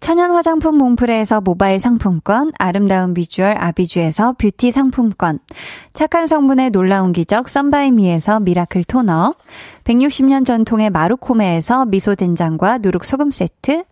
천연 0.00 0.30
화장품 0.30 0.78
몽프레에서 0.78 1.40
모바일 1.40 1.80
상품권, 1.80 2.52
아름다운 2.58 3.14
비주얼 3.14 3.56
아비주에서 3.58 4.34
뷰티 4.38 4.70
상품권, 4.70 5.40
착한 5.92 6.26
성분의 6.26 6.70
놀라운 6.70 7.12
기적 7.12 7.48
썬바이미에서 7.48 8.40
miracle 8.40 8.84
토너, 8.84 9.34
160년 9.84 10.46
전통의 10.46 10.90
마루코메에서 10.90 11.86
미소 11.86 12.14
된장과 12.14 12.78
누룩 12.78 13.04
소금 13.04 13.30
세트, 13.30 13.84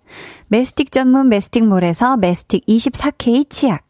메스틱 0.49 0.93
전문 0.93 1.29
메스틱몰에서 1.29 2.17
메스틱 2.19 2.65
24K 2.67 3.51
치약, 3.51 3.83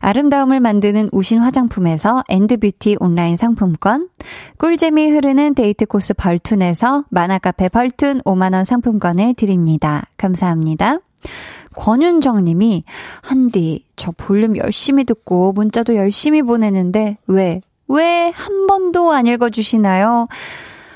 아름다움을 0.00 0.58
만드는 0.58 1.10
우신 1.12 1.40
화장품에서 1.40 2.24
엔드뷰티 2.28 2.96
온라인 2.98 3.36
상품권, 3.36 4.08
꿀잼이 4.58 5.08
흐르는 5.10 5.54
데이트 5.54 5.86
코스 5.86 6.14
벌툰에서 6.14 7.04
만화카페 7.10 7.68
벌툰 7.68 8.22
5만원 8.22 8.64
상품권을 8.64 9.34
드립니다. 9.34 10.08
감사합니다. 10.16 10.98
권윤정 11.76 12.44
님이, 12.44 12.84
한디, 13.22 13.84
저 13.96 14.12
볼륨 14.12 14.56
열심히 14.56 15.04
듣고 15.04 15.52
문자도 15.52 15.96
열심히 15.96 16.42
보내는데, 16.42 17.18
왜, 17.26 17.60
왜 17.88 18.30
한 18.34 18.66
번도 18.66 19.12
안 19.12 19.26
읽어주시나요? 19.26 20.28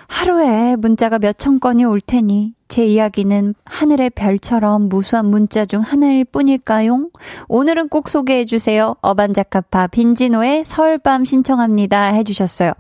하루에 0.06 0.76
문자가 0.76 1.18
몇 1.18 1.38
천 1.38 1.58
건이 1.60 1.84
올 1.84 2.00
테니, 2.00 2.54
제 2.68 2.84
이야기는 2.86 3.54
하늘의 3.64 4.10
별처럼 4.10 4.88
무수한 4.88 5.26
문자 5.26 5.64
중 5.64 5.80
하나일 5.80 6.24
뿐일까요? 6.24 7.08
오늘은 7.48 7.88
꼭 7.88 8.08
소개해 8.08 8.44
주세요. 8.46 8.96
어반자카파 9.00 9.88
빈지노의 9.88 10.64
서울밤 10.64 11.24
신청합니다. 11.24 12.12
해주셨어요. 12.14 12.72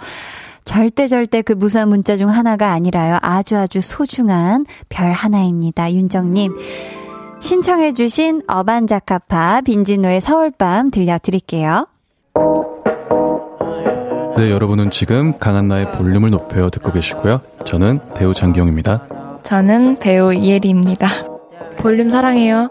절대 0.64 1.06
절대 1.06 1.42
그 1.42 1.52
무수한 1.52 1.88
문자 1.88 2.16
중 2.16 2.30
하나가 2.30 2.72
아니라요. 2.72 3.18
아주 3.20 3.56
아주 3.56 3.80
소중한 3.80 4.64
별 4.88 5.12
하나입니다. 5.12 5.92
윤정님. 5.92 6.52
신청해주신 7.44 8.44
어반자카파 8.48 9.60
빈지노의 9.66 10.22
서울밤 10.22 10.90
들려드릴게요. 10.90 11.86
네, 14.38 14.50
여러분은 14.50 14.90
지금 14.90 15.36
강한나의 15.36 15.92
볼륨을 15.92 16.30
높여 16.30 16.70
듣고 16.70 16.90
계시고요. 16.90 17.42
저는 17.66 18.00
배우 18.14 18.32
장기영입니다. 18.32 19.40
저는 19.42 19.98
배우 19.98 20.32
이혜리입니다. 20.32 21.06
볼륨 21.76 22.08
사랑해요. 22.08 22.70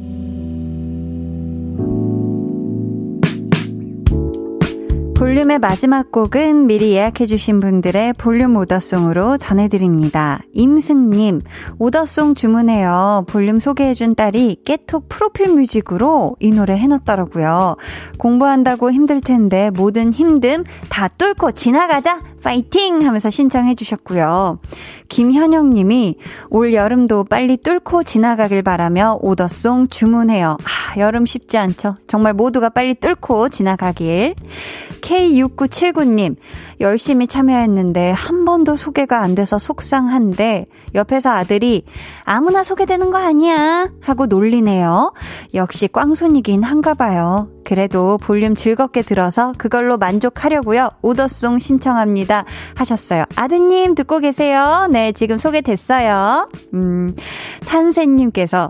볼륨의 5.21 5.59
마지막 5.59 6.11
곡은 6.11 6.65
미리 6.65 6.93
예약해주신 6.93 7.59
분들의 7.59 8.13
볼륨 8.13 8.55
오더송으로 8.55 9.37
전해드립니다. 9.37 10.41
임승님, 10.51 11.41
오더송 11.77 12.33
주문해요. 12.33 13.25
볼륨 13.27 13.59
소개해준 13.59 14.15
딸이 14.15 14.63
깨톡 14.65 15.09
프로필 15.09 15.49
뮤직으로 15.49 16.37
이 16.39 16.49
노래 16.49 16.75
해놨더라고요. 16.75 17.75
공부한다고 18.17 18.91
힘들 18.91 19.21
텐데 19.21 19.69
모든 19.69 20.09
힘듦 20.09 20.65
다 20.89 21.07
뚫고 21.07 21.51
지나가자! 21.51 22.30
파이팅! 22.43 23.05
하면서 23.05 23.29
신청해 23.29 23.75
주셨고요. 23.75 24.59
김현영 25.09 25.71
님이 25.71 26.17
올 26.49 26.73
여름도 26.73 27.25
빨리 27.25 27.57
뚫고 27.57 28.03
지나가길 28.03 28.63
바라며 28.63 29.19
오더송 29.21 29.87
주문해요. 29.87 30.57
아, 30.61 30.99
여름 30.99 31.25
쉽지 31.25 31.57
않죠. 31.57 31.95
정말 32.07 32.33
모두가 32.33 32.69
빨리 32.69 32.93
뚫고 32.95 33.49
지나가길. 33.49 34.35
K6979 35.01 36.07
님, 36.07 36.35
열심히 36.81 37.27
참여했는데 37.27 38.11
한 38.11 38.43
번도 38.43 38.75
소개가 38.75 39.21
안 39.21 39.35
돼서 39.35 39.57
속상한데 39.57 40.65
옆에서 40.95 41.29
아들이 41.29 41.85
아무나 42.23 42.63
소개되는 42.63 43.11
거 43.11 43.17
아니야 43.17 43.89
하고 44.01 44.25
놀리네요. 44.25 45.13
역시 45.53 45.87
꽝손이긴 45.87 46.63
한가 46.63 46.93
봐요. 46.93 47.49
그래도 47.63 48.17
볼륨 48.17 48.55
즐겁게 48.55 49.03
들어서 49.03 49.53
그걸로 49.57 49.97
만족하려고요. 49.97 50.89
오더송 51.01 51.59
신청합니다. 51.59 52.45
하셨어요. 52.75 53.25
아드님 53.35 53.95
듣고 53.95 54.19
계세요? 54.19 54.87
네, 54.91 55.11
지금 55.11 55.37
소개됐어요. 55.37 56.49
음, 56.73 57.15
산세님께서 57.61 58.69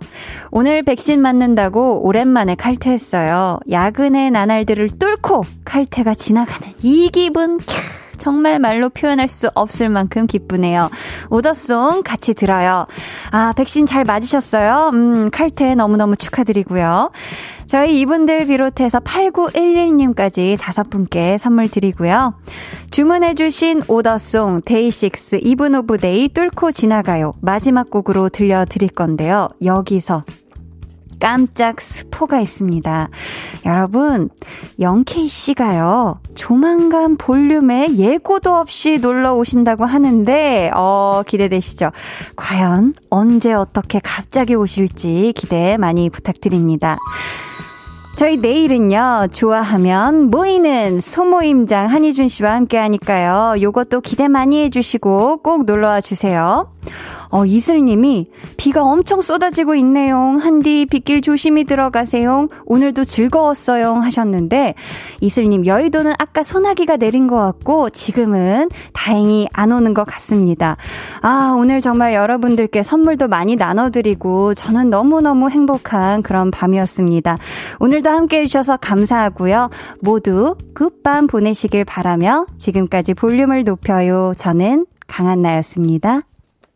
오늘 0.51 0.84
백신 0.84 1.22
맞는다고 1.22 2.05
오랜만에 2.05 2.55
칼퇴했어요. 2.55 3.59
야근의 3.70 4.32
나날들을 4.32 4.89
뚫고 4.99 5.43
칼퇴가 5.64 6.14
지나가는 6.14 6.74
이 6.84 7.09
기분, 7.09 7.57
캬. 7.57 8.00
정말 8.22 8.59
말로 8.59 8.89
표현할 8.89 9.28
수 9.28 9.49
없을 9.55 9.89
만큼 9.89 10.28
기쁘네요. 10.28 10.91
오더송 11.32 12.03
같이 12.03 12.36
들어요. 12.36 12.86
아, 13.32 13.51
백신 13.57 13.88
잘 13.88 14.03
맞으셨어요? 14.03 14.91
음, 14.93 15.32
칼퇴 15.32 15.74
너무너무 15.74 16.15
축하드리고요. 16.15 17.09
저희 17.65 17.99
이분들 18.01 18.45
비롯해서 18.45 18.99
8911님까지 18.99 20.59
다섯 20.59 20.91
분께 20.91 21.39
선물 21.39 21.67
드리고요. 21.67 22.36
주문해주신 22.91 23.84
오더송 23.88 24.61
데이식스 24.65 25.39
이븐 25.41 25.74
오브 25.74 25.97
데이 25.97 26.30
뚫고 26.30 26.69
지나가요. 26.72 27.32
마지막 27.41 27.89
곡으로 27.89 28.30
들려드릴 28.30 28.89
건데요. 28.89 29.47
여기서 29.65 30.26
깜짝 31.22 31.80
스포가 31.80 32.41
있습니다. 32.41 33.09
여러분, 33.65 34.30
영케이 34.80 35.28
씨가요, 35.30 36.19
조만간 36.34 37.15
볼륨에 37.15 37.95
예고도 37.95 38.51
없이 38.51 38.97
놀러 38.97 39.36
오신다고 39.36 39.86
하는데, 39.86 40.72
어, 40.76 41.22
기대되시죠? 41.26 41.91
과연 42.36 42.95
언제 43.11 43.53
어떻게 43.53 43.99
갑자기 44.03 44.55
오실지 44.55 45.34
기대 45.36 45.78
많이 45.78 46.09
부탁드립니다. 46.09 46.97
저희 48.17 48.38
내일은요, 48.38 49.28
좋아하면 49.32 50.30
모이는 50.30 50.99
소모임장 51.01 51.88
한희준 51.89 52.28
씨와 52.28 52.53
함께 52.53 52.78
하니까요. 52.78 53.61
요것도 53.61 54.01
기대 54.01 54.28
많이 54.28 54.63
해주시고 54.63 55.38
꼭 55.38 55.65
놀러와 55.65 56.01
주세요. 56.01 56.72
어, 57.32 57.45
이슬님이 57.45 58.27
비가 58.57 58.84
엄청 58.84 59.21
쏟아지고 59.21 59.75
있네요. 59.75 60.17
한디 60.41 60.86
빗길 60.86 61.21
조심히 61.21 61.63
들어가세요. 61.63 62.47
오늘도 62.65 63.05
즐거웠어요. 63.05 63.95
하셨는데 63.95 64.75
이슬님 65.21 65.65
여의도는 65.65 66.13
아까 66.19 66.43
소나기가 66.43 66.97
내린 66.97 67.27
것 67.27 67.38
같고 67.38 67.89
지금은 67.89 68.69
다행히 68.93 69.47
안 69.53 69.71
오는 69.71 69.93
것 69.93 70.03
같습니다. 70.05 70.77
아, 71.21 71.55
오늘 71.57 71.82
정말 71.82 72.13
여러분들께 72.13 72.84
선물도 72.84 73.29
많이 73.29 73.55
나눠드리고 73.55 74.53
저는 74.53 74.89
너무너무 74.89 75.49
행복한 75.49 76.21
그런 76.21 76.51
밤이었습니다. 76.51 77.38
오늘도 77.79 78.09
함께 78.09 78.41
해 78.41 78.45
주셔서 78.45 78.77
감사하고요. 78.77 79.69
모두 80.01 80.55
굿밤 80.73 81.27
보내시길 81.27 81.86
바라며 81.86 82.45
지금까지 82.57 83.13
볼륨을 83.13 83.63
높여요. 83.63 84.34
저는 84.38 84.86
강한나였습니다. 85.07 86.23